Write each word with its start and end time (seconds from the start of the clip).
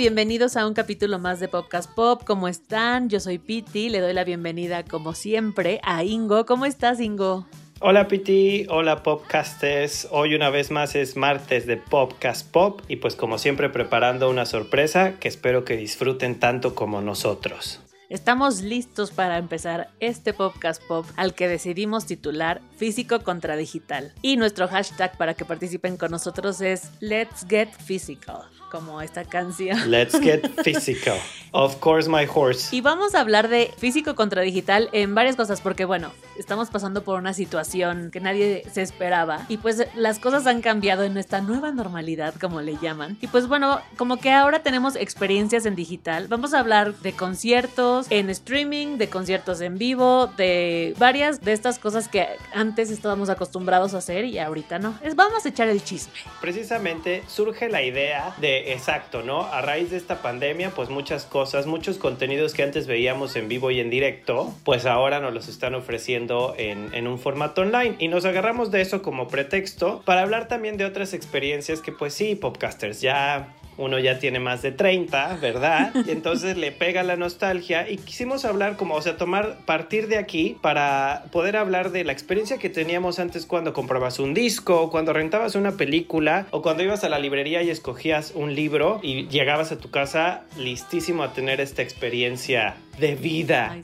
Bienvenidos 0.00 0.56
a 0.56 0.66
un 0.66 0.72
capítulo 0.72 1.18
más 1.18 1.40
de 1.40 1.48
Podcast 1.48 1.90
Pop. 1.94 2.22
¿Cómo 2.24 2.48
están? 2.48 3.10
Yo 3.10 3.20
soy 3.20 3.36
Piti. 3.36 3.90
Le 3.90 4.00
doy 4.00 4.14
la 4.14 4.24
bienvenida, 4.24 4.82
como 4.82 5.12
siempre, 5.12 5.78
a 5.82 6.04
Ingo. 6.04 6.46
¿Cómo 6.46 6.64
estás, 6.64 7.00
Ingo? 7.00 7.46
Hola 7.80 8.08
Piti, 8.08 8.64
hola 8.70 9.02
Popcasters. 9.02 10.08
Hoy 10.10 10.34
una 10.34 10.48
vez 10.48 10.70
más 10.70 10.94
es 10.94 11.18
martes 11.18 11.66
de 11.66 11.76
Popcast 11.76 12.50
Pop 12.50 12.80
y 12.88 12.96
pues 12.96 13.14
como 13.14 13.36
siempre 13.36 13.68
preparando 13.68 14.30
una 14.30 14.46
sorpresa 14.46 15.18
que 15.20 15.28
espero 15.28 15.66
que 15.66 15.76
disfruten 15.76 16.40
tanto 16.40 16.74
como 16.74 17.02
nosotros. 17.02 17.82
Estamos 18.08 18.62
listos 18.62 19.10
para 19.10 19.36
empezar 19.36 19.90
este 20.00 20.32
podcast 20.32 20.82
pop 20.88 21.04
al 21.16 21.34
que 21.34 21.46
decidimos 21.46 22.06
titular 22.06 22.62
Físico 22.78 23.20
contra 23.20 23.54
Digital. 23.54 24.14
Y 24.22 24.38
nuestro 24.38 24.66
hashtag 24.66 25.18
para 25.18 25.34
que 25.34 25.44
participen 25.44 25.98
con 25.98 26.10
nosotros 26.10 26.62
es 26.62 26.90
Let's 27.00 27.44
Get 27.46 27.68
Physical 27.84 28.44
como 28.70 29.02
esta 29.02 29.24
canción. 29.24 29.90
Let's 29.90 30.18
get 30.20 30.48
physical. 30.64 31.18
Of 31.52 31.76
course, 31.76 32.08
my 32.08 32.26
horse. 32.32 32.74
Y 32.74 32.80
vamos 32.80 33.14
a 33.14 33.20
hablar 33.20 33.48
de 33.48 33.72
físico 33.76 34.14
contra 34.14 34.42
digital 34.42 34.88
en 34.92 35.14
varias 35.14 35.36
cosas, 35.36 35.60
porque 35.60 35.84
bueno, 35.84 36.12
estamos 36.38 36.70
pasando 36.70 37.02
por 37.02 37.18
una 37.18 37.34
situación 37.34 38.10
que 38.10 38.20
nadie 38.20 38.64
se 38.72 38.82
esperaba. 38.82 39.44
Y 39.48 39.56
pues 39.56 39.86
las 39.94 40.18
cosas 40.18 40.46
han 40.46 40.60
cambiado 40.62 41.04
en 41.04 41.16
esta 41.16 41.40
nueva 41.40 41.72
normalidad, 41.72 42.34
como 42.34 42.60
le 42.60 42.76
llaman. 42.76 43.18
Y 43.20 43.26
pues 43.26 43.48
bueno, 43.48 43.80
como 43.96 44.18
que 44.18 44.30
ahora 44.30 44.62
tenemos 44.62 44.96
experiencias 44.96 45.66
en 45.66 45.74
digital. 45.74 46.28
Vamos 46.28 46.54
a 46.54 46.60
hablar 46.60 46.94
de 46.96 47.12
conciertos 47.12 48.06
en 48.10 48.30
streaming, 48.30 48.98
de 48.98 49.08
conciertos 49.08 49.60
en 49.60 49.78
vivo, 49.78 50.28
de 50.36 50.94
varias 50.98 51.40
de 51.40 51.52
estas 51.52 51.78
cosas 51.78 52.08
que 52.08 52.26
antes 52.54 52.90
estábamos 52.90 53.28
acostumbrados 53.28 53.94
a 53.94 53.98
hacer 53.98 54.24
y 54.24 54.38
ahorita 54.38 54.78
no. 54.78 54.98
Es 55.02 55.16
vamos 55.16 55.44
a 55.44 55.48
echar 55.48 55.68
el 55.68 55.82
chisme. 55.82 56.14
Precisamente 56.40 57.22
surge 57.26 57.68
la 57.68 57.82
idea 57.82 58.34
de 58.38 58.72
exacto, 58.72 59.22
¿no? 59.22 59.42
A 59.42 59.60
raíz 59.60 59.90
de 59.90 59.96
esta 59.96 60.22
pandemia, 60.22 60.70
pues 60.70 60.88
muchas 60.88 61.24
cosas, 61.24 61.39
muchos 61.66 61.98
contenidos 61.98 62.54
que 62.54 62.62
antes 62.62 62.86
veíamos 62.86 63.36
en 63.36 63.48
vivo 63.48 63.70
y 63.70 63.80
en 63.80 63.90
directo, 63.90 64.54
pues 64.64 64.86
ahora 64.86 65.20
nos 65.20 65.32
los 65.34 65.48
están 65.48 65.74
ofreciendo 65.74 66.54
en, 66.56 66.92
en 66.94 67.06
un 67.06 67.18
formato 67.18 67.62
online. 67.62 67.96
Y 67.98 68.08
nos 68.08 68.24
agarramos 68.24 68.70
de 68.70 68.80
eso 68.80 69.02
como 69.02 69.28
pretexto 69.28 70.02
para 70.04 70.22
hablar 70.22 70.48
también 70.48 70.76
de 70.76 70.84
otras 70.84 71.14
experiencias 71.14 71.80
que 71.80 71.92
pues 71.92 72.14
sí, 72.14 72.34
podcasters, 72.34 73.00
ya 73.00 73.54
uno 73.80 73.98
ya 73.98 74.18
tiene 74.18 74.38
más 74.40 74.60
de 74.60 74.72
30, 74.72 75.38
¿verdad? 75.40 75.92
Y 76.06 76.10
entonces 76.10 76.56
le 76.56 76.70
pega 76.70 77.02
la 77.02 77.16
nostalgia 77.16 77.88
y 77.88 77.96
quisimos 77.96 78.44
hablar 78.44 78.76
como, 78.76 78.94
o 78.94 79.02
sea, 79.02 79.16
tomar, 79.16 79.56
partir 79.64 80.06
de 80.06 80.18
aquí 80.18 80.58
para 80.60 81.24
poder 81.32 81.56
hablar 81.56 81.90
de 81.90 82.04
la 82.04 82.12
experiencia 82.12 82.58
que 82.58 82.68
teníamos 82.68 83.18
antes 83.18 83.46
cuando 83.46 83.72
comprabas 83.72 84.18
un 84.18 84.34
disco, 84.34 84.90
cuando 84.90 85.14
rentabas 85.14 85.54
una 85.54 85.72
película 85.72 86.46
o 86.50 86.60
cuando 86.60 86.82
ibas 86.82 87.04
a 87.04 87.08
la 87.08 87.18
librería 87.18 87.62
y 87.62 87.70
escogías 87.70 88.32
un 88.34 88.54
libro 88.54 89.00
y 89.02 89.28
llegabas 89.28 89.72
a 89.72 89.78
tu 89.78 89.90
casa 89.90 90.44
listísimo 90.58 91.22
a 91.22 91.32
tener 91.32 91.60
esta 91.60 91.80
experiencia 91.80 92.76
de 92.98 93.14
vida, 93.14 93.78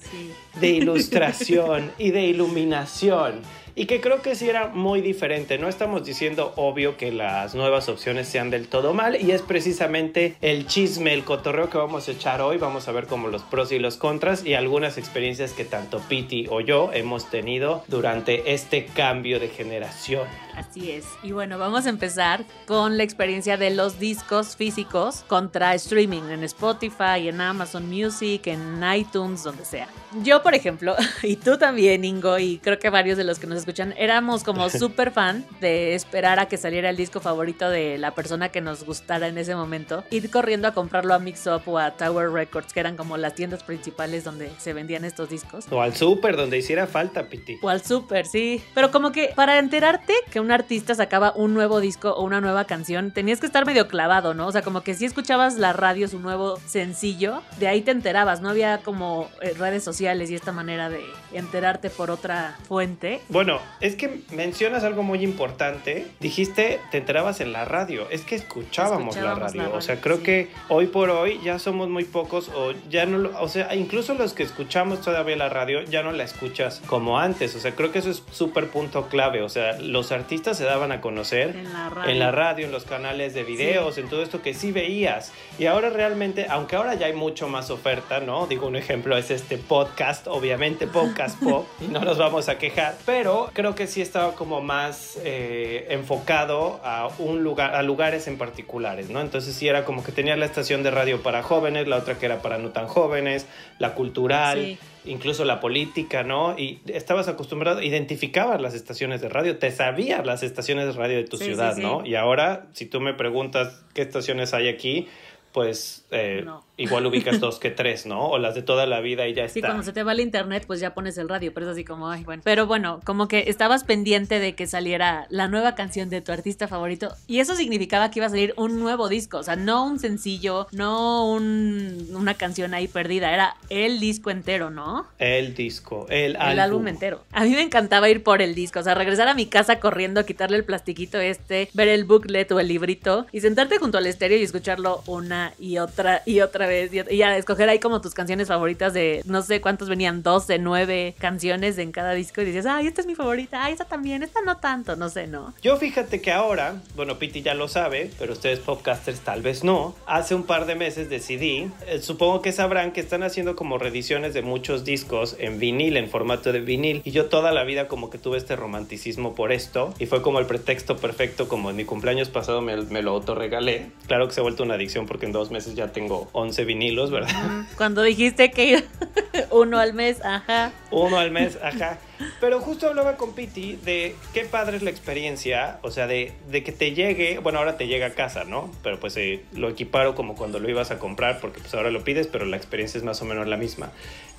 de 0.60 0.68
ilustración 0.68 1.90
y 1.96 2.10
de 2.10 2.26
iluminación 2.26 3.40
y 3.76 3.84
que 3.84 4.00
creo 4.00 4.22
que 4.22 4.34
sí 4.34 4.48
era 4.48 4.68
muy 4.68 5.02
diferente. 5.02 5.58
No 5.58 5.68
estamos 5.68 6.04
diciendo 6.04 6.54
obvio 6.56 6.96
que 6.96 7.12
las 7.12 7.54
nuevas 7.54 7.90
opciones 7.90 8.26
sean 8.26 8.48
del 8.48 8.68
todo 8.68 8.94
mal 8.94 9.20
y 9.20 9.32
es 9.32 9.42
precisamente 9.42 10.34
el 10.40 10.66
chisme, 10.66 11.12
el 11.12 11.24
cotorreo 11.24 11.68
que 11.68 11.76
vamos 11.76 12.08
a 12.08 12.12
echar 12.12 12.40
hoy. 12.40 12.56
Vamos 12.56 12.88
a 12.88 12.92
ver 12.92 13.06
como 13.06 13.28
los 13.28 13.42
pros 13.42 13.70
y 13.72 13.78
los 13.78 13.98
contras 13.98 14.44
y 14.46 14.54
algunas 14.54 14.96
experiencias 14.96 15.52
que 15.52 15.66
tanto 15.66 16.00
Piti 16.08 16.46
o 16.50 16.60
yo 16.60 16.90
hemos 16.94 17.28
tenido 17.30 17.84
durante 17.86 18.54
este 18.54 18.86
cambio 18.86 19.38
de 19.38 19.48
generación. 19.48 20.26
Así 20.56 20.90
es. 20.90 21.04
Y 21.22 21.32
bueno, 21.32 21.58
vamos 21.58 21.84
a 21.84 21.90
empezar 21.90 22.44
con 22.66 22.96
la 22.96 23.02
experiencia 23.02 23.58
de 23.58 23.70
los 23.70 23.98
discos 23.98 24.56
físicos 24.56 25.22
contra 25.28 25.74
streaming 25.74 26.22
en 26.30 26.44
Spotify, 26.44 27.28
en 27.28 27.42
Amazon 27.42 27.86
Music, 27.90 28.46
en 28.46 28.82
iTunes, 28.94 29.42
donde 29.42 29.66
sea. 29.66 29.86
Yo, 30.22 30.42
por 30.42 30.54
ejemplo, 30.54 30.96
y 31.22 31.36
tú 31.36 31.58
también, 31.58 32.04
Ingo, 32.04 32.38
y 32.38 32.58
creo 32.58 32.78
que 32.78 32.88
varios 32.88 33.18
de 33.18 33.24
los 33.24 33.38
que 33.38 33.46
nos 33.46 33.65
escuchan, 33.66 33.94
éramos 33.98 34.44
como 34.44 34.70
súper 34.70 35.10
fan 35.10 35.44
de 35.60 35.94
esperar 35.94 36.38
a 36.38 36.46
que 36.46 36.56
saliera 36.56 36.88
el 36.88 36.96
disco 36.96 37.20
favorito 37.20 37.68
de 37.68 37.98
la 37.98 38.12
persona 38.12 38.50
que 38.50 38.60
nos 38.60 38.84
gustara 38.84 39.26
en 39.26 39.38
ese 39.38 39.56
momento, 39.56 40.04
ir 40.10 40.30
corriendo 40.30 40.68
a 40.68 40.72
comprarlo 40.72 41.14
a 41.14 41.18
Mix 41.18 41.46
Up 41.46 41.62
o 41.66 41.78
a 41.78 41.90
Tower 41.92 42.30
Records, 42.30 42.72
que 42.72 42.80
eran 42.80 42.96
como 42.96 43.16
las 43.16 43.34
tiendas 43.34 43.64
principales 43.64 44.22
donde 44.22 44.50
se 44.58 44.72
vendían 44.72 45.04
estos 45.04 45.28
discos. 45.28 45.66
O 45.70 45.82
al 45.82 45.94
super, 45.96 46.36
donde 46.36 46.58
hiciera 46.58 46.86
falta, 46.86 47.28
Piti. 47.28 47.58
O 47.60 47.68
al 47.68 47.82
super, 47.82 48.26
sí. 48.26 48.62
Pero 48.74 48.92
como 48.92 49.10
que 49.10 49.32
para 49.34 49.58
enterarte 49.58 50.14
que 50.30 50.38
un 50.38 50.52
artista 50.52 50.94
sacaba 50.94 51.32
un 51.34 51.54
nuevo 51.54 51.80
disco 51.80 52.10
o 52.10 52.22
una 52.22 52.40
nueva 52.40 52.64
canción, 52.64 53.10
tenías 53.10 53.40
que 53.40 53.46
estar 53.46 53.66
medio 53.66 53.88
clavado, 53.88 54.32
¿no? 54.32 54.46
O 54.46 54.52
sea, 54.52 54.62
como 54.62 54.82
que 54.82 54.94
si 54.94 55.04
escuchabas 55.04 55.56
la 55.56 55.72
radio, 55.72 56.06
su 56.06 56.20
nuevo 56.20 56.58
sencillo, 56.66 57.42
de 57.58 57.68
ahí 57.68 57.82
te 57.82 57.90
enterabas, 57.90 58.40
no 58.40 58.48
había 58.48 58.78
como 58.78 59.28
eh, 59.40 59.54
redes 59.58 59.82
sociales 59.82 60.30
y 60.30 60.36
esta 60.36 60.52
manera 60.52 60.88
de 60.88 61.04
enterarte 61.32 61.90
por 61.90 62.10
otra 62.10 62.56
fuente. 62.68 63.20
Bueno, 63.28 63.55
es 63.80 63.96
que 63.96 64.20
mencionas 64.30 64.84
algo 64.84 65.02
muy 65.02 65.22
importante. 65.22 66.06
Dijiste, 66.20 66.80
te 66.90 66.98
enterabas 66.98 67.40
en 67.40 67.52
la 67.52 67.64
radio. 67.64 68.08
Es 68.10 68.22
que 68.22 68.34
escuchábamos, 68.34 69.16
la, 69.16 69.34
radio. 69.34 69.72
O 69.74 69.80
sea, 69.80 70.00
creo 70.00 70.22
que 70.22 70.48
hoy 70.68 70.86
por 70.86 71.10
hoy 71.10 71.40
ya 71.44 71.58
somos 71.58 71.88
muy 71.88 72.04
pocos 72.04 72.48
o 72.48 72.72
ya 72.88 73.06
no, 73.06 73.30
o 73.40 73.48
sea, 73.48 73.74
incluso 73.74 74.14
los 74.14 74.32
que 74.32 74.42
escuchamos 74.42 75.00
todavía 75.00 75.36
la 75.36 75.48
radio 75.48 75.82
ya 75.82 76.02
no 76.02 76.12
la 76.12 76.24
escuchas 76.24 76.82
como 76.86 77.18
antes. 77.18 77.54
O 77.54 77.60
sea, 77.60 77.74
creo 77.74 77.92
que 77.92 77.98
eso 77.98 78.10
es 78.10 78.22
súper 78.30 78.68
punto 78.68 79.08
clave. 79.08 79.42
O 79.42 79.48
sea, 79.48 79.78
los 79.78 80.12
artistas 80.12 80.56
se 80.56 80.64
daban 80.64 80.92
a 80.92 81.00
conocer 81.00 81.56
en 81.56 81.72
la 82.18 82.30
radio, 82.30 82.66
en, 82.66 82.72
los 82.72 82.84
canales 82.84 83.34
de 83.34 83.44
videos, 83.44 83.98
en 83.98 84.08
todo 84.08 84.22
esto 84.22 84.42
que 84.42 84.54
sí 84.54 84.72
veías. 84.72 85.32
Y 85.58 85.66
ahora 85.66 85.90
realmente, 85.90 86.46
aunque 86.48 86.76
ahora 86.76 86.94
ya 86.94 87.06
hay 87.06 87.12
mucho 87.12 87.48
más 87.48 87.70
oferta, 87.70 88.20
¿no? 88.20 88.46
Digo, 88.46 88.66
un 88.66 88.76
ejemplo 88.76 89.16
es 89.16 89.30
este 89.30 89.58
podcast, 89.58 90.26
obviamente 90.26 90.86
podcast 90.86 91.38
pop, 91.42 91.66
y 91.80 91.88
no 91.88 92.00
nos 92.00 92.18
vamos 92.18 92.48
a 92.48 92.58
quejar, 92.58 92.96
pero 93.04 93.45
creo 93.52 93.74
que 93.74 93.86
sí 93.86 94.00
estaba 94.00 94.34
como 94.34 94.60
más 94.60 95.18
eh, 95.24 95.86
enfocado 95.90 96.80
a 96.84 97.08
un 97.18 97.42
lugar, 97.42 97.74
a 97.74 97.82
lugares 97.82 98.26
en 98.28 98.38
particulares, 98.38 99.10
¿no? 99.10 99.20
Entonces 99.20 99.54
sí 99.54 99.68
era 99.68 99.84
como 99.84 100.04
que 100.04 100.12
tenía 100.12 100.36
la 100.36 100.46
estación 100.46 100.82
de 100.82 100.90
radio 100.90 101.22
para 101.22 101.42
jóvenes, 101.42 101.88
la 101.88 101.96
otra 101.96 102.18
que 102.18 102.26
era 102.26 102.42
para 102.42 102.58
no 102.58 102.70
tan 102.70 102.86
jóvenes, 102.86 103.46
la 103.78 103.94
cultural 103.94 104.78
incluso 105.06 105.44
la 105.44 105.60
política, 105.60 106.22
¿no? 106.22 106.58
Y 106.58 106.80
estabas 106.86 107.28
acostumbrado, 107.28 107.82
identificabas 107.82 108.60
las 108.60 108.74
estaciones 108.74 109.20
de 109.20 109.28
radio, 109.28 109.58
te 109.58 109.70
sabías 109.70 110.24
las 110.26 110.42
estaciones 110.42 110.86
de 110.86 110.92
radio 110.92 111.16
de 111.16 111.24
tu 111.24 111.36
ciudad, 111.36 111.76
¿no? 111.76 112.04
Y 112.04 112.14
ahora, 112.14 112.66
si 112.72 112.86
tú 112.86 113.00
me 113.00 113.14
preguntas 113.14 113.82
qué 113.94 114.02
estaciones 114.02 114.52
hay 114.54 114.68
aquí, 114.68 115.08
pues 115.56 116.04
eh, 116.10 116.44
igual 116.76 117.06
ubicas 117.06 117.40
dos 117.40 117.58
que 117.58 117.70
tres, 117.70 118.04
¿no? 118.04 118.28
O 118.28 118.38
las 118.38 118.54
de 118.54 118.60
toda 118.60 118.84
la 118.84 119.00
vida 119.00 119.26
y 119.26 119.32
ya 119.32 119.44
está. 119.44 119.54
Sí, 119.54 119.60
cuando 119.62 119.82
se 119.82 119.94
te 119.94 120.02
va 120.02 120.12
el 120.12 120.20
internet, 120.20 120.64
pues 120.66 120.80
ya 120.80 120.92
pones 120.92 121.16
el 121.16 121.30
radio, 121.30 121.54
pero 121.54 121.64
es 121.64 121.72
así 121.72 121.82
como, 121.82 122.10
ay, 122.10 122.24
bueno. 122.24 122.42
Pero 122.44 122.66
bueno, 122.66 123.00
como 123.04 123.26
que 123.26 123.44
estabas 123.48 123.82
pendiente 123.82 124.38
de 124.38 124.54
que 124.54 124.66
saliera 124.66 125.26
la 125.30 125.48
nueva 125.48 125.74
canción 125.74 126.10
de 126.10 126.20
tu 126.20 126.30
artista 126.30 126.68
favorito 126.68 127.14
y 127.26 127.40
eso 127.40 127.54
significaba 127.54 128.10
que 128.10 128.18
iba 128.18 128.26
a 128.26 128.28
salir 128.28 128.52
un 128.58 128.78
nuevo 128.78 129.08
disco, 129.08 129.38
o 129.38 129.42
sea, 129.42 129.56
no 129.56 129.86
un 129.86 129.98
sencillo, 129.98 130.66
no 130.72 131.26
un, 131.26 132.06
una 132.12 132.34
canción 132.34 132.74
ahí 132.74 132.86
perdida, 132.86 133.32
era 133.32 133.56
el 133.70 133.98
disco 133.98 134.28
entero, 134.28 134.68
¿no? 134.68 135.06
El 135.18 135.54
disco, 135.54 136.04
el, 136.10 136.36
el 136.36 136.60
álbum. 136.60 136.86
entero. 136.86 137.22
A 137.32 137.44
mí 137.44 137.52
me 137.52 137.62
encantaba 137.62 138.10
ir 138.10 138.22
por 138.22 138.42
el 138.42 138.54
disco, 138.54 138.80
o 138.80 138.82
sea, 138.82 138.94
regresar 138.94 139.26
a 139.28 139.32
mi 139.32 139.46
casa 139.46 139.80
corriendo, 139.80 140.26
quitarle 140.26 140.58
el 140.58 140.64
plastiquito 140.64 141.18
este, 141.18 141.70
ver 141.72 141.88
el 141.88 142.04
booklet 142.04 142.52
o 142.52 142.60
el 142.60 142.68
librito 142.68 143.26
y 143.32 143.40
sentarte 143.40 143.78
junto 143.78 143.96
al 143.96 144.06
estéreo 144.06 144.36
y 144.36 144.42
escucharlo 144.42 145.02
una 145.06 145.45
y 145.58 145.78
otra 145.78 146.22
y 146.24 146.40
otra 146.40 146.66
vez 146.66 146.90
y 146.92 147.16
ya 147.16 147.36
escoger 147.36 147.68
ahí 147.68 147.78
como 147.78 148.00
tus 148.00 148.14
canciones 148.14 148.48
favoritas 148.48 148.94
de 148.94 149.22
no 149.24 149.42
sé 149.42 149.60
cuántos 149.60 149.88
venían, 149.88 150.22
12, 150.22 150.58
9 150.58 151.14
canciones 151.18 151.78
en 151.78 151.92
cada 151.92 152.12
disco 152.12 152.40
y 152.42 152.44
dices, 152.44 152.66
ay, 152.66 152.86
esta 152.86 153.00
es 153.00 153.06
mi 153.06 153.14
favorita, 153.14 153.64
ay, 153.64 153.72
esta 153.72 153.84
también, 153.84 154.22
esta 154.22 154.40
no 154.42 154.58
tanto, 154.58 154.96
no 154.96 155.08
sé, 155.08 155.26
¿no? 155.26 155.54
Yo 155.62 155.76
fíjate 155.76 156.20
que 156.20 156.32
ahora, 156.32 156.80
bueno, 156.94 157.18
Piti 157.18 157.42
ya 157.42 157.54
lo 157.54 157.68
sabe, 157.68 158.10
pero 158.18 158.32
ustedes 158.32 158.58
podcasters 158.60 159.20
tal 159.20 159.42
vez 159.42 159.64
no, 159.64 159.94
hace 160.06 160.34
un 160.34 160.44
par 160.44 160.66
de 160.66 160.74
meses 160.74 161.08
decidí, 161.08 161.70
eh, 161.86 162.00
supongo 162.00 162.42
que 162.42 162.52
sabrán 162.52 162.92
que 162.92 163.00
están 163.00 163.22
haciendo 163.22 163.56
como 163.56 163.78
reediciones 163.78 164.34
de 164.34 164.42
muchos 164.42 164.84
discos 164.84 165.36
en 165.38 165.58
vinil, 165.58 165.96
en 165.96 166.08
formato 166.08 166.52
de 166.52 166.60
vinil, 166.60 167.02
y 167.04 167.10
yo 167.10 167.26
toda 167.26 167.52
la 167.52 167.64
vida 167.64 167.88
como 167.88 168.10
que 168.10 168.18
tuve 168.18 168.38
este 168.38 168.56
romanticismo 168.56 169.34
por 169.34 169.52
esto, 169.52 169.94
y 169.98 170.06
fue 170.06 170.22
como 170.22 170.38
el 170.38 170.46
pretexto 170.46 170.96
perfecto, 170.96 171.48
como 171.48 171.70
en 171.70 171.76
mi 171.76 171.84
cumpleaños 171.84 172.28
pasado 172.28 172.60
me, 172.60 172.76
me 172.76 173.02
lo 173.02 173.12
autorregalé, 173.12 173.90
claro 174.06 174.28
que 174.28 174.34
se 174.34 174.40
ha 174.40 174.42
vuelto 174.42 174.62
una 174.62 174.74
adicción 174.74 175.06
porque 175.06 175.26
en 175.26 175.32
dos 175.36 175.50
meses 175.50 175.74
ya 175.74 175.92
tengo 175.92 176.28
11 176.32 176.64
vinilos, 176.64 177.10
¿verdad? 177.10 177.66
Cuando 177.76 178.02
dijiste 178.02 178.50
que 178.50 178.84
uno 179.50 179.78
al 179.78 179.94
mes, 179.94 180.24
ajá. 180.24 180.72
Uno 180.90 181.18
al 181.18 181.30
mes, 181.30 181.58
ajá. 181.62 181.98
Pero 182.40 182.60
justo 182.60 182.88
hablaba 182.88 183.16
con 183.16 183.34
Piti 183.34 183.76
de 183.76 184.14
qué 184.32 184.44
padre 184.44 184.76
es 184.78 184.82
la 184.82 184.90
experiencia, 184.90 185.78
o 185.82 185.90
sea, 185.90 186.06
de, 186.06 186.32
de 186.50 186.62
que 186.62 186.72
te 186.72 186.94
llegue, 186.94 187.38
bueno, 187.38 187.58
ahora 187.58 187.76
te 187.76 187.86
llega 187.86 188.06
a 188.06 188.10
casa, 188.10 188.44
¿no? 188.44 188.70
Pero 188.82 188.98
pues 188.98 189.16
eh, 189.16 189.42
lo 189.52 189.68
equiparo 189.68 190.14
como 190.14 190.34
cuando 190.34 190.58
lo 190.58 190.68
ibas 190.68 190.90
a 190.90 190.98
comprar, 190.98 191.40
porque 191.40 191.60
pues 191.60 191.74
ahora 191.74 191.90
lo 191.90 192.04
pides, 192.04 192.26
pero 192.26 192.46
la 192.46 192.56
experiencia 192.56 192.98
es 192.98 193.04
más 193.04 193.20
o 193.20 193.24
menos 193.24 193.46
la 193.46 193.56
misma. 193.56 193.90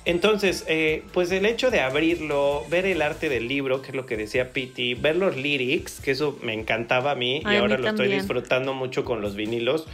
Entonces, 0.04 0.64
eh, 0.68 1.02
pues 1.12 1.30
el 1.32 1.44
hecho 1.44 1.70
de 1.70 1.80
abrirlo, 1.80 2.64
ver 2.70 2.86
el 2.86 3.02
arte 3.02 3.28
del 3.28 3.46
libro, 3.46 3.82
que 3.82 3.88
es 3.88 3.94
lo 3.94 4.06
que 4.06 4.16
decía 4.16 4.52
Piti, 4.52 4.94
ver 4.94 5.16
los 5.16 5.36
lyrics, 5.36 6.00
que 6.00 6.12
eso 6.12 6.38
me 6.42 6.54
encantaba 6.54 7.10
a 7.10 7.14
mí 7.14 7.42
y 7.44 7.56
ahora 7.56 7.76
lo 7.76 7.88
estoy 7.88 8.08
disfrutando 8.08 8.72
mucho 8.72 9.04
con 9.04 9.20
los 9.20 9.36
vinilos. 9.36 9.86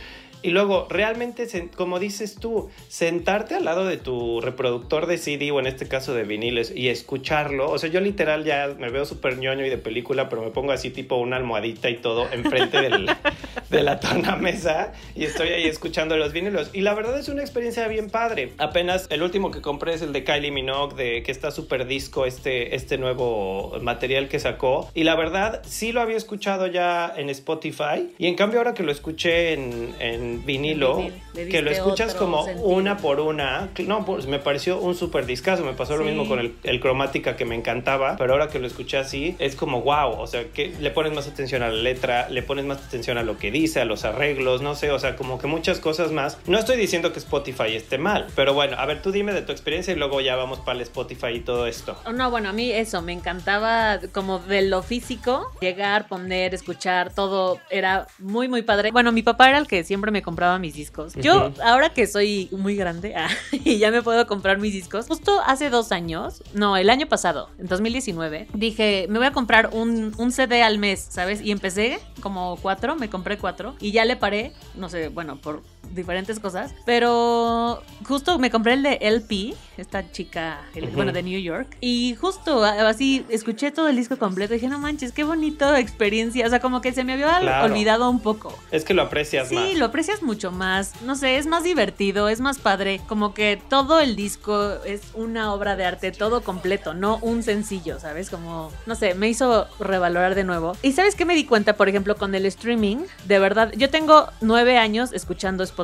Y 0.45 0.51
luego, 0.51 0.87
realmente, 0.91 1.49
como 1.75 1.99
dices 1.99 2.35
tú, 2.35 2.69
sentarte 2.89 3.55
al 3.55 3.65
lado 3.65 3.87
de 3.87 3.97
tu 3.97 4.43
reproductor 4.43 5.07
de 5.07 5.17
CD 5.17 5.51
o 5.53 5.59
en 5.59 5.67
este 5.67 5.89
caso 5.89 6.13
de 6.13 6.25
viniles 6.25 6.71
y 6.77 6.91
escucharlo. 6.91 7.71
O 7.71 7.79
sea, 7.79 7.89
yo 7.89 7.99
literal 8.03 8.45
ya 8.45 8.77
me 8.79 8.91
veo 8.91 9.07
súper 9.07 9.39
ñoño 9.39 9.65
y 9.65 9.71
de 9.71 9.79
película, 9.79 10.29
pero 10.29 10.43
me 10.43 10.51
pongo 10.51 10.73
así 10.73 10.91
tipo 10.91 11.17
una 11.17 11.37
almohadita 11.37 11.89
y 11.89 11.97
todo 11.97 12.31
enfrente 12.31 12.83
del, 12.83 13.07
de 13.71 13.83
la 13.83 13.99
mesa 14.41 14.93
y 15.15 15.25
estoy 15.25 15.49
ahí 15.49 15.65
escuchando 15.65 16.17
los 16.17 16.33
vinilos. 16.33 16.71
Y 16.73 16.81
la 16.81 16.95
verdad 16.95 17.19
es 17.19 17.29
una 17.29 17.43
experiencia 17.43 17.87
bien 17.89 18.11
padre. 18.11 18.53
Apenas 18.59 19.07
el 19.11 19.23
último 19.23 19.51
que 19.51 19.61
compré 19.61 19.95
es 19.95 20.03
el 20.03 20.13
de 20.13 20.25
Kylie 20.25 20.51
Minogue, 20.51 20.95
de 20.95 21.23
que 21.23 21.33
está 21.33 21.51
súper 21.51 21.87
disco 21.87 22.27
este, 22.27 22.75
este 22.75 22.99
nuevo 22.99 23.79
material 23.81 24.29
que 24.29 24.39
sacó. 24.39 24.91
Y 24.95 25.05
la 25.05 25.15
verdad, 25.17 25.63
sí 25.65 25.93
lo 25.93 26.01
había 26.01 26.17
escuchado 26.17 26.67
ya 26.67 27.13
en 27.17 27.31
Spotify. 27.31 28.13
Y 28.19 28.27
en 28.27 28.35
cambio 28.35 28.61
ahora 28.61 28.75
que 28.75 28.83
lo 28.83 28.93
escuché 28.93 29.55
en, 29.55 29.95
en 29.99 30.45
vinilo, 30.45 31.05
que 31.35 31.63
lo 31.63 31.71
escuchas 31.71 32.15
como 32.15 32.45
una 32.45 32.97
por 32.97 33.21
una. 33.21 33.71
No, 33.87 34.05
pues 34.05 34.27
me 34.27 34.39
pareció 34.39 34.79
un 34.79 34.95
súper 34.95 35.27
discazo. 35.27 35.65
Me 35.65 35.73
pasó 35.73 35.97
lo 35.97 36.05
mismo 36.05 36.29
con 36.29 36.39
el, 36.39 36.55
el, 36.63 36.81
cromática 36.81 37.37
que 37.37 37.45
me 37.45 37.55
encantaba, 37.55 38.17
pero 38.17 38.35
ahora 38.35 38.49
que 38.49 38.59
lo 38.59 38.67
escuché 38.67 38.99
así, 38.99 39.37
es 39.39 39.57
como 39.57 39.83
wow. 39.83 40.21
O 40.21 40.27
sea, 40.27 40.45
que 40.45 40.73
le 40.81 40.91
pones 40.91 41.13
más 41.13 41.27
atención 41.29 41.63
a 41.63 41.69
la 41.69 41.83
letra, 41.83 42.29
le 42.29 42.43
pones 42.43 42.65
más 42.65 42.79
atención 42.79 43.19
a 43.19 43.23
lo 43.23 43.39
que 43.39 43.51
dice, 43.55 43.81
a 43.81 43.85
los 43.85 44.05
arreglos, 44.05 44.63
no 44.63 44.75
sé, 44.75 44.91
o 44.91 44.99
sea, 44.99 45.17
como 45.17 45.39
que 45.39 45.47
muchas 45.47 45.79
cosas 45.79 46.11
más. 46.11 46.39
No 46.47 46.59
estoy 46.59 46.77
diciendo 46.77 47.13
que 47.13 47.21
Spotify 47.21 47.75
esté 47.75 47.99
mal, 47.99 48.27
pero 48.35 48.53
bueno, 48.53 48.77
a 48.79 48.85
ver, 48.85 49.01
tú 49.01 49.13
dime 49.13 49.33
de 49.33 49.43
tu 49.43 49.53
experiencia 49.53 49.95
y 49.95 49.97
luego 49.97 50.21
ya 50.21 50.37
vamos 50.37 50.59
para 50.59 50.77
el 50.77 50.83
Spotify 50.83 51.29
y 51.35 51.41
todo 51.41 51.67
esto. 51.67 51.97
Oh, 52.05 52.13
no, 52.13 52.31
bueno, 52.31 52.49
a 52.49 52.53
mí 52.53 52.73
eso, 52.73 53.01
me 53.01 53.13
encantaba 53.13 54.01
como 54.13 54.41
de 54.41 54.63
lo 54.63 54.83
físico, 54.83 55.51
llegar, 55.61 56.09
poner, 56.09 56.53
escuchar, 56.53 57.15
todo 57.15 57.61
era 57.71 58.07
muy, 58.19 58.49
muy 58.49 58.63
padre. 58.63 58.91
Bueno, 58.91 59.13
mi 59.13 59.23
papá 59.23 59.49
era 59.49 59.59
el 59.59 59.69
que 59.69 59.85
siempre 59.85 60.11
me 60.11 60.23
compraba 60.23 60.59
mis 60.59 60.75
discos. 60.75 61.15
Yo, 61.15 61.53
ahora 61.65 61.91
que 61.91 62.07
soy 62.07 62.49
muy 62.51 62.75
grande 62.75 63.15
ah, 63.17 63.29
y 63.53 63.79
ya 63.79 63.91
me 63.91 64.03
puedo 64.03 64.27
comprar 64.27 64.59
mis 64.59 64.73
discos, 64.73 65.07
justo 65.07 65.41
hace 65.47 65.71
dos 65.71 65.93
años, 65.93 66.43
no, 66.55 66.77
el 66.77 66.91
año 66.91 67.07
pasado, 67.07 67.51
en 67.59 67.67
2019, 67.67 68.49
dije, 68.53 69.07
me 69.09 69.19
voy 69.19 69.29
a 69.29 69.33
comprar 69.33 69.71
un, 69.73 70.13
un 70.19 70.33
CD 70.33 70.63
al 70.63 70.79
mes, 70.79 71.07
¿sabes? 71.09 71.41
Y 71.41 71.53
empecé 71.53 72.01
como 72.21 72.59
cuatro, 72.61 72.97
me 72.97 73.09
compré 73.09 73.39
y 73.81 73.93
ya 73.93 74.05
le 74.05 74.17
paré, 74.17 74.53
no 74.75 74.89
sé, 74.89 75.09
bueno, 75.09 75.37
por 75.37 75.63
diferentes 75.95 76.41
cosas, 76.41 76.75
pero 76.85 77.83
justo 78.07 78.39
me 78.39 78.51
compré 78.51 78.75
el 78.75 78.83
de 78.83 78.99
LP, 79.01 79.55
esta 79.77 80.11
chica, 80.13 80.61
bueno, 80.95 81.13
de 81.13 81.23
New 81.23 81.41
York, 81.41 81.77
y 81.81 82.15
justo 82.21 82.65
así 82.65 83.25
escuché 83.29 83.71
todo 83.71 83.89
el 83.89 83.97
disco 83.97 84.19
completo 84.19 84.55
y 84.55 84.57
dije, 84.57 84.69
no 84.69 84.79
manches, 84.79 85.13
qué 85.13 85.25
bonita 85.25 85.79
experiencia, 85.79 86.47
o 86.47 86.51
sea, 86.51 86.61
como 86.61 86.81
que 86.81 86.93
se 86.93 87.05
me 87.05 87.15
había 87.15 87.63
olvidado 87.63 88.11
un 88.11 88.21
poco. 88.21 88.57
Es 88.71 88.85
que 88.85 88.95
lo 88.95 89.03
aprecias 89.03 89.51
más. 89.53 89.65
Sí, 89.65 89.75
lo 89.77 89.87
aprecias 89.87 90.23
mucho 90.23 90.51
más, 90.51 91.01
no 91.03 91.17
sé, 91.17 91.39
es 91.39 91.47
más 91.47 91.65
divertido, 91.65 92.29
es 92.29 92.41
más 92.41 92.59
padre, 92.59 93.01
como 93.09 93.35
que 93.35 93.61
todo 93.69 94.01
el 94.01 94.17
disco 94.17 94.75
es 94.85 95.03
una 95.15 95.53
obra 95.53 95.77
de 95.77 95.85
arte, 95.85 96.13
todo 96.13 96.43
completo, 96.43 96.95
no 96.95 97.19
un 97.23 97.43
sencillo, 97.43 98.01
¿sabes? 98.01 98.31
Como, 98.31 98.73
no 98.87 98.95
sé, 98.95 99.15
me 99.15 99.29
hizo 99.29 99.67
revalorar 99.79 100.35
de 100.35 100.45
nuevo. 100.45 100.77
Y 100.83 100.93
sabes 100.93 101.15
qué 101.15 101.25
me 101.25 101.35
di 101.35 101.45
cuenta, 101.45 101.77
por 101.77 101.89
ejemplo, 101.89 102.17
con 102.17 102.35
el 102.35 102.47
streaming, 102.47 102.99
de 103.27 103.39
verdad, 103.39 103.73
yo 103.77 103.91
tengo 103.91 104.29
nueve 104.41 104.77
años 104.77 105.13
escuchando 105.13 105.63
Spotify 105.65 105.84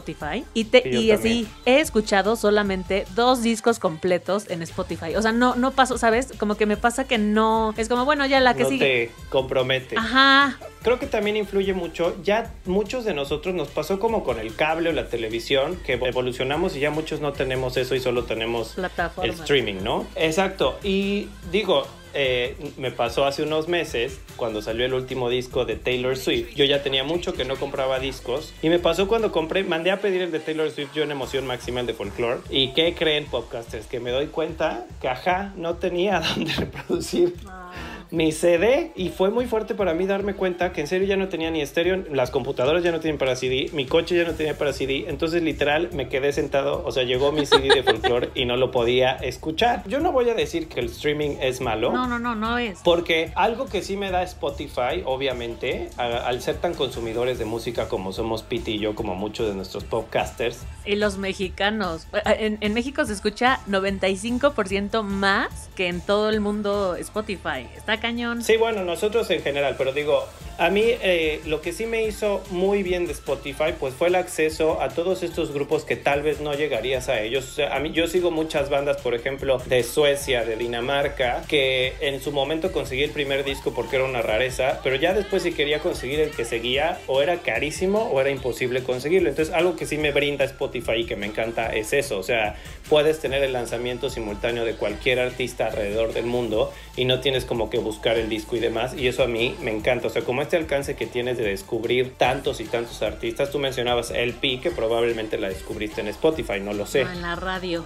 y, 0.55 0.64
te, 0.64 0.88
y 0.88 1.11
así 1.11 1.49
he 1.64 1.81
escuchado 1.81 2.37
solamente 2.37 3.05
dos 3.14 3.43
discos 3.43 3.79
completos 3.79 4.49
en 4.49 4.62
Spotify. 4.62 5.17
O 5.17 5.23
sea, 5.23 5.32
no, 5.32 5.56
no 5.56 5.73
paso, 5.73 5.99
¿sabes? 5.99 6.32
Como 6.38 6.56
que 6.56 6.67
me 6.67 6.76
pasa 6.76 7.05
que 7.05 7.19
no. 7.19 7.75
Es 7.76 7.88
como, 7.88 8.05
bueno, 8.05 8.26
ya 8.26 8.41
la 8.41 8.55
que 8.55 8.64
no 8.64 8.69
sigue. 8.69 8.85
te 8.85 9.29
compromete. 9.31 9.97
Ajá. 9.97 10.58
Creo 10.82 10.99
que 10.99 11.06
también 11.06 11.37
influye 11.37 11.75
mucho. 11.75 12.17
Ya 12.23 12.52
muchos 12.64 13.05
de 13.05 13.14
nosotros 13.14 13.55
nos 13.55 13.69
pasó 13.69 14.00
como 14.00 14.25
con 14.25 14.38
el 14.38 14.55
cable 14.55 14.91
o 14.91 14.93
la 14.93 15.08
televisión, 15.08 15.76
que 15.85 15.94
evolucionamos 15.94 16.76
y 16.76 16.81
ya 16.81 16.91
muchos 16.91 17.20
no 17.20 17.32
tenemos 17.32 17.76
eso 17.76 17.94
y 17.94 18.00
solo 18.00 18.25
tenemos 18.25 18.76
el 19.23 19.31
streaming, 19.31 19.82
¿no? 19.82 20.06
Exacto. 20.17 20.79
Y 20.82 21.29
digo, 21.52 21.87
eh, 22.14 22.56
me 22.76 22.90
pasó 22.90 23.24
hace 23.24 23.42
unos 23.42 23.68
meses 23.68 24.20
cuando 24.36 24.62
salió 24.62 24.84
el 24.84 24.94
último 24.94 25.28
disco 25.28 25.64
de 25.64 25.76
Taylor 25.76 26.16
Swift. 26.16 26.54
Yo 26.54 26.64
ya 26.64 26.82
tenía 26.82 27.04
mucho 27.04 27.34
que 27.34 27.44
no 27.44 27.56
compraba 27.56 27.98
discos 27.98 28.52
y 28.62 28.68
me 28.68 28.78
pasó 28.78 29.08
cuando 29.08 29.32
compré, 29.32 29.64
mandé 29.64 29.90
a 29.90 30.00
pedir 30.00 30.22
el 30.22 30.32
de 30.32 30.40
Taylor 30.40 30.70
Swift 30.70 30.94
yo 30.94 31.02
en 31.02 31.10
emoción 31.10 31.46
máxima 31.46 31.80
el 31.80 31.86
de 31.86 31.94
folklore. 31.94 32.40
¿Y 32.50 32.72
qué 32.72 32.94
creen 32.94 33.26
podcasters? 33.26 33.86
Que 33.86 34.00
me 34.00 34.10
doy 34.10 34.26
cuenta 34.26 34.86
que 35.00 35.08
ajá, 35.08 35.52
no 35.56 35.74
tenía 35.74 36.20
dónde 36.36 36.52
reproducir. 36.52 37.34
Ah 37.46 37.89
mi 38.10 38.32
CD 38.32 38.92
y 38.96 39.10
fue 39.10 39.30
muy 39.30 39.46
fuerte 39.46 39.74
para 39.74 39.94
mí 39.94 40.06
darme 40.06 40.34
cuenta 40.34 40.72
que 40.72 40.80
en 40.80 40.86
serio 40.86 41.06
ya 41.06 41.16
no 41.16 41.28
tenía 41.28 41.50
ni 41.50 41.60
estéreo, 41.60 42.04
las 42.10 42.30
computadoras 42.30 42.82
ya 42.82 42.92
no 42.92 43.00
tienen 43.00 43.18
para 43.18 43.36
CD, 43.36 43.70
mi 43.72 43.86
coche 43.86 44.16
ya 44.16 44.24
no 44.24 44.34
tenía 44.34 44.56
para 44.58 44.72
CD, 44.72 45.04
entonces 45.08 45.42
literal 45.42 45.90
me 45.92 46.08
quedé 46.08 46.32
sentado, 46.32 46.82
o 46.84 46.92
sea, 46.92 47.04
llegó 47.04 47.32
mi 47.32 47.46
CD 47.46 47.68
de 47.68 47.82
folklore 47.82 48.30
y 48.34 48.44
no 48.44 48.56
lo 48.56 48.70
podía 48.70 49.12
escuchar. 49.12 49.84
Yo 49.86 50.00
no 50.00 50.12
voy 50.12 50.28
a 50.28 50.34
decir 50.34 50.68
que 50.68 50.80
el 50.80 50.86
streaming 50.86 51.36
es 51.40 51.60
malo. 51.60 51.92
No, 51.92 52.06
no, 52.06 52.18
no, 52.18 52.34
no 52.34 52.58
es. 52.58 52.80
Porque 52.82 53.32
algo 53.36 53.66
que 53.66 53.82
sí 53.82 53.96
me 53.96 54.10
da 54.10 54.22
Spotify, 54.22 55.02
obviamente, 55.04 55.90
al 55.96 56.40
ser 56.42 56.56
tan 56.56 56.74
consumidores 56.74 57.38
de 57.38 57.44
música 57.44 57.88
como 57.88 58.12
somos 58.12 58.42
Pete 58.42 58.72
y 58.72 58.78
yo, 58.78 58.94
como 58.94 59.14
muchos 59.14 59.48
de 59.48 59.54
nuestros 59.54 59.84
podcasters. 59.84 60.64
Y 60.84 60.96
los 60.96 61.18
mexicanos. 61.18 62.08
En, 62.24 62.58
en 62.60 62.74
México 62.74 63.04
se 63.04 63.12
escucha 63.12 63.60
95% 63.68 65.02
más 65.02 65.70
que 65.76 65.88
en 65.88 66.00
todo 66.00 66.28
el 66.28 66.40
mundo 66.40 66.96
Spotify. 66.96 67.66
Está 67.76 68.00
cañón. 68.00 68.43
Sí, 68.43 68.56
bueno, 68.56 68.85
nosotros 68.85 69.31
en 69.31 69.43
general, 69.43 69.75
pero 69.79 69.93
digo, 69.93 70.26
a 70.61 70.69
mí 70.69 70.83
eh, 70.85 71.40
lo 71.47 71.62
que 71.62 71.73
sí 71.73 71.87
me 71.87 72.04
hizo 72.04 72.42
muy 72.50 72.83
bien 72.83 73.07
de 73.07 73.12
Spotify, 73.12 73.73
pues 73.78 73.95
fue 73.95 74.09
el 74.09 74.14
acceso 74.14 74.83
a 74.83 74.90
todos 74.90 75.23
estos 75.23 75.54
grupos 75.54 75.85
que 75.85 75.97
tal 75.97 76.21
vez 76.21 76.40
no 76.40 76.52
llegarías 76.52 77.09
a 77.09 77.23
ellos. 77.23 77.49
O 77.49 77.54
sea, 77.54 77.75
a 77.75 77.80
mí 77.80 77.92
yo 77.92 78.07
sigo 78.07 78.30
muchas 78.30 78.69
bandas, 78.69 78.99
por 78.99 79.14
ejemplo, 79.14 79.59
de 79.66 79.83
Suecia, 79.83 80.45
de 80.45 80.57
Dinamarca, 80.57 81.42
que 81.49 81.95
en 82.00 82.21
su 82.21 82.30
momento 82.30 82.73
conseguí 82.73 83.02
el 83.02 83.11
primer 83.11 83.42
disco 83.42 83.73
porque 83.73 83.97
era 83.97 84.04
una 84.04 84.21
rareza, 84.21 84.80
pero 84.85 84.97
ya 84.97 85.14
después 85.14 85.45
si 85.45 85.52
quería 85.52 85.78
conseguir 85.78 86.21
el 86.21 86.30
que 86.30 86.45
seguía, 86.45 86.99
o 87.07 87.23
era 87.23 87.38
carísimo 87.38 88.11
o 88.12 88.21
era 88.21 88.28
imposible 88.28 88.83
conseguirlo. 88.83 89.30
Entonces, 89.30 89.54
algo 89.54 89.76
que 89.76 89.87
sí 89.87 89.97
me 89.97 90.12
brinda 90.12 90.45
Spotify 90.45 90.97
y 90.99 91.04
que 91.07 91.16
me 91.16 91.25
encanta 91.26 91.75
es 91.75 91.95
eso. 91.95 92.19
O 92.19 92.23
sea, 92.23 92.57
puedes 92.90 93.21
tener 93.21 93.42
el 93.42 93.54
lanzamiento 93.54 94.11
simultáneo 94.11 94.66
de 94.66 94.75
cualquier 94.75 95.21
artista 95.21 95.69
alrededor 95.69 96.12
del 96.12 96.26
mundo 96.26 96.71
y 96.97 97.07
no 97.07 97.21
tienes 97.21 97.47
como 97.47 97.71
que 97.71 97.78
buscar 97.78 97.89
el 98.04 98.28
disco 98.28 98.56
y 98.56 98.61
demás. 98.61 98.94
Y 98.97 99.09
eso 99.09 99.23
a 99.23 99.26
mí 99.26 99.56
me 99.62 99.70
encanta. 99.70 100.09
O 100.09 100.11
sea, 100.11 100.23
como 100.23 100.42
este 100.42 100.56
alcance 100.56 100.97
que 100.97 101.06
tienes 101.06 101.38
de 101.38 101.44
descubrir 101.44 102.14
tantos 102.16 102.61
y 102.61 102.64
tantos 102.64 103.02
artistas, 103.02 103.50
tú 103.50 103.59
mencionabas 103.59 104.11
el 104.11 104.35
Pi, 104.35 104.59
que 104.59 104.70
probablemente 104.70 105.38
la 105.38 105.49
descubriste 105.49 106.00
en 106.00 106.09
Spotify, 106.09 106.61
no 106.61 106.73
lo 106.73 106.87
sé. 106.87 107.02
en 107.02 107.23
la 107.23 107.37
radio. 107.37 107.85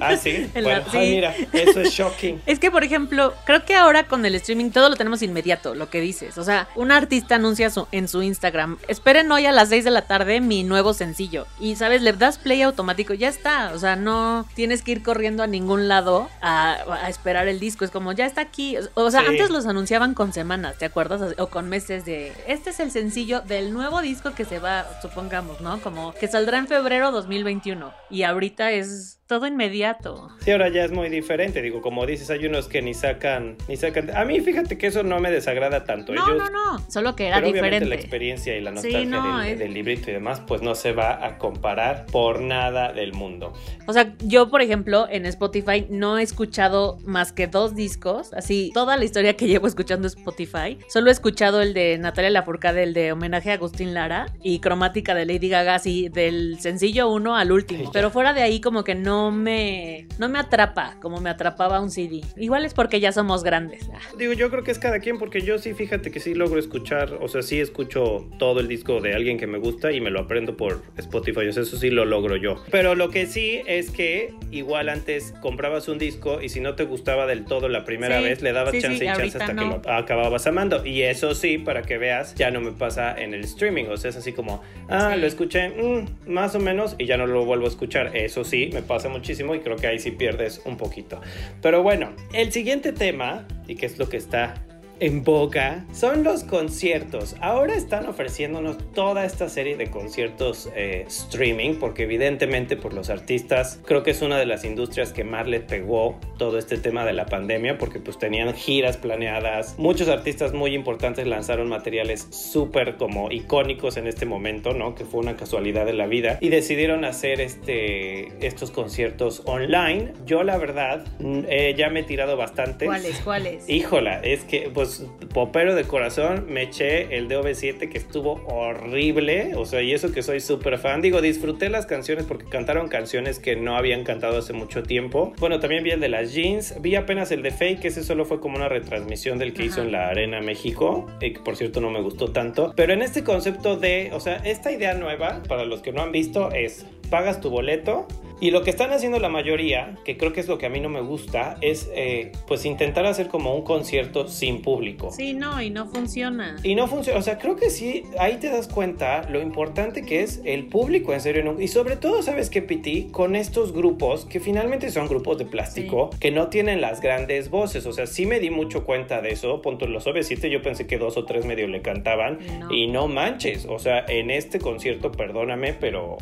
Ah, 0.00 0.16
sí. 0.16 0.50
bueno, 0.62 0.82
mira, 0.92 1.34
eso 1.52 1.80
es 1.80 1.90
shocking. 1.90 2.42
Es 2.46 2.58
que, 2.58 2.70
por 2.70 2.84
ejemplo, 2.84 3.34
creo 3.44 3.64
que 3.64 3.74
ahora 3.74 4.06
con 4.06 4.24
el 4.26 4.34
streaming 4.34 4.70
todo 4.70 4.88
lo 4.88 4.96
tenemos 4.96 5.22
inmediato, 5.22 5.74
lo 5.74 5.88
que 5.90 6.00
dices. 6.00 6.38
O 6.38 6.44
sea, 6.44 6.68
un 6.74 6.90
artista 6.90 7.36
anuncia 7.36 7.70
en 7.92 8.08
su 8.08 8.22
Instagram, 8.22 8.78
esperen 8.88 9.30
hoy 9.32 9.46
a 9.46 9.52
las 9.52 9.68
6 9.68 9.84
de 9.84 9.90
la 9.90 10.02
tarde 10.02 10.40
mi 10.40 10.64
nuevo 10.64 10.94
sencillo. 10.94 11.46
Y, 11.60 11.76
¿sabes? 11.76 12.02
Le 12.02 12.12
das 12.12 12.38
play 12.38 12.62
automático, 12.62 13.14
ya 13.14 13.28
está. 13.28 13.72
O 13.74 13.78
sea, 13.78 13.96
no 13.96 14.46
tienes 14.54 14.82
que 14.82 14.92
ir 14.92 15.02
corriendo 15.02 15.42
a 15.42 15.46
ningún 15.46 15.88
lado 15.88 16.28
a, 16.40 17.08
esperar 17.08 17.48
el 17.48 17.60
disco. 17.60 17.84
Es 17.84 17.90
como, 17.90 18.12
ya 18.12 18.26
está 18.26 18.40
aquí. 18.40 18.76
O 18.94 19.10
sea, 19.10 19.22
antes 19.26 19.50
los 19.50 19.66
anunciaban 19.66 20.14
con 20.14 20.32
semanas, 20.32 20.76
¿te 20.78 20.84
acuerdas? 20.84 21.34
O 21.38 21.46
con 21.48 21.68
meses 21.68 22.04
de, 22.04 22.32
este 22.46 22.70
es 22.70 22.80
el 22.80 22.90
sencillo 22.90 23.40
del 23.40 23.72
nuevo 23.72 24.00
disco 24.00 24.34
que 24.34 24.44
se 24.44 24.58
va, 24.58 24.86
supongamos, 25.02 25.60
¿no? 25.60 25.80
Como 25.80 26.12
que 26.14 26.28
saldrá 26.28 26.58
en 26.58 26.66
febrero 26.66 27.10
2021. 27.12 27.92
Y 28.10 28.22
ahorita 28.22 28.70
es 28.72 29.18
todo 29.26 29.46
inmediato. 29.46 30.30
Sí, 30.40 30.52
ahora 30.52 30.68
ya 30.68 30.84
es 30.84 30.92
muy 30.92 31.08
diferente. 31.08 31.60
Digo, 31.60 31.82
como 31.82 32.06
dices, 32.06 32.30
hay 32.30 32.46
unos 32.46 32.68
que 32.68 32.80
ni 32.80 32.94
sacan, 32.94 33.56
ni 33.68 33.76
sacan. 33.76 34.16
A 34.16 34.24
mí, 34.24 34.40
fíjate 34.40 34.78
que 34.78 34.86
eso 34.86 35.02
no 35.02 35.18
me 35.18 35.32
desagrada 35.32 35.84
tanto. 35.84 36.14
No, 36.14 36.34
no, 36.34 36.48
no. 36.48 36.78
Solo 36.88 37.16
que 37.16 37.26
era 37.26 37.36
pero 37.36 37.48
diferente. 37.48 37.76
Obviamente 37.78 37.96
la 37.96 38.00
experiencia 38.00 38.56
y 38.56 38.60
la 38.60 38.70
nostalgia 38.70 39.56
del, 39.56 39.74
librito 39.74 40.10
y 40.10 40.14
demás, 40.14 40.40
pues 40.46 40.62
no 40.62 40.76
se 40.76 40.92
va 40.92 41.26
a 41.26 41.38
comparar 41.38 42.06
por 42.06 42.40
nada 42.40 42.92
del 42.92 43.14
mundo. 43.14 43.52
O 43.86 43.92
sea, 43.92 44.14
yo, 44.20 44.48
por 44.48 44.62
ejemplo, 44.62 45.08
en 45.10 45.26
Spotify 45.26 45.86
no 45.90 46.18
he 46.18 46.22
escuchado 46.22 46.98
más 47.04 47.32
que 47.32 47.48
dos 47.48 47.74
discos. 47.74 48.32
Así, 48.32 48.70
toda 48.74 48.96
la 48.96 49.04
historia 49.04 49.34
que 49.36 49.48
llevo 49.48 49.66
escuchando 49.66 50.06
Spotify. 50.06 50.78
Solo 50.88 51.08
he 51.08 51.12
escuchado 51.12 51.62
el 51.62 51.74
de 51.74 51.98
Natalia 51.98 52.30
Lafourcade, 52.30 52.84
el 52.84 52.94
de 52.94 53.10
homenaje 53.10 53.50
a 53.50 53.54
Agustín 53.54 53.92
Lara 53.92 54.26
y 54.40 54.60
cromática 54.60 55.16
de 55.16 55.26
Lady 55.26 55.48
Gaga, 55.48 55.74
así 55.74 56.08
del 56.10 56.60
sencillo 56.60 57.08
uno 57.08 57.34
al 57.34 57.50
último. 57.50 57.90
Pero 57.92 58.10
fuera 58.10 58.32
de 58.32 58.42
ahí, 58.42 58.60
como 58.60 58.84
que 58.84 58.94
no 58.94 59.15
no 59.16 59.30
me, 59.30 60.06
no 60.18 60.28
me 60.28 60.38
atrapa 60.38 60.96
como 61.00 61.20
me 61.20 61.30
atrapaba 61.30 61.80
un 61.80 61.90
CD. 61.90 62.20
Igual 62.36 62.64
es 62.66 62.74
porque 62.74 63.00
ya 63.00 63.12
somos 63.12 63.42
grandes. 63.42 63.88
Digo, 64.18 64.34
yo 64.34 64.50
creo 64.50 64.62
que 64.62 64.70
es 64.70 64.78
cada 64.78 65.00
quien, 65.00 65.18
porque 65.18 65.40
yo 65.40 65.58
sí, 65.58 65.72
fíjate 65.72 66.10
que 66.10 66.20
sí 66.20 66.34
logro 66.34 66.58
escuchar, 66.58 67.18
o 67.20 67.28
sea, 67.28 67.42
sí 67.42 67.58
escucho 67.58 68.28
todo 68.38 68.60
el 68.60 68.68
disco 68.68 69.00
de 69.00 69.14
alguien 69.14 69.38
que 69.38 69.46
me 69.46 69.58
gusta 69.58 69.92
y 69.92 70.00
me 70.00 70.10
lo 70.10 70.20
aprendo 70.20 70.56
por 70.56 70.82
Spotify, 70.98 71.48
o 71.48 71.52
sea, 71.52 71.62
eso 71.62 71.78
sí 71.78 71.90
lo 71.90 72.04
logro 72.04 72.36
yo. 72.36 72.62
Pero 72.70 72.94
lo 72.94 73.08
que 73.08 73.26
sí 73.26 73.62
es 73.66 73.90
que 73.90 74.34
igual 74.50 74.90
antes 74.90 75.32
comprabas 75.40 75.88
un 75.88 75.98
disco 75.98 76.42
y 76.42 76.50
si 76.50 76.60
no 76.60 76.74
te 76.74 76.84
gustaba 76.84 77.26
del 77.26 77.46
todo 77.46 77.68
la 77.68 77.84
primera 77.84 78.20
vez, 78.20 78.42
le 78.42 78.52
dabas 78.52 78.78
chance 78.78 79.02
y 79.02 79.06
chance 79.06 79.38
hasta 79.38 79.54
que 79.54 79.64
lo 79.64 79.80
acababas 79.86 80.46
amando. 80.46 80.84
Y 80.84 81.02
eso 81.02 81.34
sí, 81.34 81.56
para 81.56 81.82
que 81.82 81.96
veas, 81.96 82.34
ya 82.34 82.50
no 82.50 82.60
me 82.60 82.72
pasa 82.72 83.14
en 83.18 83.32
el 83.32 83.44
streaming, 83.44 83.86
o 83.86 83.96
sea, 83.96 84.10
es 84.10 84.16
así 84.16 84.32
como, 84.32 84.62
ah, 84.88 85.16
lo 85.16 85.26
escuché 85.26 85.70
mm, 85.70 86.30
más 86.30 86.54
o 86.54 86.60
menos 86.60 86.96
y 86.98 87.06
ya 87.06 87.16
no 87.16 87.26
lo 87.26 87.46
vuelvo 87.46 87.64
a 87.64 87.68
escuchar. 87.68 88.14
Eso 88.14 88.44
sí, 88.44 88.70
me 88.72 88.82
pasa 88.82 89.05
muchísimo 89.08 89.54
y 89.54 89.60
creo 89.60 89.76
que 89.76 89.86
ahí 89.86 89.98
sí 89.98 90.10
pierdes 90.10 90.62
un 90.64 90.76
poquito. 90.76 91.20
Pero 91.62 91.82
bueno, 91.82 92.14
el 92.32 92.52
siguiente 92.52 92.92
tema, 92.92 93.46
y 93.66 93.76
que 93.76 93.86
es 93.86 93.98
lo 93.98 94.08
que 94.08 94.16
está 94.16 94.54
en 95.00 95.24
boca 95.24 95.84
son 95.92 96.24
los 96.24 96.44
conciertos. 96.44 97.36
Ahora 97.40 97.74
están 97.74 98.06
ofreciéndonos 98.06 98.78
toda 98.92 99.24
esta 99.24 99.48
serie 99.48 99.76
de 99.76 99.90
conciertos 99.90 100.70
eh, 100.74 101.04
streaming 101.08 101.74
porque 101.74 102.04
evidentemente 102.04 102.76
por 102.76 102.94
los 102.94 103.10
artistas 103.10 103.80
creo 103.84 104.02
que 104.02 104.12
es 104.12 104.22
una 104.22 104.38
de 104.38 104.46
las 104.46 104.64
industrias 104.64 105.12
que 105.12 105.24
más 105.24 105.46
les 105.46 105.62
pegó 105.62 106.18
todo 106.38 106.58
este 106.58 106.78
tema 106.78 107.04
de 107.04 107.12
la 107.12 107.26
pandemia 107.26 107.78
porque 107.78 108.00
pues 108.00 108.18
tenían 108.18 108.54
giras 108.54 108.96
planeadas. 108.96 109.78
Muchos 109.78 110.08
artistas 110.08 110.52
muy 110.52 110.74
importantes 110.74 111.26
lanzaron 111.26 111.68
materiales 111.68 112.26
súper 112.30 112.96
como 112.96 113.30
icónicos 113.30 113.96
en 113.96 114.06
este 114.06 114.26
momento, 114.26 114.72
¿no? 114.72 114.94
Que 114.94 115.04
fue 115.04 115.20
una 115.20 115.36
casualidad 115.36 115.86
de 115.86 115.92
la 115.92 116.06
vida 116.06 116.38
y 116.40 116.48
decidieron 116.48 117.04
hacer 117.04 117.40
este, 117.40 118.46
estos 118.46 118.70
conciertos 118.70 119.42
online. 119.44 120.12
Yo 120.24 120.42
la 120.42 120.56
verdad 120.56 121.04
eh, 121.20 121.74
ya 121.76 121.90
me 121.90 122.00
he 122.00 122.04
tirado 122.04 122.36
bastante. 122.36 122.86
¿Cuáles? 122.86 123.20
¿Cuáles? 123.20 123.68
Híjola, 123.68 124.20
es 124.20 124.44
que 124.44 124.70
pues 124.72 124.85
pues, 124.86 125.28
popero 125.34 125.74
de 125.74 125.84
corazón, 125.84 126.46
me 126.48 126.62
eché 126.62 127.16
el 127.16 127.28
DV7 127.28 127.88
que 127.88 127.98
estuvo 127.98 128.42
horrible, 128.46 129.54
o 129.56 129.66
sea, 129.66 129.82
y 129.82 129.92
eso 129.92 130.12
que 130.12 130.22
soy 130.22 130.40
súper 130.40 130.78
fan. 130.78 131.02
Digo, 131.02 131.20
disfruté 131.20 131.68
las 131.68 131.86
canciones 131.86 132.24
porque 132.24 132.46
cantaron 132.46 132.88
canciones 132.88 133.38
que 133.38 133.56
no 133.56 133.76
habían 133.76 134.04
cantado 134.04 134.38
hace 134.38 134.52
mucho 134.52 134.82
tiempo. 134.82 135.32
Bueno, 135.38 135.58
también 135.60 135.82
vi 135.82 135.90
el 135.90 136.00
de 136.00 136.08
las 136.08 136.32
jeans, 136.32 136.80
vi 136.80 136.94
apenas 136.94 137.32
el 137.32 137.42
de 137.42 137.50
Fake, 137.50 137.84
ese 137.84 138.04
solo 138.04 138.24
fue 138.24 138.40
como 138.40 138.56
una 138.56 138.68
retransmisión 138.68 139.38
del 139.38 139.52
que 139.52 139.64
hizo 139.64 139.82
en 139.82 139.92
la 139.92 140.08
Arena 140.08 140.40
México, 140.40 141.06
y 141.20 141.32
que 141.32 141.40
por 141.40 141.56
cierto 141.56 141.80
no 141.80 141.90
me 141.90 142.00
gustó 142.00 142.28
tanto. 142.28 142.72
Pero 142.76 142.92
en 142.92 143.02
este 143.02 143.24
concepto 143.24 143.76
de, 143.76 144.10
o 144.12 144.20
sea, 144.20 144.36
esta 144.44 144.70
idea 144.70 144.94
nueva, 144.94 145.42
para 145.48 145.64
los 145.64 145.80
que 145.80 145.92
no 145.92 146.02
han 146.02 146.12
visto, 146.12 146.52
es 146.52 146.86
pagas 147.06 147.40
tu 147.40 147.50
boleto 147.50 148.06
y 148.38 148.50
lo 148.50 148.62
que 148.62 148.70
están 148.70 148.92
haciendo 148.92 149.18
la 149.18 149.30
mayoría, 149.30 149.94
que 150.04 150.18
creo 150.18 150.34
que 150.34 150.40
es 150.40 150.48
lo 150.48 150.58
que 150.58 150.66
a 150.66 150.68
mí 150.68 150.78
no 150.78 150.90
me 150.90 151.00
gusta, 151.00 151.56
es 151.62 151.90
eh, 151.94 152.32
pues 152.46 152.66
intentar 152.66 153.06
hacer 153.06 153.28
como 153.28 153.54
un 153.54 153.62
concierto 153.62 154.28
sin 154.28 154.60
público. 154.60 155.10
Sí, 155.10 155.32
no, 155.32 155.60
y 155.62 155.70
no 155.70 155.86
funciona. 155.86 156.56
Y 156.62 156.74
no 156.74 156.86
funciona, 156.86 157.18
o 157.18 157.22
sea, 157.22 157.38
creo 157.38 157.56
que 157.56 157.70
sí, 157.70 158.02
ahí 158.18 158.36
te 158.36 158.50
das 158.50 158.68
cuenta 158.68 159.26
lo 159.30 159.40
importante 159.40 160.02
que 160.02 160.22
es 160.22 160.42
el 160.44 160.66
público 160.66 161.14
en 161.14 161.20
serio. 161.22 161.56
Y 161.58 161.68
sobre 161.68 161.96
todo, 161.96 162.22
¿sabes 162.22 162.50
qué, 162.50 162.60
Piti? 162.60 163.08
Con 163.10 163.36
estos 163.36 163.72
grupos, 163.72 164.26
que 164.26 164.38
finalmente 164.38 164.90
son 164.90 165.08
grupos 165.08 165.38
de 165.38 165.46
plástico, 165.46 166.10
que 166.20 166.30
no 166.30 166.48
tienen 166.48 166.82
las 166.82 167.00
grandes 167.00 167.48
voces. 167.48 167.86
O 167.86 167.92
sea, 167.92 168.06
sí 168.06 168.26
me 168.26 168.38
di 168.38 168.50
mucho 168.50 168.84
cuenta 168.84 169.22
de 169.22 169.30
eso. 169.30 169.62
Punto 169.62 169.86
los 169.86 170.06
OV7, 170.06 170.48
yo 170.50 170.60
pensé 170.60 170.86
que 170.86 170.98
dos 170.98 171.16
o 171.16 171.24
tres 171.24 171.46
medio 171.46 171.68
le 171.68 171.80
cantaban. 171.80 172.38
Y 172.70 172.88
no 172.88 173.08
manches, 173.08 173.64
o 173.64 173.78
sea, 173.78 174.04
en 174.06 174.30
este 174.30 174.58
concierto, 174.58 175.10
perdóname, 175.10 175.72
pero 175.72 176.18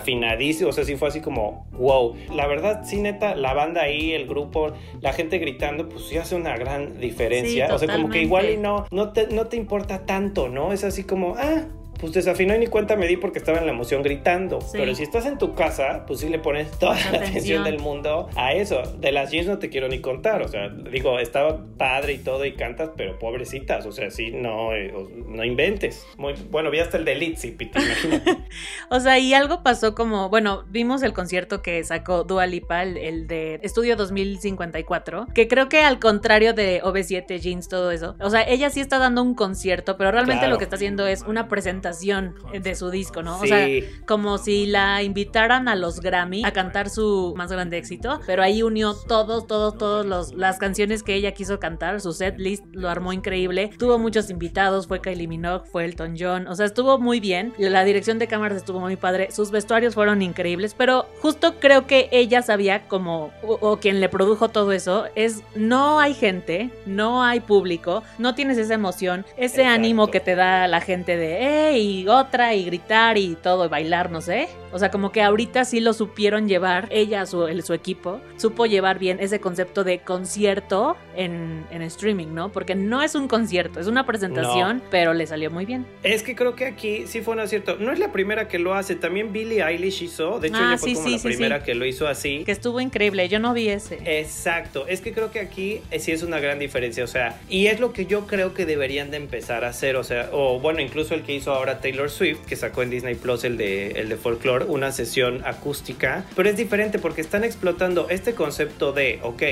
desafinadísimo, 0.00 0.70
o 0.70 0.72
sea, 0.72 0.84
sí 0.84 0.96
fue 0.96 1.08
así 1.08 1.20
como, 1.20 1.66
wow. 1.72 2.16
La 2.34 2.46
verdad, 2.46 2.82
sí, 2.84 3.00
neta, 3.00 3.34
la 3.34 3.54
banda 3.54 3.82
ahí, 3.82 4.12
el 4.12 4.26
grupo, 4.26 4.72
la 5.00 5.12
gente 5.12 5.38
gritando, 5.38 5.88
pues 5.88 6.04
sí 6.06 6.16
hace 6.16 6.34
una 6.34 6.56
gran 6.56 6.98
diferencia. 6.98 7.74
o 7.74 7.78
sea, 7.78 7.92
como 7.94 8.08
que 8.10 8.22
igual 8.22 8.50
y 8.50 8.56
no, 8.56 8.86
no 8.90 9.12
te, 9.12 9.28
no 9.28 9.46
te 9.46 9.56
importa 9.56 10.06
tanto, 10.06 10.48
¿no? 10.48 10.72
Es 10.72 10.84
así 10.84 11.04
como, 11.04 11.34
ah, 11.36 11.64
pues 12.00 12.12
desafinó 12.12 12.54
y 12.54 12.58
ni 12.58 12.66
cuenta 12.66 12.96
me 12.96 13.06
di 13.06 13.16
porque 13.16 13.38
estaba 13.38 13.58
en 13.58 13.66
la 13.66 13.72
emoción 13.72 14.02
gritando. 14.02 14.58
Pero 14.72 14.94
si 14.94 15.02
estás 15.02 15.26
en 15.26 15.38
tu 15.38 15.54
casa, 15.54 16.04
pues 16.06 16.20
sí 16.20 16.28
le 16.28 16.38
pones 16.38 16.70
toda 16.78 16.94
la 16.94 17.18
atención. 17.18 17.64
del 17.64 17.78
mundo 17.78 18.28
a 18.36 18.54
eso. 18.54 18.82
De 18.98 19.12
las 19.12 19.30
jeans 19.30 19.46
no 19.46 19.58
te 19.58 19.68
quiero 19.68 19.88
ni 19.88 20.00
contar. 20.00 20.42
O 20.42 20.48
sea, 20.48 20.68
digo, 20.68 21.18
estaba 21.18 21.60
padre 21.76 22.14
y 22.14 22.18
todo 22.18 22.44
y 22.44 22.52
cantas, 22.52 22.90
pero 22.96 23.18
pobrecitas. 23.18 23.84
O 23.86 23.92
sea, 23.92 24.10
sí, 24.10 24.30
no, 24.30 24.72
eh, 24.72 24.94
no 25.26 25.44
inventes. 25.44 26.06
Muy, 26.16 26.34
bueno, 26.50 26.70
vi 26.70 26.78
hasta 26.78 26.96
el 26.96 27.04
de 27.04 27.14
Litzy, 27.16 27.56
imagínate. 27.58 28.38
o 28.90 29.00
sea, 29.00 29.18
y 29.18 29.34
algo 29.34 29.62
pasó 29.62 29.94
como, 29.94 30.30
bueno, 30.30 30.64
vimos 30.68 31.02
el 31.02 31.12
concierto 31.12 31.60
que 31.60 31.84
sacó 31.84 32.24
Dua 32.24 32.46
Lipa, 32.46 32.82
el, 32.82 33.26
de 33.26 33.60
Estudio 33.62 33.96
2054, 33.96 35.26
que 35.34 35.48
creo 35.48 35.68
que 35.68 35.80
al 35.80 35.98
contrario 35.98 36.54
de 36.54 36.82
OV7, 36.82 37.38
jeans, 37.38 37.68
todo 37.68 37.90
eso. 37.90 38.16
O 38.20 38.30
sea, 38.30 38.42
ella 38.42 38.70
sí 38.70 38.80
está 38.80 38.98
dando 38.98 39.22
un 39.22 39.34
concierto, 39.34 39.96
pero 39.96 40.10
realmente 40.10 40.48
lo 40.48 40.56
que 40.56 40.64
está 40.64 40.76
haciendo 40.76 41.06
es 41.06 41.22
una 41.22 41.48
presentación 41.48 41.89
de 41.98 42.74
su 42.74 42.90
disco, 42.90 43.22
¿no? 43.22 43.40
O 43.40 43.46
sea, 43.46 43.66
como 44.06 44.38
si 44.38 44.66
la 44.66 45.02
invitaran 45.02 45.68
a 45.68 45.76
los 45.76 46.00
Grammy 46.00 46.44
a 46.44 46.52
cantar 46.52 46.90
su 46.90 47.34
más 47.36 47.50
grande 47.50 47.78
éxito, 47.78 48.20
pero 48.26 48.42
ahí 48.42 48.62
unió 48.62 48.94
todos, 48.94 49.46
todos, 49.46 49.76
todos 49.76 50.34
las 50.34 50.58
canciones 50.58 51.02
que 51.02 51.14
ella 51.14 51.32
quiso 51.32 51.58
cantar, 51.58 52.00
su 52.00 52.12
set 52.12 52.38
list 52.38 52.64
lo 52.72 52.88
armó 52.88 53.12
increíble, 53.12 53.70
tuvo 53.78 53.98
muchos 53.98 54.30
invitados, 54.30 54.86
fue 54.86 55.00
Kylie 55.00 55.28
Minogue, 55.28 55.68
fue 55.70 55.84
Elton 55.84 56.16
John, 56.18 56.46
o 56.46 56.54
sea, 56.54 56.66
estuvo 56.66 56.98
muy 56.98 57.20
bien, 57.20 57.52
la 57.58 57.84
dirección 57.84 58.18
de 58.18 58.26
cámaras 58.26 58.58
estuvo 58.58 58.80
muy 58.80 58.96
padre, 58.96 59.30
sus 59.30 59.50
vestuarios 59.50 59.94
fueron 59.94 60.22
increíbles, 60.22 60.74
pero 60.76 61.06
justo 61.20 61.54
creo 61.58 61.86
que 61.86 62.08
ella 62.12 62.42
sabía 62.42 62.88
como, 62.88 63.32
o, 63.42 63.76
quien 63.78 64.00
le 64.00 64.08
produjo 64.08 64.48
todo 64.48 64.72
eso, 64.72 65.06
es 65.14 65.42
no 65.54 66.00
hay 66.00 66.14
gente, 66.14 66.70
no 66.86 67.22
hay 67.22 67.40
público, 67.40 68.02
no 68.18 68.34
tienes 68.34 68.58
esa 68.58 68.74
emoción, 68.74 69.24
ese 69.36 69.64
ánimo 69.64 70.10
que 70.10 70.20
te 70.20 70.34
da 70.34 70.68
la 70.68 70.80
gente 70.80 71.16
de, 71.16 71.38
hey, 71.40 71.79
y 71.80 72.08
otra 72.08 72.54
y 72.54 72.64
gritar 72.64 73.18
y 73.18 73.36
todo, 73.36 73.64
y 73.64 73.68
bailar, 73.68 74.10
no 74.10 74.20
sé. 74.20 74.48
O 74.72 74.78
sea, 74.78 74.90
como 74.90 75.10
que 75.10 75.22
ahorita 75.22 75.64
sí 75.64 75.80
lo 75.80 75.92
supieron 75.92 76.48
llevar, 76.48 76.88
ella, 76.90 77.26
su, 77.26 77.46
el, 77.46 77.62
su 77.64 77.74
equipo, 77.74 78.20
supo 78.36 78.66
llevar 78.66 78.98
bien 78.98 79.18
ese 79.20 79.40
concepto 79.40 79.82
de 79.82 80.00
concierto 80.00 80.96
en, 81.16 81.64
en 81.70 81.82
streaming, 81.82 82.28
¿no? 82.28 82.52
Porque 82.52 82.74
no 82.74 83.02
es 83.02 83.14
un 83.14 83.26
concierto, 83.26 83.80
es 83.80 83.86
una 83.86 84.06
presentación, 84.06 84.82
pero 84.90 85.12
le 85.12 85.26
salió 85.26 85.50
muy 85.50 85.66
bien. 85.66 85.86
Es 86.02 86.22
que 86.22 86.36
creo 86.36 86.54
que 86.54 86.66
aquí 86.66 87.06
sí 87.06 87.20
fue 87.20 87.34
un 87.34 87.40
acierto. 87.40 87.76
No 87.78 87.92
es 87.92 87.98
la 87.98 88.12
primera 88.12 88.48
que 88.48 88.58
lo 88.58 88.74
hace, 88.74 88.94
también 88.94 89.32
Billie 89.32 89.62
Eilish 89.64 90.02
hizo, 90.02 90.38
de 90.38 90.48
hecho 90.48 90.58
ah, 90.60 90.68
ella 90.74 90.78
fue 90.78 90.94
como 90.94 91.08
la 91.08 91.18
primera 91.18 91.62
que 91.62 91.74
lo 91.74 91.84
hizo 91.84 92.06
así. 92.06 92.44
Que 92.44 92.52
estuvo 92.52 92.80
increíble, 92.80 93.28
yo 93.28 93.38
no 93.38 93.52
vi 93.54 93.68
ese. 93.68 93.98
Exacto, 94.04 94.86
es 94.86 95.00
que 95.00 95.12
creo 95.12 95.30
que 95.30 95.40
aquí 95.40 95.80
eh, 95.90 95.98
sí 95.98 96.12
es 96.12 96.22
una 96.22 96.38
gran 96.38 96.58
diferencia, 96.58 97.02
o 97.02 97.08
sea, 97.08 97.40
y 97.48 97.66
es 97.66 97.80
lo 97.80 97.92
que 97.92 98.06
yo 98.06 98.26
creo 98.26 98.54
que 98.54 98.66
deberían 98.66 99.10
de 99.10 99.16
empezar 99.16 99.64
a 99.64 99.68
hacer, 99.68 99.96
o 99.96 100.04
sea, 100.04 100.28
o 100.32 100.60
bueno, 100.60 100.80
incluso 100.80 101.14
el 101.14 101.22
que 101.22 101.34
hizo 101.34 101.52
ahora 101.52 101.69
Taylor 101.78 102.10
Swift, 102.10 102.40
que 102.46 102.56
sacó 102.56 102.82
en 102.82 102.90
Disney 102.90 103.14
Plus 103.14 103.44
el 103.44 103.56
de, 103.56 103.92
el 103.92 104.08
de 104.08 104.16
folklore 104.16 104.64
una 104.64 104.90
sesión 104.90 105.42
acústica, 105.44 106.24
pero 106.34 106.48
es 106.48 106.56
diferente 106.56 106.98
porque 106.98 107.20
están 107.20 107.44
explotando 107.44 108.08
este 108.10 108.34
concepto 108.34 108.92
de, 108.92 109.20
ok, 109.22 109.42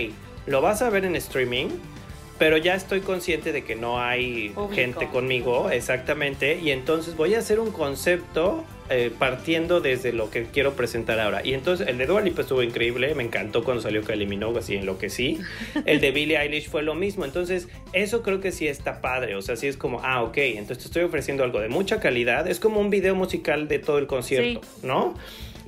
lo 0.46 0.60
vas 0.60 0.82
a 0.82 0.90
ver 0.90 1.04
en 1.04 1.14
streaming, 1.14 1.68
pero 2.38 2.56
ya 2.56 2.74
estoy 2.74 3.00
consciente 3.00 3.52
de 3.52 3.64
que 3.64 3.74
no 3.74 4.00
hay 4.00 4.54
gente 4.72 5.08
conmigo, 5.08 5.70
exactamente, 5.70 6.58
y 6.58 6.70
entonces 6.70 7.16
voy 7.16 7.34
a 7.34 7.40
hacer 7.40 7.60
un 7.60 7.72
concepto 7.72 8.64
eh, 8.90 9.12
partiendo 9.18 9.82
desde 9.82 10.14
lo 10.14 10.30
que 10.30 10.44
quiero 10.44 10.72
presentar 10.72 11.20
ahora. 11.20 11.42
Y 11.44 11.52
entonces 11.52 11.86
el 11.86 11.98
de 11.98 12.06
Dua 12.06 12.22
Lipa 12.22 12.40
estuvo 12.40 12.62
increíble, 12.62 13.14
me 13.14 13.22
encantó 13.22 13.62
cuando 13.62 13.82
salió 13.82 14.02
que 14.02 14.14
eliminó 14.14 14.56
así 14.56 14.76
en 14.76 14.86
lo 14.86 14.96
que 14.96 15.10
sí. 15.10 15.38
El 15.84 16.00
de 16.00 16.10
Billie 16.10 16.38
Eilish 16.38 16.70
fue 16.70 16.82
lo 16.82 16.94
mismo, 16.94 17.26
entonces 17.26 17.68
eso 17.92 18.22
creo 18.22 18.40
que 18.40 18.50
sí 18.50 18.66
está 18.66 19.02
padre, 19.02 19.36
o 19.36 19.42
sea, 19.42 19.56
sí 19.56 19.66
es 19.66 19.76
como, 19.76 20.00
ah, 20.02 20.22
ok, 20.22 20.38
entonces 20.38 20.78
te 20.78 20.84
estoy 20.84 21.02
ofreciendo 21.02 21.44
algo 21.44 21.60
de 21.60 21.68
mucha 21.68 22.00
calidad, 22.00 22.48
es 22.48 22.60
como 22.60 22.80
un 22.80 22.88
video 22.88 23.14
musical 23.14 23.68
de 23.68 23.78
todo 23.78 23.98
el 23.98 24.06
concierto, 24.06 24.62
¿no? 24.82 25.14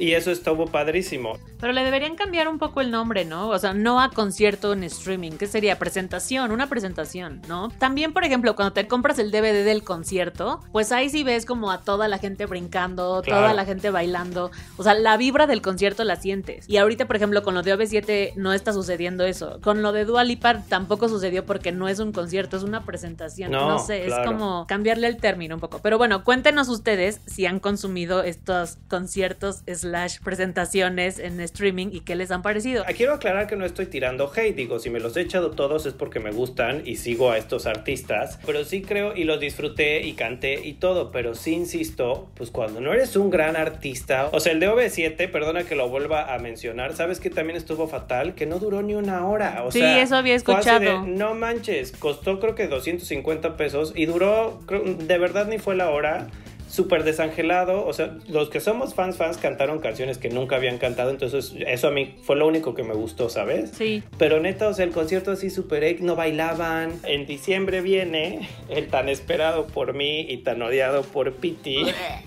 Y 0.00 0.14
eso 0.14 0.30
estuvo 0.30 0.66
padrísimo. 0.66 1.38
Pero 1.60 1.74
le 1.74 1.84
deberían 1.84 2.16
cambiar 2.16 2.48
un 2.48 2.58
poco 2.58 2.80
el 2.80 2.90
nombre, 2.90 3.26
¿no? 3.26 3.48
O 3.50 3.58
sea, 3.58 3.74
no 3.74 4.00
a 4.00 4.10
concierto 4.10 4.72
en 4.72 4.82
streaming, 4.84 5.32
¿qué 5.32 5.46
sería? 5.46 5.78
Presentación, 5.78 6.52
una 6.52 6.70
presentación, 6.70 7.42
¿no? 7.48 7.68
También, 7.78 8.14
por 8.14 8.24
ejemplo, 8.24 8.56
cuando 8.56 8.72
te 8.72 8.88
compras 8.88 9.18
el 9.18 9.30
DVD 9.30 9.62
del 9.62 9.84
concierto, 9.84 10.60
pues 10.72 10.90
ahí 10.90 11.10
sí 11.10 11.22
ves 11.22 11.44
como 11.44 11.70
a 11.70 11.82
toda 11.82 12.08
la 12.08 12.16
gente 12.16 12.46
brincando, 12.46 13.20
toda 13.20 13.52
la 13.52 13.66
gente 13.66 13.90
bailando. 13.90 14.50
O 14.78 14.82
sea, 14.82 14.94
la 14.94 15.18
vibra 15.18 15.46
del 15.46 15.60
concierto 15.60 16.02
la 16.04 16.16
sientes. 16.16 16.64
Y 16.66 16.78
ahorita, 16.78 17.06
por 17.06 17.16
ejemplo, 17.16 17.42
con 17.42 17.54
lo 17.54 17.62
de 17.62 17.76
OV7 17.76 18.36
no 18.36 18.54
está 18.54 18.72
sucediendo 18.72 19.26
eso. 19.26 19.60
Con 19.62 19.82
lo 19.82 19.92
de 19.92 20.06
Dua 20.06 20.24
Lipa 20.24 20.62
tampoco 20.62 21.10
sucedió 21.10 21.44
porque 21.44 21.72
no 21.72 21.88
es 21.88 21.98
un 21.98 22.12
concierto, 22.12 22.56
es 22.56 22.62
una 22.62 22.86
presentación. 22.86 23.50
No, 23.50 23.78
sé, 23.78 24.06
es 24.06 24.14
como 24.24 24.66
cambiarle 24.66 25.08
el 25.08 25.18
término 25.18 25.56
un 25.56 25.60
poco. 25.60 25.80
Pero 25.82 25.98
bueno, 25.98 26.24
cuéntenos 26.24 26.70
ustedes 26.70 27.20
si 27.26 27.44
han 27.44 27.60
consumido 27.60 28.22
estos 28.22 28.78
conciertos 28.88 29.62
slash 29.66 29.89
presentaciones 30.22 31.18
en 31.18 31.40
streaming 31.40 31.88
y 31.92 32.00
qué 32.00 32.14
les 32.16 32.30
han 32.30 32.42
parecido. 32.42 32.84
Ah, 32.86 32.92
quiero 32.92 33.14
aclarar 33.14 33.46
que 33.46 33.56
no 33.56 33.64
estoy 33.64 33.86
tirando 33.86 34.30
hate, 34.34 34.54
digo, 34.54 34.78
si 34.78 34.90
me 34.90 35.00
los 35.00 35.16
he 35.16 35.22
echado 35.22 35.50
todos 35.52 35.86
es 35.86 35.94
porque 35.94 36.20
me 36.20 36.30
gustan 36.30 36.82
y 36.84 36.96
sigo 36.96 37.30
a 37.30 37.38
estos 37.38 37.66
artistas, 37.66 38.38
pero 38.46 38.64
sí 38.64 38.82
creo 38.82 39.16
y 39.16 39.24
los 39.24 39.40
disfruté 39.40 40.02
y 40.02 40.12
canté 40.14 40.66
y 40.66 40.74
todo, 40.74 41.10
pero 41.10 41.34
sí 41.34 41.52
insisto, 41.52 42.30
pues 42.34 42.50
cuando 42.50 42.80
no 42.80 42.92
eres 42.92 43.16
un 43.16 43.30
gran 43.30 43.56
artista, 43.56 44.28
o 44.32 44.40
sea, 44.40 44.52
el 44.52 44.60
de 44.60 44.68
OV7, 44.68 45.30
perdona 45.30 45.64
que 45.64 45.74
lo 45.74 45.88
vuelva 45.88 46.34
a 46.34 46.38
mencionar, 46.38 46.94
sabes 46.94 47.20
que 47.20 47.30
también 47.30 47.56
estuvo 47.56 47.88
fatal, 47.88 48.34
que 48.34 48.46
no 48.46 48.58
duró 48.58 48.82
ni 48.82 48.94
una 48.94 49.26
hora, 49.26 49.64
o 49.64 49.72
sí, 49.72 49.82
eso 49.82 50.16
había 50.16 50.34
escuchado. 50.34 51.06
no 51.06 51.34
manches, 51.34 51.92
costó 51.92 52.40
creo 52.40 52.54
que 52.54 52.68
250 52.68 53.56
pesos 53.56 53.92
y 53.96 54.06
duró, 54.06 54.60
de 54.68 55.18
verdad 55.18 55.46
ni 55.46 55.58
fue 55.58 55.74
la 55.74 55.90
hora 55.90 56.28
súper 56.70 57.04
desangelado. 57.04 57.84
O 57.84 57.92
sea, 57.92 58.16
los 58.28 58.48
que 58.48 58.60
somos 58.60 58.94
fans, 58.94 59.16
fans 59.16 59.36
cantaron 59.36 59.80
canciones 59.80 60.18
que 60.18 60.30
nunca 60.30 60.56
habían 60.56 60.78
cantado. 60.78 61.10
Entonces, 61.10 61.54
eso 61.66 61.88
a 61.88 61.90
mí 61.90 62.14
fue 62.22 62.36
lo 62.36 62.46
único 62.46 62.74
que 62.74 62.84
me 62.84 62.94
gustó, 62.94 63.28
¿sabes? 63.28 63.72
Sí. 63.76 64.02
Pero 64.18 64.40
neta, 64.40 64.68
o 64.68 64.74
sea, 64.74 64.84
el 64.84 64.92
concierto 64.92 65.32
así 65.32 65.50
súper 65.50 65.80
no 66.00 66.14
bailaban. 66.14 66.92
En 67.04 67.26
diciembre 67.26 67.80
viene 67.80 68.48
el 68.68 68.88
tan 68.88 69.08
esperado 69.08 69.66
por 69.66 69.94
mí 69.94 70.20
y 70.20 70.38
tan 70.38 70.62
odiado 70.62 71.02
por 71.02 71.34
Piti. 71.34 71.84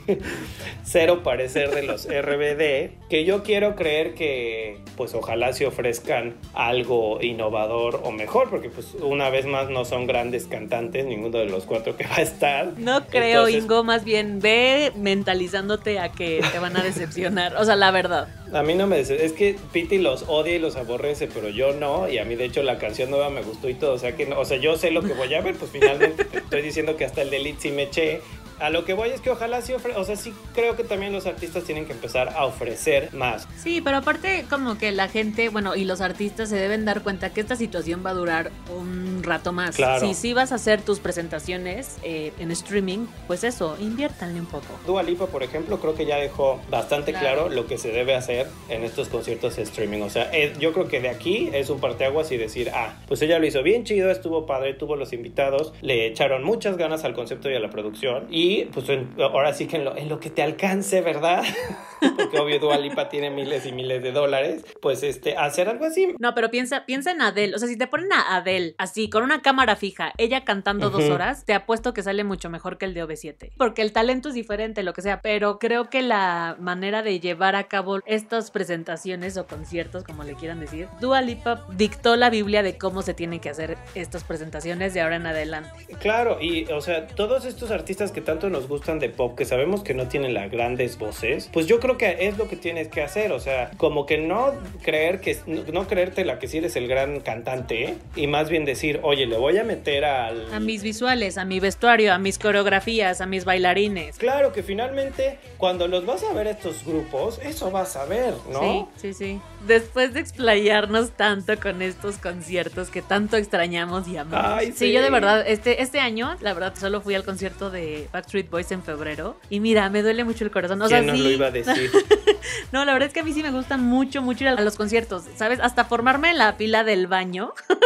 Cero 0.84 1.22
parecer 1.24 1.72
de 1.72 1.84
los 1.84 2.08
RBD. 2.08 3.08
Que 3.10 3.26
yo 3.26 3.44
quiero 3.44 3.76
creer 3.76 4.14
que, 4.16 4.80
pues, 4.98 5.14
ojalá 5.14 5.54
se 5.54 5.66
ofrezcan 5.66 6.36
algo 6.54 7.22
innovador 7.22 8.02
o 8.04 8.12
mejor. 8.12 8.50
Porque, 8.50 8.70
pues, 8.70 8.96
una 8.96 9.30
vez 9.30 9.46
más 9.46 9.70
no 9.70 9.86
son 9.86 10.08
grandes 10.08 10.48
cantantes, 10.48 11.06
ninguno 11.06 11.38
de 11.38 11.46
los 11.46 11.66
cuatro 11.66 11.96
que 11.96 12.06
va 12.06 12.18
a 12.18 12.22
estar. 12.22 12.74
No 12.78 13.06
creo, 13.06 13.48
Ingo, 13.48 13.84
más 13.84 14.04
bien 14.04 14.33
ve 14.40 14.92
mentalizándote 14.96 16.00
a 16.00 16.12
que 16.12 16.42
te 16.52 16.60
van 16.60 16.78
a 16.78 16.84
decepcionar. 16.84 17.56
O 17.58 17.66
sea, 17.66 17.76
la 17.76 17.92
verdad. 17.92 18.28
A 18.54 18.64
mí 18.64 18.76
no 18.76 18.88
me 18.88 19.00
es 19.00 19.34
que 19.34 19.56
Piti 19.72 19.98
los 19.98 20.26
odia 20.28 20.56
y 20.56 20.60
los 20.60 20.76
aborrece, 20.76 21.28
pero 21.28 21.50
yo 21.50 21.74
no, 21.74 22.08
y 22.08 22.20
a 22.20 22.26
mí 22.26 22.36
de 22.36 22.46
hecho 22.46 22.62
la 22.62 22.78
canción 22.78 23.10
nueva 23.10 23.30
me 23.30 23.42
gustó 23.42 23.70
y 23.70 23.74
todo, 23.74 23.94
o 23.94 23.98
sea 23.98 24.16
que 24.16 24.26
no, 24.26 24.40
o 24.40 24.46
sea, 24.46 24.58
yo 24.58 24.78
sé 24.78 24.92
lo 24.92 25.02
que 25.02 25.14
voy 25.14 25.34
a 25.34 25.42
ver, 25.42 25.56
pues 25.56 25.72
finalmente 25.72 26.28
estoy 26.34 26.62
diciendo 26.62 26.96
que 26.96 27.06
hasta 27.06 27.24
el 27.24 27.32
delete 27.32 27.62
sí 27.62 27.72
me 27.72 27.84
eché 27.84 28.22
a 28.60 28.70
lo 28.70 28.86
que 28.86 28.94
voy 28.94 29.10
es 29.10 29.22
que 29.22 29.30
ojalá 29.30 29.62
sí 29.62 29.74
ofre 29.74 29.96
o 29.96 30.04
sea, 30.04 30.16
sí 30.16 30.34
creo 30.54 30.76
que 30.76 30.84
también 30.84 31.12
los 31.12 31.26
artistas 31.26 31.64
tienen 31.64 31.86
que 31.86 31.94
empezar 31.94 32.30
a 32.30 32.46
ofrecer 32.46 33.14
más. 33.14 33.48
Sí, 33.58 33.82
pero 33.82 33.98
aparte 33.98 34.46
como 34.50 34.78
que 34.78 34.92
la 34.92 35.08
gente, 35.08 35.50
bueno, 35.50 35.76
y 35.76 35.86
los 35.86 36.02
artistas 36.02 36.50
se 36.50 36.56
deben 36.56 36.86
dar 36.86 37.04
cuenta 37.04 37.32
que 37.32 37.42
esta 37.42 37.56
situación 37.56 38.04
va 38.06 38.12
a 38.12 38.14
durar 38.14 38.52
un 38.76 39.24
rato 39.24 39.52
más. 39.52 39.76
Claro. 39.76 40.06
Si 40.06 40.14
sí 40.14 40.34
vas 40.34 40.52
a 40.52 40.56
hacer 40.56 40.82
tus 40.82 41.00
presentaciones 41.00 41.98
eh, 42.04 42.34
en 42.40 42.52
streaming, 42.52 43.08
pues 43.28 43.44
eso, 43.44 43.78
inviértanle 43.80 44.40
un 44.40 44.46
poco. 44.46 44.68
Dua 44.86 45.04
Lipa, 45.04 45.28
por 45.28 45.44
ejemplo, 45.44 45.80
creo 45.80 45.96
que 45.96 46.06
ya 46.06 46.18
dejó 46.18 46.60
bastante 46.70 47.14
claro, 47.14 47.50
lo 47.50 47.68
que 47.68 47.78
se 47.78 47.92
debe 47.92 48.16
hacer 48.16 48.48
en 48.70 48.84
estos 48.84 49.08
conciertos 49.10 49.56
de 49.56 49.64
streaming. 49.64 50.02
O 50.02 50.10
sea, 50.10 50.32
yo 50.60 50.74
creo 50.74 50.88
que 50.88 51.00
de 51.00 51.10
aquí 51.10 51.50
es 51.54 51.70
un 51.70 51.80
parteaguas 51.80 52.32
y 52.32 52.38
decir, 52.38 52.72
ah, 52.74 52.96
pues 53.08 53.22
ella 53.22 53.40
lo 53.40 53.46
hizo 53.46 53.64
bien 53.64 53.84
chido, 53.84 54.12
estuvo 54.12 54.46
padre, 54.46 54.74
tuvo 54.74 54.96
los 54.96 55.14
invitados, 55.14 55.74
le 55.82 56.08
echaron 56.08 56.44
muchas 56.44 56.78
ganas 56.78 57.04
al 57.04 57.14
concepto 57.14 57.50
y 57.50 57.56
a 57.56 57.60
la 57.60 57.70
producción 57.70 58.28
y 58.30 58.43
y 58.44 58.66
pues 58.66 58.88
ahora 59.20 59.54
sí 59.54 59.68
que 59.68 59.78
en 59.78 59.86
lo, 59.86 59.96
en 59.96 60.10
lo, 60.10 60.20
que 60.20 60.30
te 60.30 60.44
alcance, 60.44 61.00
¿verdad? 61.00 61.44
Porque 62.18 62.38
obvio 62.38 62.60
Dualipa 62.60 63.08
tiene 63.08 63.30
miles 63.30 63.66
y 63.66 63.72
miles 63.72 64.04
de 64.04 64.12
dólares, 64.12 64.66
pues 64.82 65.04
este, 65.04 65.38
hacer 65.38 65.70
algo 65.70 65.86
así. 65.86 66.14
No, 66.20 66.34
pero 66.36 66.52
piensa, 66.52 66.86
piensa 66.86 67.12
en 67.12 67.22
Adele, 67.22 67.56
o 67.56 67.58
sea, 67.58 67.70
si 67.70 67.78
te 67.78 67.88
ponen 67.88 68.12
a 68.12 68.36
Adele 68.36 68.76
así, 68.78 69.10
con 69.10 69.24
una 69.24 69.42
cámara 69.42 69.78
fija, 69.78 70.12
ella 70.18 70.44
cantando 70.44 70.90
dos 70.90 71.06
horas, 71.06 71.46
te 71.46 71.54
apuesto 71.54 71.94
que 71.94 72.04
sale 72.04 72.26
mucho 72.26 72.50
mejor 72.50 72.78
que 72.78 72.84
el 72.84 72.94
de 72.94 73.06
OV7, 73.06 73.52
porque 73.58 73.82
el 73.82 73.94
talento 73.94 74.28
es 74.28 74.36
diferente, 74.36 74.84
lo 74.84 74.92
que 74.92 75.02
sea, 75.02 75.22
pero 75.22 75.58
creo 75.58 75.90
que 75.90 76.02
la 76.02 76.58
manera 76.60 77.02
de 77.02 77.22
llevar 77.22 77.56
a 77.56 77.70
cabo 77.70 78.00
estas 78.06 78.52
presentaciones 78.52 79.38
o 79.38 79.48
conciertos, 79.48 80.04
como 80.04 80.24
le 80.26 80.34
quieran 80.34 80.60
decir, 80.60 80.90
Dua 81.00 81.22
Lipa 81.22 81.66
dictó 81.78 82.18
la 82.18 82.30
Biblia 82.30 82.62
de 82.62 82.78
cómo 82.78 83.04
se 83.04 83.14
tienen 83.14 83.40
que 83.40 83.50
hacer 83.50 83.78
estas 83.96 84.26
presentaciones 84.26 84.94
de 84.94 85.00
ahora 85.00 85.16
en 85.16 85.28
adelante. 85.28 85.70
Claro, 86.02 86.42
y 86.42 86.66
o 86.66 86.82
sea, 86.82 87.08
todos 87.08 87.46
estos 87.46 87.72
artistas 87.72 88.12
que 88.12 88.20
tanto 88.34 88.50
nos 88.50 88.68
gustan 88.68 88.98
de 88.98 89.10
pop, 89.10 89.38
que 89.38 89.46
sabemos 89.46 89.84
que 89.84 89.94
no 89.94 90.08
tienen 90.08 90.34
las 90.34 90.50
grandes 90.50 90.98
voces, 90.98 91.52
pues 91.54 91.68
yo 91.68 91.80
creo 91.80 92.00
que 92.00 92.28
es 92.28 92.36
lo 92.40 92.48
que 92.48 92.56
tienes 92.56 92.88
que 92.88 93.04
hacer, 93.04 93.32
o 93.32 93.40
sea, 93.40 93.70
como 93.78 94.08
que 94.08 94.18
no 94.18 94.54
creer 94.82 95.22
que, 95.22 95.38
no, 95.46 95.88
creerte 95.88 96.26
la 96.26 96.40
que 96.40 96.48
si 96.48 96.58
eres 96.58 96.76
el 96.76 96.88
gran 96.88 97.20
cantante, 97.20 97.98
y 98.16 98.26
más 98.26 98.50
bien 98.50 98.66
decir, 98.66 99.00
oye, 99.04 99.28
le 99.28 99.38
voy 99.38 99.60
a 99.60 99.64
meter 99.64 100.04
al... 100.06 100.52
A 100.52 100.60
mis 100.60 100.82
visuales, 100.82 101.38
a 101.38 101.46
mi 101.46 101.60
vestuario, 101.60 102.12
a 102.12 102.18
mis 102.18 102.40
coreografías, 102.40 103.22
a 103.22 103.28
mis 103.28 103.46
bailarines. 103.46 104.18
Claro 104.18 104.52
que 104.52 104.64
finalmente, 104.64 105.38
cuando 105.58 105.88
los 105.88 106.04
vas 106.08 106.24
a 106.24 106.34
ver 106.34 106.48
estos 106.48 106.84
grupos, 106.84 107.40
eso 107.44 107.70
vas 107.70 107.96
a 107.96 108.06
ver, 108.06 108.34
¿no? 108.52 108.90
Sí, 108.98 109.14
sí, 109.14 109.14
sí. 109.14 109.42
Después 109.68 110.16
de 110.16 110.22
explayarnos 110.22 111.12
tanto 111.12 111.60
con 111.60 111.84
estos 111.84 112.18
conciertos 112.18 112.90
que 112.90 113.04
tanto 113.04 113.38
extrañamos 113.38 114.08
y 114.08 114.18
amamos. 114.18 114.64
sí. 114.76 114.92
yo 114.92 115.04
de 115.04 115.12
verdad, 115.12 115.46
este, 115.48 115.84
este 115.84 116.00
año, 116.00 116.36
la 116.42 116.54
verdad, 116.56 116.74
solo 116.76 117.00
fui 117.00 117.14
al 117.14 117.24
concierto 117.24 117.70
de 117.70 118.08
Backstreet 118.24 118.50
Boys 118.50 118.72
en 118.72 118.82
febrero. 118.82 119.38
Y 119.50 119.60
mira, 119.60 119.90
me 119.90 120.02
duele 120.02 120.24
mucho 120.24 120.46
el 120.46 120.52
corazón. 120.52 120.82
O 120.82 120.88
¿Quién 120.88 121.06
no 121.06 121.14
lo 121.14 121.30
iba 121.30 121.48
a 121.48 121.52
decir? 121.52 121.92
no, 122.72 122.86
la 122.86 122.94
verdad 122.94 123.08
es 123.08 123.14
que 123.14 123.20
a 123.20 123.24
mí 123.24 123.34
sí 123.34 123.44
me 123.44 123.52
gusta 123.52 123.78
mucho, 123.78 124.22
mucho 124.22 124.46
ir 124.46 124.50
a 124.50 124.62
los 124.62 124.76
conciertos, 124.76 125.24
¿sabes? 125.36 125.60
Hasta 125.60 125.86
formarme 125.86 126.32
en 126.32 126.38
la 126.38 126.58
pila 126.58 126.84
del 126.84 127.08
baño. 127.08 127.54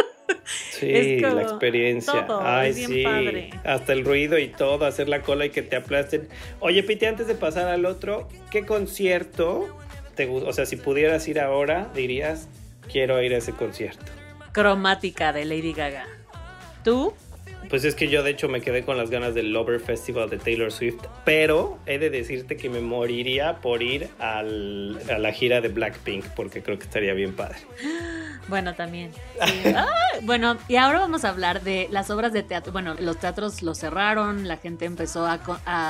Sí, 0.72 1.20
la 1.20 1.42
experiencia. 1.42 2.26
Ay, 2.42 2.72
sí. 2.72 3.04
Hasta 3.64 3.92
el 3.92 4.04
ruido 4.04 4.38
y 4.38 4.48
todo, 4.48 4.86
hacer 4.86 5.08
la 5.08 5.20
cola 5.20 5.46
y 5.46 5.50
que 5.50 5.62
te 5.62 5.76
aplasten. 5.76 6.28
Oye, 6.60 6.82
Piti, 6.82 7.04
antes 7.06 7.26
de 7.26 7.34
pasar 7.34 7.68
al 7.68 7.84
otro, 7.84 8.28
¿qué 8.50 8.64
concierto 8.64 9.76
te 10.14 10.26
O 10.28 10.52
sea, 10.52 10.64
si 10.64 10.76
pudieras 10.76 11.26
ir 11.28 11.40
ahora, 11.40 11.90
dirías, 11.94 12.48
quiero 12.90 13.22
ir 13.22 13.34
a 13.34 13.38
ese 13.38 13.52
concierto. 13.52 14.04
Cromática 14.52 15.32
de 15.32 15.44
Lady 15.44 15.72
Gaga. 15.72 16.06
¿Tú? 16.82 17.14
Pues 17.68 17.84
es 17.84 17.94
que 17.94 18.08
yo 18.08 18.22
de 18.22 18.30
hecho 18.30 18.48
me 18.48 18.60
quedé 18.60 18.82
con 18.82 18.96
las 18.96 19.10
ganas 19.10 19.34
del 19.34 19.52
Lover 19.52 19.80
Festival 19.80 20.30
de 20.30 20.38
Taylor 20.38 20.72
Swift, 20.72 21.00
pero 21.24 21.78
he 21.86 21.98
de 21.98 22.08
decirte 22.08 22.56
que 22.56 22.70
me 22.70 22.80
moriría 22.80 23.60
por 23.60 23.82
ir 23.82 24.08
a 24.18 24.42
la 24.42 25.32
gira 25.32 25.60
de 25.60 25.68
Blackpink 25.68 26.24
porque 26.34 26.62
creo 26.62 26.78
que 26.78 26.84
estaría 26.84 27.12
bien 27.12 27.34
padre. 27.34 27.58
Bueno, 28.48 28.74
también. 28.74 29.12
bueno, 30.22 30.56
y 30.68 30.76
ahora 30.76 31.00
vamos 31.00 31.24
a 31.24 31.28
hablar 31.28 31.62
de 31.62 31.88
las 31.90 32.10
obras 32.10 32.32
de 32.32 32.42
teatro. 32.42 32.72
Bueno, 32.72 32.94
los 32.98 33.18
teatros 33.18 33.62
los 33.62 33.78
cerraron, 33.78 34.48
la 34.48 34.56
gente 34.56 34.86
empezó 34.86 35.26
a, 35.26 35.38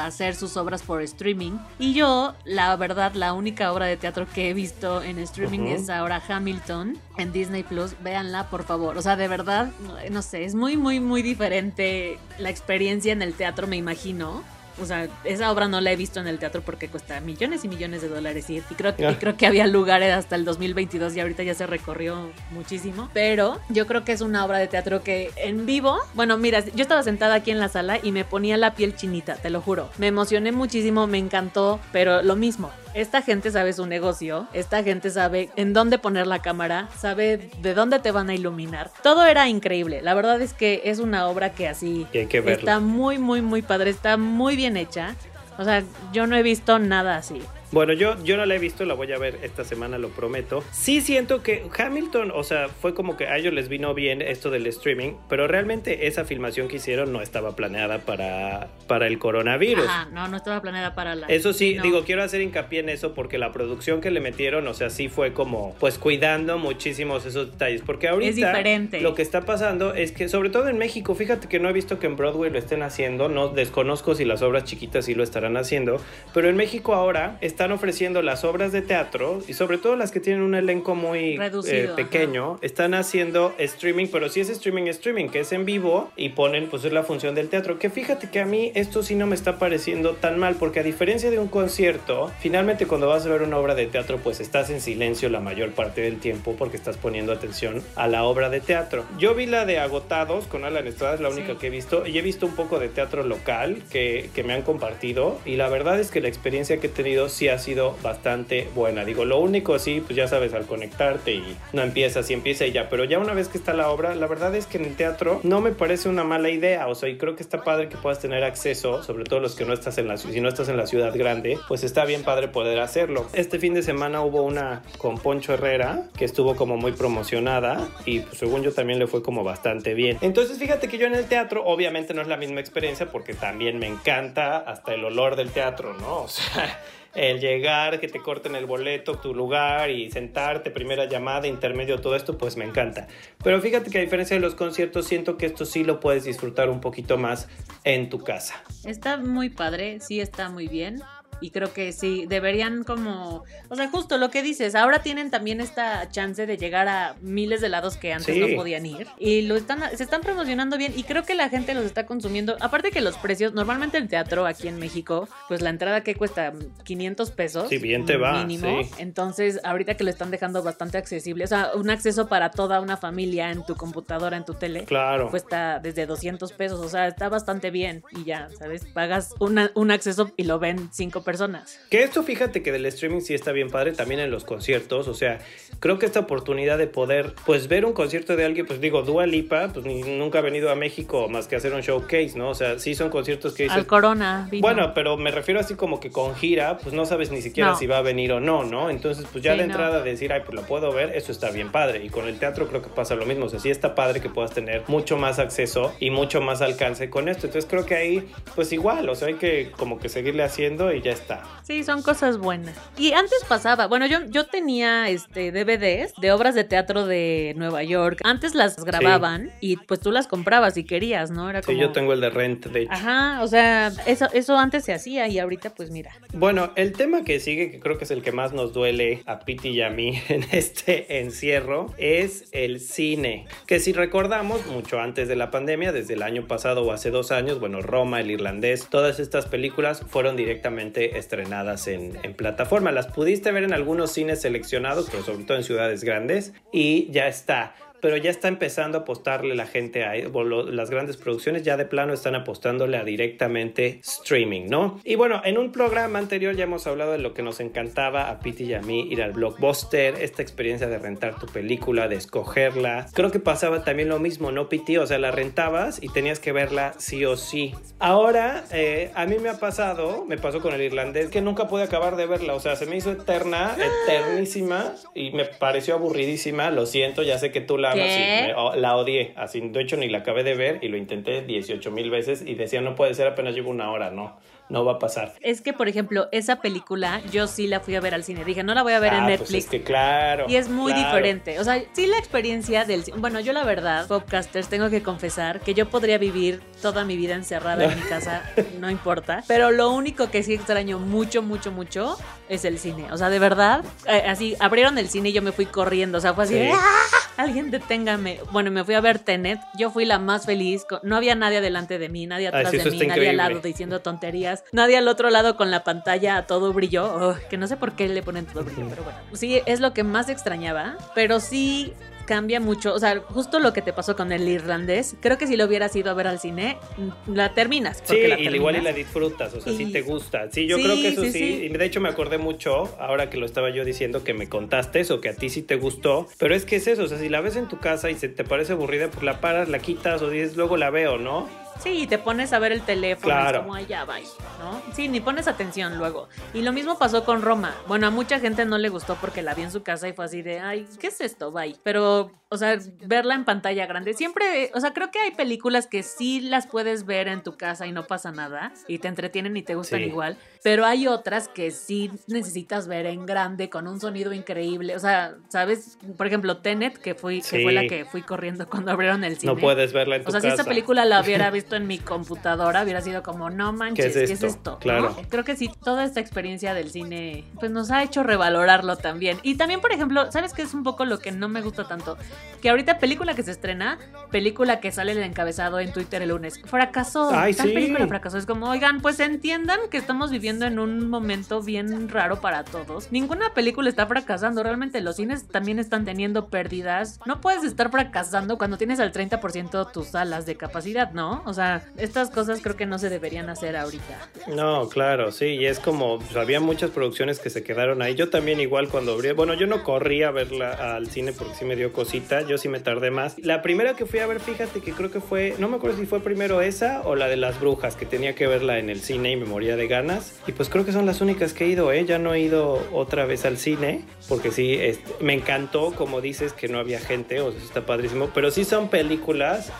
hacer 0.05 0.35
sus 0.35 0.57
obras 0.57 0.83
por 0.83 1.03
streaming. 1.03 1.53
Y 1.79 1.94
yo, 1.94 2.35
la 2.44 2.75
verdad, 2.77 3.12
la 3.14 3.33
única 3.33 3.73
obra 3.73 3.87
de 3.87 3.97
teatro 3.97 4.27
que 4.33 4.51
he 4.51 4.55
visto 4.55 5.03
en 5.03 5.18
streaming 5.18 5.66
es 5.68 5.88
ahora 5.88 6.23
Hamilton 6.27 6.99
en 7.16 7.33
Disney 7.33 7.62
Plus. 7.62 7.94
Véanla, 8.03 8.49
por 8.51 8.64
favor. 8.64 8.99
O 8.99 9.03
sea, 9.03 9.16
de 9.16 9.29
verdad, 9.29 9.71
no 10.11 10.23
sé, 10.23 10.44
es 10.44 10.55
muy, 10.55 10.77
muy, 10.77 11.01
muy 11.01 11.23
diferente 11.23 12.18
la 12.38 12.51
experiencia 12.51 13.12
en 13.12 13.23
el 13.23 13.35
teatro, 13.35 13.66
me 13.66 13.77
imagino 13.77 14.42
o 14.80 14.86
sea, 14.86 15.08
esa 15.24 15.50
obra 15.50 15.68
no 15.68 15.80
la 15.80 15.92
he 15.92 15.96
visto 15.96 16.20
en 16.20 16.26
el 16.26 16.38
teatro 16.38 16.62
porque 16.62 16.88
cuesta 16.88 17.20
millones 17.20 17.64
y 17.64 17.68
millones 17.68 18.02
de 18.02 18.08
dólares 18.08 18.48
y, 18.50 18.60
creo, 18.60 18.94
que, 18.96 19.16
creo 19.18 19.36
que 19.36 19.46
había 19.46 19.66
lugares 19.66 20.12
hasta 20.12 20.36
el 20.36 20.44
2022 20.44 21.16
y 21.16 21.20
ahorita 21.20 21.42
ya 21.42 21.54
se 21.54 21.66
recorrió 21.66 22.30
muchísimo. 22.50 23.08
Pero 23.12 23.58
yo 23.68 23.86
creo 23.86 24.04
que 24.04 24.12
es 24.12 24.20
una 24.20 24.44
obra 24.44 24.58
de 24.58 24.68
teatro 24.68 25.02
que 25.02 25.30
en 25.36 25.66
vivo, 25.66 25.98
bueno, 26.14 26.36
mira, 26.38 26.64
yo 26.64 26.82
estaba 26.82 27.02
sentada 27.02 27.34
aquí 27.36 27.50
en 27.50 27.58
la 27.58 27.68
sala 27.68 27.98
y 28.02 28.12
me 28.12 28.24
ponía 28.24 28.56
la 28.56 28.74
piel 28.74 28.94
chinita, 28.96 29.36
te 29.36 29.50
lo 29.50 29.60
juro. 29.60 29.90
Me 29.98 30.08
emocioné 30.08 30.52
muchísimo, 30.52 31.06
me 31.06 31.18
encantó, 31.18 31.80
pero 31.92 32.22
lo 32.22 32.36
mismo, 32.36 32.70
esta 32.94 33.22
gente 33.22 33.51
sabe 33.51 33.72
su 33.72 33.87
negocio, 33.87 34.46
esta 34.53 34.83
gente 34.83 35.11
sabe 35.11 35.51
en 35.57 35.72
dónde 35.72 35.98
poner 35.98 36.27
la 36.27 36.40
cámara, 36.40 36.88
sabe 36.96 37.51
de 37.61 37.74
dónde 37.74 37.98
te 37.98 38.11
van 38.11 38.31
a 38.31 38.35
iluminar. 38.35 38.90
Todo 39.03 39.24
era 39.27 39.48
increíble. 39.48 40.03
La 40.03 40.14
verdad 40.14 40.40
es 40.40 40.53
que 40.53 40.83
es 40.85 40.98
una 40.98 41.29
obra 41.29 41.53
que 41.53 41.68
así 41.68 42.07
está 42.12 42.81
muy, 42.81 43.18
muy, 43.18 43.42
muy 43.42 43.62
padre, 43.62 43.90
está 43.90 44.16
muy 44.16 44.57
bien 44.57 44.77
hecha. 44.77 45.14
O 45.59 45.64
sea, 45.64 45.83
yo 46.12 46.27
no 46.27 46.37
he 46.37 46.42
visto 46.42 46.79
nada 46.79 47.16
así. 47.16 47.42
Bueno, 47.70 47.92
yo, 47.92 48.22
yo 48.24 48.37
no 48.37 48.46
la 48.46 48.54
he 48.54 48.59
visto, 48.59 48.85
la 48.87 48.94
voy 48.94 49.12
a 49.12 49.18
ver 49.18 49.38
esta 49.42 49.62
semana, 49.62 49.98
lo 49.98 50.09
prometo. 50.09 50.64
Sí 50.72 51.00
siento 51.00 51.42
que 51.42 51.64
Hamilton, 51.76 52.33
o 52.35 52.42
sea, 52.42 52.68
fue 52.68 52.94
como 52.94 53.16
que 53.16 53.26
a 53.26 53.37
ellos 53.37 53.52
les 53.52 53.68
vino 53.68 53.92
bien 53.92 54.22
esto 54.22 54.50
del 54.50 54.66
streaming, 54.66 55.12
pero 55.28 55.46
realmente 55.46 56.07
esa 56.07 56.24
filmación 56.24 56.68
que 56.68 56.76
hicieron 56.76 57.12
no 57.12 57.20
estaba 57.20 57.57
planeada 57.57 57.98
para, 57.98 58.68
para 58.87 59.07
el 59.07 59.18
coronavirus. 59.18 59.85
Ajá, 59.85 60.09
no, 60.12 60.28
no 60.28 60.37
estaba 60.38 60.62
planeada 60.62 60.94
para 60.94 61.14
la... 61.14 61.26
Eso 61.26 61.52
sí, 61.52 61.74
no. 61.74 61.83
digo, 61.83 62.04
quiero 62.04 62.22
hacer 62.22 62.40
hincapié 62.40 62.81
en 62.81 62.88
eso 62.88 63.12
porque 63.12 63.37
la 63.37 63.52
producción 63.52 64.00
que 64.00 64.11
le 64.11 64.20
metieron, 64.20 64.66
o 64.66 64.74
sea, 64.74 64.88
sí 64.88 65.09
fue 65.09 65.35
como, 65.35 65.74
pues 65.78 65.98
cuidando 65.98 66.57
muchísimos 66.57 67.26
esos 67.26 67.52
detalles. 67.52 67.83
Porque 67.85 68.09
ahorita 68.09 68.35
diferente. 68.35 69.00
lo 69.02 69.14
que 69.14 69.22
está 69.22 69.42
pasando 69.42 69.92
es 69.94 70.12
que, 70.12 70.28
sobre 70.28 70.48
todo 70.48 70.68
en 70.68 70.78
México, 70.78 71.14
fíjate 71.14 71.48
que 71.48 71.61
no 71.61 71.68
he 71.68 71.72
visto 71.74 71.98
que 71.98 72.07
en 72.07 72.16
Broadway 72.16 72.50
lo 72.50 72.59
estén 72.59 72.83
haciendo, 72.83 73.28
no 73.28 73.48
desconozco 73.48 74.14
si 74.14 74.24
las 74.24 74.40
obras 74.40 74.64
chiquitas 74.64 75.04
sí 75.04 75.14
lo 75.14 75.22
estarán 75.22 75.59
haciendo, 75.59 76.00
pero 76.33 76.48
en 76.48 76.57
México 76.57 76.94
ahora 76.94 77.37
están 77.59 77.73
ofreciendo 77.73 78.23
las 78.23 78.44
obras 78.44 78.71
de 78.71 78.83
teatro 78.83 79.42
y 79.49 79.53
sobre 79.55 79.79
todo 79.79 79.97
las 79.97 80.12
que 80.12 80.21
tienen 80.21 80.42
un 80.42 80.55
elenco 80.55 80.94
muy 80.94 81.37
Reducido, 81.37 81.75
eh, 81.75 81.97
pequeño, 81.97 82.57
están 82.62 82.94
haciendo 82.94 83.53
streaming, 83.59 84.07
pero 84.12 84.29
si 84.29 84.38
es 84.40 84.49
streaming, 84.49 84.85
streaming, 84.85 85.29
que 85.29 85.40
es 85.40 85.51
en 85.51 85.64
vivo 85.64 86.12
y 86.16 86.29
ponen, 86.29 86.68
pues 86.71 86.85
es 86.85 86.92
la 86.92 87.03
función 87.03 87.35
del 87.35 87.49
teatro. 87.49 87.81
Que 87.81 87.90
fíjate 87.90 88.31
que 88.31 88.38
a 88.38 88.44
mí 88.47 88.71
esto 88.77 89.03
sí 89.03 89.16
no 89.16 89.27
me 89.27 89.35
está 89.35 89.59
pareciendo 89.59 90.12
tan 90.12 90.38
mal, 90.38 90.55
porque 90.55 90.79
a 90.79 90.83
diferencia 90.85 91.33
de 91.33 91.40
un 91.40 91.49
concierto, 91.49 92.31
finalmente 92.38 92.87
cuando 92.87 93.09
vas 93.09 93.27
a 93.27 93.29
ver 93.29 93.42
una 93.42 93.59
obra 93.59 93.75
de 93.75 93.87
teatro, 93.88 94.18
pues 94.23 94.38
estás 94.38 94.71
en 94.71 94.81
silencio 94.81 95.29
la 95.29 95.40
mayor 95.40 95.73
parte 95.73 96.01
del 96.01 96.21
tiempo 96.21 96.55
porque 96.57 96.77
estás 96.77 96.97
poniendo 96.97 97.33
atención 97.33 97.83
a 97.97 98.07
la 98.07 98.23
obra 98.23 98.51
de 98.51 98.61
teatro. 98.61 99.05
Yo 99.18 99.35
vi 99.35 99.47
la 99.47 99.64
de 99.64 99.81
Agotados 99.81 100.47
con 100.47 100.62
Alan 100.64 100.87
Estrada, 100.87 101.14
es 101.16 101.21
la 101.21 101.29
única 101.29 101.55
Sí. 101.55 101.59
que 101.59 101.66
he 101.66 101.71
visto, 101.71 102.07
y 102.07 102.16
he 102.18 102.23
visto 102.23 102.47
un 102.47 102.55
poco 102.55 102.79
de 102.79 102.87
teatro 102.88 103.25
local 103.25 103.83
que, 103.90 104.31
que 104.33 104.44
me 104.44 104.53
han 104.53 104.62
compartido, 104.62 105.40
y 105.44 105.57
la 105.57 105.68
verdad 105.68 105.99
es 105.99 106.12
que 106.12 106.21
la 106.21 106.29
experiencia 106.29 106.79
que 106.79 106.87
he 106.87 106.90
tenido 106.90 107.29
sí 107.29 107.47
ha 107.50 107.58
sido 107.58 107.96
bastante 108.02 108.68
buena. 108.74 109.04
Digo, 109.04 109.24
lo 109.24 109.38
único 109.38 109.78
sí, 109.78 110.02
pues 110.04 110.16
ya 110.16 110.28
sabes, 110.28 110.54
al 110.54 110.66
conectarte 110.66 111.32
y 111.32 111.56
no 111.72 111.82
empiezas 111.82 112.30
y 112.30 112.34
empieza 112.34 112.66
y 112.66 112.72
ya, 112.72 112.88
pero 112.88 113.04
ya 113.04 113.18
una 113.18 113.34
vez 113.34 113.48
que 113.48 113.58
está 113.58 113.72
la 113.72 113.90
obra, 113.90 114.14
la 114.14 114.26
verdad 114.26 114.54
es 114.54 114.66
que 114.66 114.78
en 114.78 114.84
el 114.84 114.96
teatro 114.96 115.40
no 115.42 115.61
me 115.61 115.72
parece 115.72 116.08
una 116.08 116.24
mala 116.24 116.50
idea, 116.50 116.87
o 116.88 116.94
sea, 116.94 117.08
y 117.08 117.16
creo 117.16 117.37
que 117.37 117.42
está 117.42 117.62
padre 117.62 117.88
que 117.88 117.96
puedas 117.96 118.18
tener 118.18 118.44
acceso, 118.44 119.02
sobre 119.02 119.24
todo 119.24 119.40
los 119.40 119.54
que 119.54 119.64
no 119.64 119.72
estás 119.72 119.98
en 119.98 120.08
la 120.08 120.16
si 120.16 120.40
no 120.40 120.48
estás 120.48 120.68
en 120.68 120.76
la 120.76 120.87
ciudad 120.87 121.14
grande, 121.16 121.58
pues 121.68 121.84
está 121.84 122.04
bien 122.04 122.22
padre 122.22 122.48
poder 122.48 122.80
hacerlo. 122.80 123.26
Este 123.32 123.58
fin 123.58 123.74
de 123.74 123.82
semana 123.82 124.22
hubo 124.22 124.42
una 124.42 124.82
con 124.98 125.18
Poncho 125.18 125.54
Herrera, 125.54 126.04
que 126.16 126.24
estuvo 126.24 126.56
como 126.56 126.76
muy 126.76 126.92
promocionada 126.92 127.88
y 128.04 128.20
pues, 128.20 128.38
según 128.38 128.62
yo 128.62 128.72
también 128.72 128.98
le 128.98 129.06
fue 129.06 129.22
como 129.22 129.44
bastante 129.44 129.94
bien. 129.94 130.18
Entonces 130.20 130.58
fíjate 130.58 130.88
que 130.88 130.98
yo 130.98 131.06
en 131.06 131.14
el 131.14 131.26
teatro 131.26 131.64
obviamente 131.64 132.14
no 132.14 132.22
es 132.22 132.28
la 132.28 132.37
misma 132.37 132.61
experiencia 132.61 133.11
porque 133.11 133.34
también 133.34 133.78
me 133.78 133.87
encanta 133.87 134.58
hasta 134.58 134.94
el 134.94 135.04
olor 135.04 135.37
del 135.37 135.50
teatro, 135.50 135.94
¿no? 135.94 136.18
O 136.28 136.30
sea, 136.30 136.78
el 137.18 137.40
llegar, 137.40 137.98
que 137.98 138.07
te 138.07 138.20
corten 138.20 138.54
el 138.54 138.66
boleto, 138.66 139.16
tu 139.16 139.35
lugar 139.35 139.90
y 139.90 140.11
sentarte, 140.11 140.70
primera 140.70 141.07
llamada, 141.07 141.48
intermedio, 141.48 142.00
todo 142.00 142.14
esto, 142.14 142.38
pues 142.38 142.57
me 142.57 142.64
encanta. 142.64 143.09
Pero 143.42 143.61
fíjate 143.61 143.90
que 143.90 143.98
a 143.98 144.00
diferencia 144.00 144.37
de 144.37 144.40
los 144.40 144.54
conciertos, 144.54 145.07
siento 145.07 145.37
que 145.37 145.46
esto 145.46 145.64
sí 145.64 145.83
lo 145.83 145.98
puedes 145.98 146.24
disfrutar 146.24 146.70
un 146.70 146.81
poquito 146.81 147.18
más 147.18 147.48
en 147.83 148.09
tu 148.09 148.20
casa. 148.20 148.62
Está 148.85 149.16
muy 149.16 149.50
padre, 149.50 149.98
sí 150.00 150.20
está 150.20 150.48
muy 150.48 150.68
bien. 150.68 151.02
Y 151.40 151.50
creo 151.50 151.72
que 151.72 151.92
sí, 151.92 152.26
deberían 152.28 152.82
como, 152.82 153.44
o 153.68 153.76
sea, 153.76 153.88
justo 153.90 154.18
lo 154.18 154.28
que 154.28 154.42
dices, 154.42 154.74
ahora 154.74 155.02
tienen 155.02 155.30
también 155.30 155.60
esta 155.60 156.08
chance 156.10 156.46
de 156.46 156.56
llegar 156.56 156.88
a 156.88 157.14
miles 157.20 157.60
de 157.60 157.68
lados 157.68 157.96
que 157.96 158.12
antes 158.12 158.34
Sí. 158.34 158.40
no 158.40 158.56
podían 158.56 158.84
ir. 158.86 159.06
Y 159.18 159.42
lo 159.42 159.54
están, 159.54 159.80
se 159.96 160.02
están 160.02 160.20
promocionando 160.20 160.76
bien 160.78 160.92
y 160.96 161.04
creo 161.04 161.22
que 161.22 161.36
la 161.36 161.48
gente 161.48 161.74
los 161.74 161.84
está 161.84 162.06
consumiendo. 162.06 162.56
Aparte 162.60 162.90
que 162.90 163.00
los 163.00 163.16
precios, 163.18 163.52
normalmente 163.54 163.98
el 163.98 164.08
teatro 164.08 164.46
aquí 164.46 164.66
en 164.66 164.80
México, 164.80 165.28
pues 165.46 165.62
la 165.62 165.70
entrada 165.70 166.02
que 166.02 166.16
cuesta 166.16 166.52
500 166.84 167.30
pesos. 167.30 167.68
Sí, 167.68 167.78
bien 167.78 168.04
te 168.04 168.16
va, 168.16 168.44
Mínimo. 168.44 168.82
sí. 168.82 168.90
Entonces, 168.98 169.60
ahorita 169.62 169.94
que 169.94 170.02
lo 170.04 170.10
están 170.10 170.32
dejando 170.32 170.62
bastante 170.64 170.98
accesible, 170.98 171.44
o 171.44 171.48
sea, 171.48 171.70
un 171.76 171.88
acceso 171.90 172.26
para 172.28 172.50
toda 172.50 172.80
una 172.80 172.96
familia 172.96 173.50
en 173.52 173.64
tu 173.64 173.76
computadora, 173.76 174.36
en 174.36 174.44
tu 174.44 174.54
tele 174.54 174.84
Claro. 174.86 175.30
cuesta 175.30 175.78
desde 175.78 176.06
200 176.06 176.52
pesos, 176.52 176.80
o 176.80 176.88
sea, 176.88 177.06
está 177.06 177.28
bastante 177.28 177.70
bien 177.70 178.02
y 178.10 178.24
ya, 178.24 178.48
¿sabes? 178.58 178.84
Pagas 178.86 179.34
una- 179.38 179.70
un 179.74 179.92
acceso 179.92 180.32
y 180.36 180.42
lo 180.44 180.58
ven 180.58 180.88
cinco 180.92 181.17
personas. 181.22 181.81
Que 181.90 182.02
esto 182.02 182.22
fíjate 182.22 182.62
que 182.62 182.72
del 182.72 182.87
streaming 182.87 183.20
sí 183.20 183.35
está 183.35 183.52
bien 183.52 183.70
padre 183.70 183.92
también 183.92 184.20
en 184.20 184.31
los 184.31 184.44
conciertos, 184.44 185.09
o 185.09 185.14
sea, 185.14 185.38
creo 185.81 185.98
que 185.98 186.07
esta 186.07 186.20
oportunidad 186.20 186.78
de 186.78 186.87
poder 186.87 187.35
pues 187.46 187.68
ver 187.68 187.85
un 187.85 187.92
concierto 187.92 188.37
de 188.37 188.44
alguien, 188.44 188.66
pues 188.66 188.81
digo, 188.81 189.02
Dua 189.02 189.26
Lipa, 189.26 189.68
pues 189.72 189.85
ni- 189.87 190.02
nunca 190.02 190.38
ha 190.38 190.42
venido 190.42 190.70
a 190.70 190.74
México 190.74 191.28
más 191.28 191.48
que 191.48 191.57
hacer 191.57 191.72
un 191.74 191.81
showcase, 191.83 192.33
¿no? 192.37 192.50
O 192.50 192.54
sea, 192.54 192.78
sí 192.78 192.94
son 192.94 193.11
conciertos 193.11 193.54
que 193.54 193.64
dices, 193.64 193.78
Al 193.78 193.87
Corona 193.87 194.48
vino. 194.50 194.62
Bueno, 194.62 194.92
pero 194.94 195.16
me 195.16 195.31
refiero 195.31 195.61
así 195.61 195.74
como 195.74 196.00
que 196.00 196.11
con 196.11 196.35
gira, 196.35 196.78
pues 196.78 196.94
no 196.94 197.07
sabes 197.07 197.31
ni 197.31 197.42
siquiera 197.42 197.70
No. 197.70 197.76
si 197.78 197.87
va 197.87 197.98
a 197.98 198.02
venir 198.02 198.33
o 198.33 198.40
no, 198.40 198.64
¿no? 198.64 198.90
Entonces, 198.90 199.26
pues 199.31 199.42
ya 199.44 199.52
Sí, 199.52 199.59
de 199.61 199.66
no. 199.66 199.72
entrada 199.72 200.02
decir, 200.02 200.33
ay, 200.33 200.42
pues 200.44 200.54
lo 200.54 200.62
puedo 200.62 200.92
ver, 200.92 201.16
eso 201.16 201.33
está 201.33 201.50
bien 201.50 201.70
padre. 201.70 202.04
Y 202.04 202.09
con 202.11 202.26
el 202.28 202.38
teatro 202.38 202.68
creo 202.68 202.83
que 202.83 202.88
pasa 202.88 203.14
lo 203.14 203.26
mismo. 203.26 203.46
O 203.46 203.48
sea, 203.48 203.61
sí 203.61 203.70
está 203.70 203.94
padre 203.94 204.20
que 204.20 204.28
puedas 204.28 204.52
tener 204.52 204.83
mucho 204.88 205.16
más 205.16 205.38
acceso 205.38 205.92
y 206.00 206.11
mucho 206.11 206.40
más 206.40 206.61
alcance 206.62 207.11
con 207.11 207.28
esto. 207.28 207.46
Entonces 207.46 207.68
creo 207.70 207.85
que 207.87 207.94
ahí, 207.94 208.28
pues 208.54 208.72
igual, 208.72 209.09
o 209.09 209.14
sea, 209.14 209.28
hay 209.28 209.35
que 209.35 209.70
como 209.76 209.98
que 209.98 210.09
seguirle 210.09 210.42
haciendo 210.42 210.92
y 210.92 211.00
ya 211.02 211.08
está. 211.11 211.42
Sí, 211.62 211.85
son 211.85 212.03
cosas 212.03 212.38
buenas. 212.38 212.75
Y 212.97 213.12
antes 213.12 213.38
pasaba, 213.49 213.87
bueno, 213.87 214.07
yo, 214.07 214.21
yo 214.29 214.47
tenía 214.47 215.09
este 215.09 215.53
DVDs 215.53 216.14
de 216.21 216.33
obras 216.33 216.55
de 216.55 216.64
teatro 216.64 217.07
de 217.07 217.55
Nueva 217.57 217.83
York. 217.83 218.21
Antes 218.25 218.55
las 218.55 218.83
grababan 218.85 219.51
y 219.61 219.77
pues 219.77 220.01
tú 220.01 220.11
las 220.11 220.27
comprabas 220.27 220.75
si 220.75 220.85
querías, 220.85 221.31
¿no? 221.31 221.51
Era 221.51 221.61
Sí, 221.62 221.66
como... 221.66 221.79
yo 221.79 221.92
tengo 221.92 222.12
el 222.12 222.21
de 222.21 222.31
Rent, 222.31 222.66
de 222.66 222.83
hecho. 222.83 222.92
Ajá, 222.92 223.42
o 223.42 223.49
sea, 223.49 223.92
eso, 224.07 224.29
eso 224.33 224.57
antes 224.59 224.85
se 224.85 224.92
hacía 224.94 225.29
y 225.29 225.38
ahorita 225.38 225.71
pues 225.71 225.90
mira. 225.90 226.12
Bueno, 226.33 226.73
el 226.77 226.92
tema 226.92 227.23
que 227.25 227.40
sigue, 227.40 227.71
que 227.71 227.81
creo 227.81 227.99
que 227.99 228.05
es 228.05 228.11
el 228.11 228.23
que 228.23 228.33
más 228.33 228.53
nos 228.53 228.73
duele 228.73 229.23
a 229.27 229.40
Piti 229.40 229.68
y 229.68 229.83
a 229.83 229.90
mí 229.90 230.21
en 230.29 230.44
este 230.53 231.21
encierro, 231.21 231.92
es 231.99 232.49
el 232.53 232.81
cine. 232.81 233.47
Que 233.66 233.81
si 233.81 233.92
recordamos, 233.92 234.66
mucho 234.66 235.01
antes 235.01 235.29
de 235.29 235.37
la 235.37 235.51
pandemia, 235.51 235.92
desde 235.92 236.14
el 236.14 236.23
año 236.23 236.47
pasado 236.47 236.85
o 236.85 236.92
hace 236.92 237.11
dos 237.11 237.31
años, 237.33 237.61
bueno, 237.61 237.83
Roma, 237.83 238.21
el 238.21 238.31
irlandés, 238.31 238.88
todas 238.88 239.21
estas 239.21 239.47
películas 239.47 240.03
fueron 240.09 240.37
directamente 240.37 240.97
estrenadas 241.04 241.88
en, 241.88 242.18
en 242.22 242.34
plataforma. 242.34 242.92
Las 242.92 243.06
pudiste 243.06 243.52
ver 243.52 243.64
en 243.64 243.72
algunos 243.72 244.12
cines 244.12 244.40
seleccionados, 244.40 245.08
pero 245.11 245.22
sobre 245.22 245.44
todo 245.44 245.56
en 245.56 245.64
ciudades 245.64 246.04
grandes, 246.04 246.52
y 246.72 247.11
ya 247.11 247.28
está 247.28 247.74
pero 248.00 248.16
ya 248.16 248.30
está 248.30 248.48
empezando 248.48 248.98
a 248.98 249.00
apostarle 249.02 249.54
la 249.54 249.66
gente 249.66 250.04
a 250.04 250.14
las 250.14 250.90
grandes 250.90 251.16
producciones 251.16 251.62
ya 251.62 251.76
de 251.76 251.84
plano 251.84 252.12
están 252.12 252.34
apostándole 252.34 252.96
a 252.96 253.04
directamente 253.04 254.00
streaming, 254.02 254.66
¿no? 254.68 255.00
Y 255.04 255.14
bueno, 255.16 255.40
en 255.44 255.58
un 255.58 255.72
programa 255.72 256.18
anterior 256.18 256.54
ya 256.54 256.64
hemos 256.64 256.87
hablado 256.87 257.12
de 257.12 257.18
lo 257.18 257.34
que 257.34 257.42
nos 257.42 257.61
encantaba 257.61 258.30
a 258.30 258.40
Piti 258.40 258.64
y 258.64 258.74
a 258.74 258.80
mí 258.80 259.08
ir 259.11 259.22
al 259.22 259.32
blockbuster, 259.32 260.16
esta 260.20 260.42
experiencia 260.42 260.88
de 260.88 260.98
rentar 260.98 261.38
tu 261.38 261.46
película, 261.46 262.08
de 262.08 262.16
escogerla. 262.16 263.06
Creo 263.12 263.30
que 263.30 263.40
pasaba 263.40 263.84
también 263.84 264.08
lo 264.08 264.18
mismo, 264.18 264.52
¿no, 264.52 264.68
Piti? 264.68 264.96
O 264.96 265.06
sea, 265.06 265.18
la 265.18 265.30
rentabas 265.30 266.02
y 266.02 266.08
tenías 266.08 266.40
que 266.40 266.52
verla 266.52 266.94
sí 266.98 267.24
o 267.24 267.37
sí. 267.37 267.74
Ahora, 267.98 268.64
eh, 268.72 269.11
a 269.14 269.26
mí 269.26 269.38
me 269.38 269.48
ha 269.48 269.58
pasado, 269.58 270.24
me 270.24 270.38
pasó 270.38 270.61
con 270.61 270.74
el 270.74 270.82
irlandés, 270.82 271.30
que 271.30 271.40
nunca 271.40 271.68
pude 271.68 271.82
acabar 271.82 272.16
de 272.16 272.26
verla, 272.26 272.54
o 272.54 272.61
sea, 272.61 272.76
se 272.76 272.87
me 272.87 272.96
hizo 272.96 273.12
eterna, 273.12 273.76
eternísima 274.06 274.94
y 275.14 275.32
me 275.32 275.44
pareció 275.44 275.94
aburridísima, 275.94 276.70
lo 276.70 276.87
siento, 276.87 277.22
ya 277.22 277.38
sé 277.38 277.50
que 277.50 277.61
tú 277.61 277.78
la 277.78 277.88
amas 277.90 278.07
y 278.07 278.18
¿Qué? 278.20 278.42
me- 278.48 278.55
o- 278.55 278.74
la 278.77 278.96
odié, 278.96 279.33
así, 279.37 279.61
de 279.61 279.81
hecho 279.81 279.96
ni 279.96 280.09
la 280.09 280.18
acabé 280.18 280.44
de 280.44 280.55
ver 280.55 280.79
y 280.83 280.88
lo 280.88 280.96
intenté 280.96 281.42
18 281.42 281.90
mil 281.90 282.11
veces 282.11 282.42
y 282.46 282.55
decía, 282.55 282.81
no 282.81 282.94
puede 282.94 283.14
ser, 283.14 283.27
apenas 283.27 283.55
llevo 283.55 283.70
una 283.70 283.90
hora, 283.90 284.11
no, 284.11 284.37
no 284.68 284.85
va 284.85 284.92
a 284.94 284.98
pasar. 284.98 285.35
Es 285.40 285.61
que, 285.61 285.72
por 285.72 285.88
ejemplo, 285.88 286.28
esa 286.33 286.61
película 286.61 287.20
yo 287.33 287.46
sí 287.46 287.66
la 287.66 287.81
fui 287.81 287.94
a 287.94 288.00
ver 288.00 288.14
al 288.14 288.24
cine. 288.24 288.44
Dije, 288.44 288.62
no 288.62 288.74
la 288.74 288.83
voy 288.83 288.92
a 288.92 289.00
ver 289.00 289.12
en 289.14 289.20
Ah, 289.20 289.26
pues 289.26 289.40
Netflix. 289.40 289.64
es 289.64 289.70
que 289.70 289.83
claro. 289.83 290.46
Y 290.48 290.57
es 290.57 290.68
muy 290.68 290.92
claro. 290.92 291.07
diferente. 291.09 291.59
O 291.61 291.64
sea, 291.64 291.83
sí 291.92 292.07
la 292.07 292.18
experiencia 292.18 292.85
del... 292.85 293.04
ci- 293.04 293.14
Bueno, 293.16 293.40
yo 293.40 293.52
la 293.52 293.64
verdad, 293.64 294.07
podcasters, 294.07 294.68
tengo 294.68 294.90
que 294.90 295.02
confesar 295.02 295.61
que 295.61 295.74
yo 295.74 295.88
podría 295.88 296.18
vivir 296.18 296.61
toda 296.83 297.04
mi 297.04 297.16
vida 297.16 297.35
encerrada 297.35 297.85
en 297.85 297.96
mi 297.96 298.02
casa, 298.09 298.42
no 298.78 298.90
importa. 298.90 299.42
Pero 299.46 299.70
lo 299.70 299.90
único 299.90 300.31
que 300.31 300.42
sí 300.42 300.54
extraño 300.54 300.98
mucho, 300.98 301.42
mucho, 301.42 301.72
mucho 301.72 302.16
es 302.48 302.64
el 302.64 302.78
cine. 302.78 303.12
O 303.12 303.16
sea, 303.16 303.31
de 303.31 303.38
verdad, 303.38 303.85
eh, 304.07 304.24
así, 304.26 304.54
abrieron 304.61 304.98
el 304.98 305.09
cine 305.09 305.31
y 305.31 305.33
yo 305.33 305.42
me 305.42 305.52
fui 305.52 305.66
corriendo. 305.66 306.18
O 306.18 306.20
sea, 306.20 306.35
fue 306.35 306.44
así, 306.44 306.54
Sí. 306.54 306.68
¡Ah! 306.72 307.04
alguien 307.37 307.70
deténgame. 307.70 308.40
Bueno, 308.50 308.70
me 308.72 308.83
fui 308.85 308.94
a 308.94 309.00
ver 309.00 309.18
Tenet. 309.20 309.61
Yo 309.78 309.90
fui 309.90 310.04
la 310.04 310.18
más 310.18 310.44
feliz. 310.46 310.85
No 311.04 311.16
había 311.16 311.35
nadie 311.37 311.61
delante 311.61 311.98
de 311.98 312.09
mí, 312.09 312.26
nadie 312.26 312.48
Ay, 312.48 312.54
atrás 312.54 312.72
de 312.72 312.78
mí, 312.78 312.85
nadie 312.85 312.98
al 313.00 313.07
increíble. 313.11 313.33
lado 313.35 313.61
diciendo 313.61 314.00
tonterías, 314.00 314.58
nadie 314.73 314.97
al 314.97 315.09
otro 315.09 315.31
lado 315.31 315.57
con 315.57 315.71
la 315.71 315.85
pantalla 315.85 316.37
a 316.37 316.47
todo 316.47 316.73
brillo. 316.73 317.05
Oh, 317.14 317.37
que 317.51 317.57
no 317.57 317.66
sé 317.66 317.77
por 317.77 317.92
qué 317.92 318.09
le 318.09 318.23
ponen 318.23 318.47
todo 318.47 318.64
brillo, 318.64 318.87
pero 318.88 319.05
bueno. 319.05 319.18
Sí, 319.35 319.61
es 319.66 319.81
lo 319.81 319.92
que 319.94 320.03
más 320.05 320.29
extrañaba, 320.29 320.97
pero 321.14 321.40
sí 321.40 321.92
cambia 322.27 322.61
mucho. 322.61 322.92
O 322.92 322.99
sea, 322.99 323.21
justo 323.21 323.59
lo 323.59 323.73
que 323.73 323.81
te 323.81 323.94
pasó 323.94 324.14
con 324.14 324.33
el 324.33 324.47
irlandés, 324.47 325.16
creo 325.21 325.38
que 325.38 325.47
si 325.47 325.57
lo 325.57 325.64
hubieras 325.64 325.97
ido 325.97 326.11
a 326.11 326.14
ver 326.14 326.27
al 326.27 326.38
cine, 326.38 326.77
mm, 326.99 327.33
la 327.35 327.55
terminas. 327.55 328.03
Sí, 328.05 328.18
la 328.27 328.38
y 328.38 328.47
igual 328.55 328.77
y 328.77 328.83
la 328.83 328.92
disfrutas, 328.92 329.55
o 329.55 329.61
sea, 329.62 329.73
sí 329.73 329.85
Y- 329.85 329.92
te 329.92 330.03
gusta. 330.03 330.51
Sí, 330.51 330.66
yo 330.66 330.77
Sí, 330.77 330.83
creo 330.83 331.01
que 331.01 331.09
eso 331.09 331.23
sí, 331.23 331.33
sí, 331.33 331.38
sí. 331.38 331.64
Y 331.64 331.68
de 331.71 331.85
hecho 331.87 332.03
me 332.03 332.11
acordé 332.11 332.37
mucho, 332.37 332.94
ahora 333.01 333.31
que 333.31 333.38
lo 333.38 333.47
estaba 333.47 333.71
yo 333.71 333.83
diciendo, 333.83 334.25
que 334.25 334.35
me 334.35 334.47
contaste 334.47 335.01
eso, 335.01 335.23
que 335.23 335.31
a 335.31 335.35
ti 335.35 335.49
sí 335.49 335.62
te 335.62 335.77
gustó. 335.77 336.27
Pero 336.38 336.55
es 336.55 336.66
que 336.66 336.77
es 336.77 336.87
eso, 336.87 337.05
o 337.05 337.07
sea, 337.09 337.16
si 337.18 337.31
la 337.31 337.40
ves 337.40 337.57
en 337.57 337.66
tu 337.66 337.79
casa 337.79 338.11
y 338.11 338.14
se 338.16 338.29
te 338.29 338.44
parece 338.44 338.75
aburrida, 338.75 339.09
pues 339.09 339.23
la 339.23 339.40
paras, 339.40 339.71
la 339.71 339.79
quitas 339.79 340.21
o 340.21 340.29
dices, 340.29 340.55
luego 340.55 340.77
la 340.77 340.90
veo, 340.90 341.16
¿no? 341.16 341.49
Sí, 341.78 342.06
te 342.06 342.18
pones 342.18 342.52
a 342.52 342.58
ver 342.58 342.72
el 342.72 342.82
teléfono, 342.82 343.34
Claro. 343.34 343.58
es 343.60 343.64
como, 343.64 343.78
ya, 343.78 344.04
bye, 344.04 344.22
¿no? 344.58 344.82
Sí, 344.92 345.08
ni 345.08 345.20
pones 345.20 345.46
atención 345.46 345.96
luego. 345.98 346.28
Y 346.52 346.62
lo 346.62 346.72
mismo 346.72 346.98
pasó 346.98 347.24
con 347.24 347.40
Roma. 347.42 347.74
Bueno, 347.86 348.06
a 348.08 348.10
mucha 348.10 348.40
gente 348.40 348.64
no 348.64 348.78
le 348.78 348.88
gustó 348.88 349.16
porque 349.20 349.42
la 349.42 349.54
vi 349.54 349.62
en 349.62 349.70
su 349.70 349.82
casa 349.82 350.08
y 350.08 350.12
fue 350.12 350.24
así 350.24 350.42
de, 350.42 350.58
ay, 350.60 350.86
¿qué 350.98 351.06
es 351.08 351.20
esto? 351.20 351.52
Bye. 351.52 351.76
Pero, 351.84 352.32
o 352.48 352.56
sea, 352.56 352.76
verla 353.06 353.34
en 353.34 353.44
pantalla 353.44 353.86
grande, 353.86 354.12
siempre, 354.14 354.70
o 354.74 354.80
sea, 354.80 354.92
creo 354.92 355.10
que 355.12 355.20
hay 355.20 355.30
películas 355.30 355.86
que 355.86 356.02
sí 356.02 356.40
las 356.40 356.66
puedes 356.66 357.06
ver 357.06 357.28
en 357.28 357.42
tu 357.42 357.56
casa 357.56 357.86
y 357.86 357.92
no 357.92 358.06
pasa 358.06 358.32
nada 358.32 358.72
y 358.88 358.98
te 358.98 359.08
entretienen 359.08 359.56
y 359.56 359.62
te 359.62 359.74
gustan 359.76 360.00
Sí. 360.00 360.06
igual. 360.06 360.36
Pero 360.64 360.84
hay 360.84 361.06
otras 361.06 361.46
que 361.48 361.70
sí 361.70 362.10
necesitas 362.26 362.88
ver 362.88 363.06
en 363.06 363.24
grande, 363.24 363.70
con 363.70 363.86
un 363.86 364.00
sonido 364.00 364.32
increíble. 364.32 364.96
O 364.96 364.98
sea, 364.98 365.36
¿sabes? 365.48 365.96
Por 366.16 366.26
ejemplo, 366.26 366.56
Tenet, 366.58 366.98
que, 366.98 367.14
fui, 367.14 367.40
que 367.40 367.62
fue 367.62 367.72
la 367.72 367.86
que 367.86 368.04
fui 368.04 368.22
corriendo 368.22 368.68
cuando 368.68 368.90
abrieron 368.90 369.22
el 369.22 369.38
cine. 369.38 369.52
No 369.54 369.58
puedes 369.60 369.92
verla 369.92 370.16
en 370.16 370.24
tu 370.24 370.28
O 370.28 370.32
sea, 370.32 370.40
si 370.40 370.48
casa. 370.48 370.62
esta 370.62 370.68
película 370.68 371.04
la 371.04 371.20
hubiera 371.20 371.50
visto 371.50 371.67
en 371.76 371.87
mi 371.87 371.98
computadora, 371.98 372.83
hubiera 372.83 373.00
sido 373.00 373.22
como, 373.22 373.50
no 373.50 373.72
manches, 373.72 374.07
¿Qué 374.07 374.12
¿qué 374.12 374.24
es 374.24 374.31
es 374.31 374.42
esto? 374.42 374.78
Claro. 374.78 375.14
¿No? 375.16 375.28
Creo 375.28 375.44
que 375.44 375.57
sí, 375.57 375.70
toda 375.85 376.04
esta 376.04 376.20
experiencia 376.20 376.74
del 376.74 376.90
cine, 376.90 377.44
pues 377.59 377.70
nos 377.70 377.90
ha 377.90 378.02
hecho 378.02 378.22
revalorarlo 378.22 378.96
también. 378.96 379.38
Y 379.42 379.57
también, 379.57 379.81
por 379.81 379.92
ejemplo, 379.92 380.31
¿sabes 380.33 380.52
qué 380.52 380.62
es 380.62 380.74
un 380.74 380.83
poco 380.83 381.04
lo 381.04 381.18
que 381.18 381.33
no 381.33 381.48
me 381.48 381.61
gusta 381.62 381.87
tanto? 381.87 382.16
Que 382.62 382.70
ahorita 382.70 382.98
película 382.98 383.35
que 383.35 383.42
se 383.42 383.52
estrena, 383.52 383.98
película 384.31 384.81
que 384.81 384.92
sale 384.92 385.12
el 385.12 385.18
encabezado 385.18 385.78
en 385.81 385.92
Twitter 385.92 386.22
el 386.22 386.31
lunes, 386.31 386.61
fracasó. 386.64 387.31
Ay, 387.33 387.54
tal 387.54 387.68
sí. 387.68 387.74
película 387.74 388.07
fracasó. 388.07 388.38
Es 388.38 388.46
como, 388.46 388.68
oigan, 388.68 389.00
pues 389.00 389.20
entiendan 389.20 389.78
que 389.90 389.96
estamos 389.96 390.31
viviendo 390.31 390.66
en 390.66 390.78
un 390.78 391.09
momento 391.09 391.62
bien 391.62 392.09
raro 392.09 392.40
para 392.40 392.64
todos. 392.64 393.11
Ninguna 393.12 393.54
película 393.54 393.88
está 393.88 394.07
fracasando. 394.07 394.62
Realmente 394.62 395.00
los 395.00 395.16
cines 395.16 395.46
también 395.48 395.78
están 395.78 396.04
teniendo 396.04 396.48
pérdidas. 396.48 397.20
No 397.26 397.40
puedes 397.40 397.64
estar 397.64 397.90
fracasando 397.90 398.59
cuando 398.59 398.76
tienes 398.76 399.00
al 399.00 399.12
30% 399.12 399.92
tus 399.92 400.09
salas 400.09 400.46
de 400.46 400.57
capacidad, 400.57 401.12
¿no? 401.12 401.42
O 401.44 401.52
sea, 401.52 401.58
estas 401.97 402.31
cosas 402.31 402.61
creo 402.62 402.77
que 402.77 402.87
no 402.87 402.99
se 402.99 403.09
deberían 403.11 403.49
hacer 403.49 403.77
ahorita. 403.77 404.31
No, 404.49 404.88
claro, 404.88 405.33
sí, 405.33 405.47
y 405.47 405.66
es 405.66 405.79
como, 405.81 406.18
pues, 406.18 406.37
había 406.37 406.61
muchas 406.61 406.90
producciones 406.90 407.38
que 407.38 407.51
se 407.51 407.62
quedaron 407.62 408.03
ahí. 408.03 408.14
Yo 408.14 408.31
también 408.31 408.61
igual 408.61 408.88
cuando 408.88 409.12
abrí, 409.12 409.33
bueno, 409.33 409.55
yo 409.55 409.66
no 409.66 409.83
corrí 409.83 410.23
a 410.23 410.31
verla 410.31 410.97
al 410.97 411.09
cine 411.09 411.33
porque 411.33 411.55
sí 411.55 411.64
me 411.64 411.77
dio 411.77 411.92
cosita, 411.92 412.42
yo 412.42 412.59
sí 412.59 412.68
me 412.68 412.81
tardé 412.81 413.11
más. 413.11 413.38
La 413.38 413.62
primera 413.62 413.94
que 413.94 414.07
fui 414.07 414.21
a 414.21 414.27
ver, 414.27 414.40
fíjate 414.40 414.81
que 414.81 414.92
creo 414.92 415.11
que 415.11 415.21
fue, 415.21 415.55
no 415.59 415.68
me 415.68 415.77
acuerdo 415.77 415.99
si 415.99 416.07
fue 416.07 416.21
primero 416.21 416.61
esa 416.61 417.03
o 417.05 417.14
la 417.14 417.29
de 417.29 417.37
las 417.37 417.61
brujas, 417.61 417.97
que 417.97 418.07
tenía 418.07 418.35
que 418.35 418.47
verla 418.47 418.79
en 418.79 418.90
el 418.90 419.01
cine 419.01 419.33
y 419.33 419.37
me 419.37 419.47
moría 419.47 419.77
de 419.77 419.87
ganas. 419.88 420.38
Y 420.47 420.53
pues 420.53 420.68
creo 420.68 420.85
que 420.85 420.92
son 420.92 421.07
las 421.07 421.21
únicas 421.21 421.53
que 421.53 421.64
he 421.64 421.68
ido, 421.68 421.92
¿eh? 421.92 422.05
Ya 422.05 422.18
no 422.18 422.35
he 422.35 422.40
ido 422.40 422.87
otra 422.92 423.25
vez 423.27 423.44
al 423.44 423.59
cine, 423.59 424.05
porque 424.29 424.51
sí, 424.51 424.79
me 425.21 425.35
encantó, 425.35 425.92
como 425.92 426.21
dices, 426.21 426.53
que 426.53 426.68
no 426.68 426.79
había 426.79 427.01
gente, 427.01 427.40
o 427.40 427.53
sea, 427.53 427.62
está 427.62 427.87
padrísimo, 427.87 428.31
pero 428.35 428.51
sí 428.51 428.64
son 428.64 428.88
películas 428.88 429.73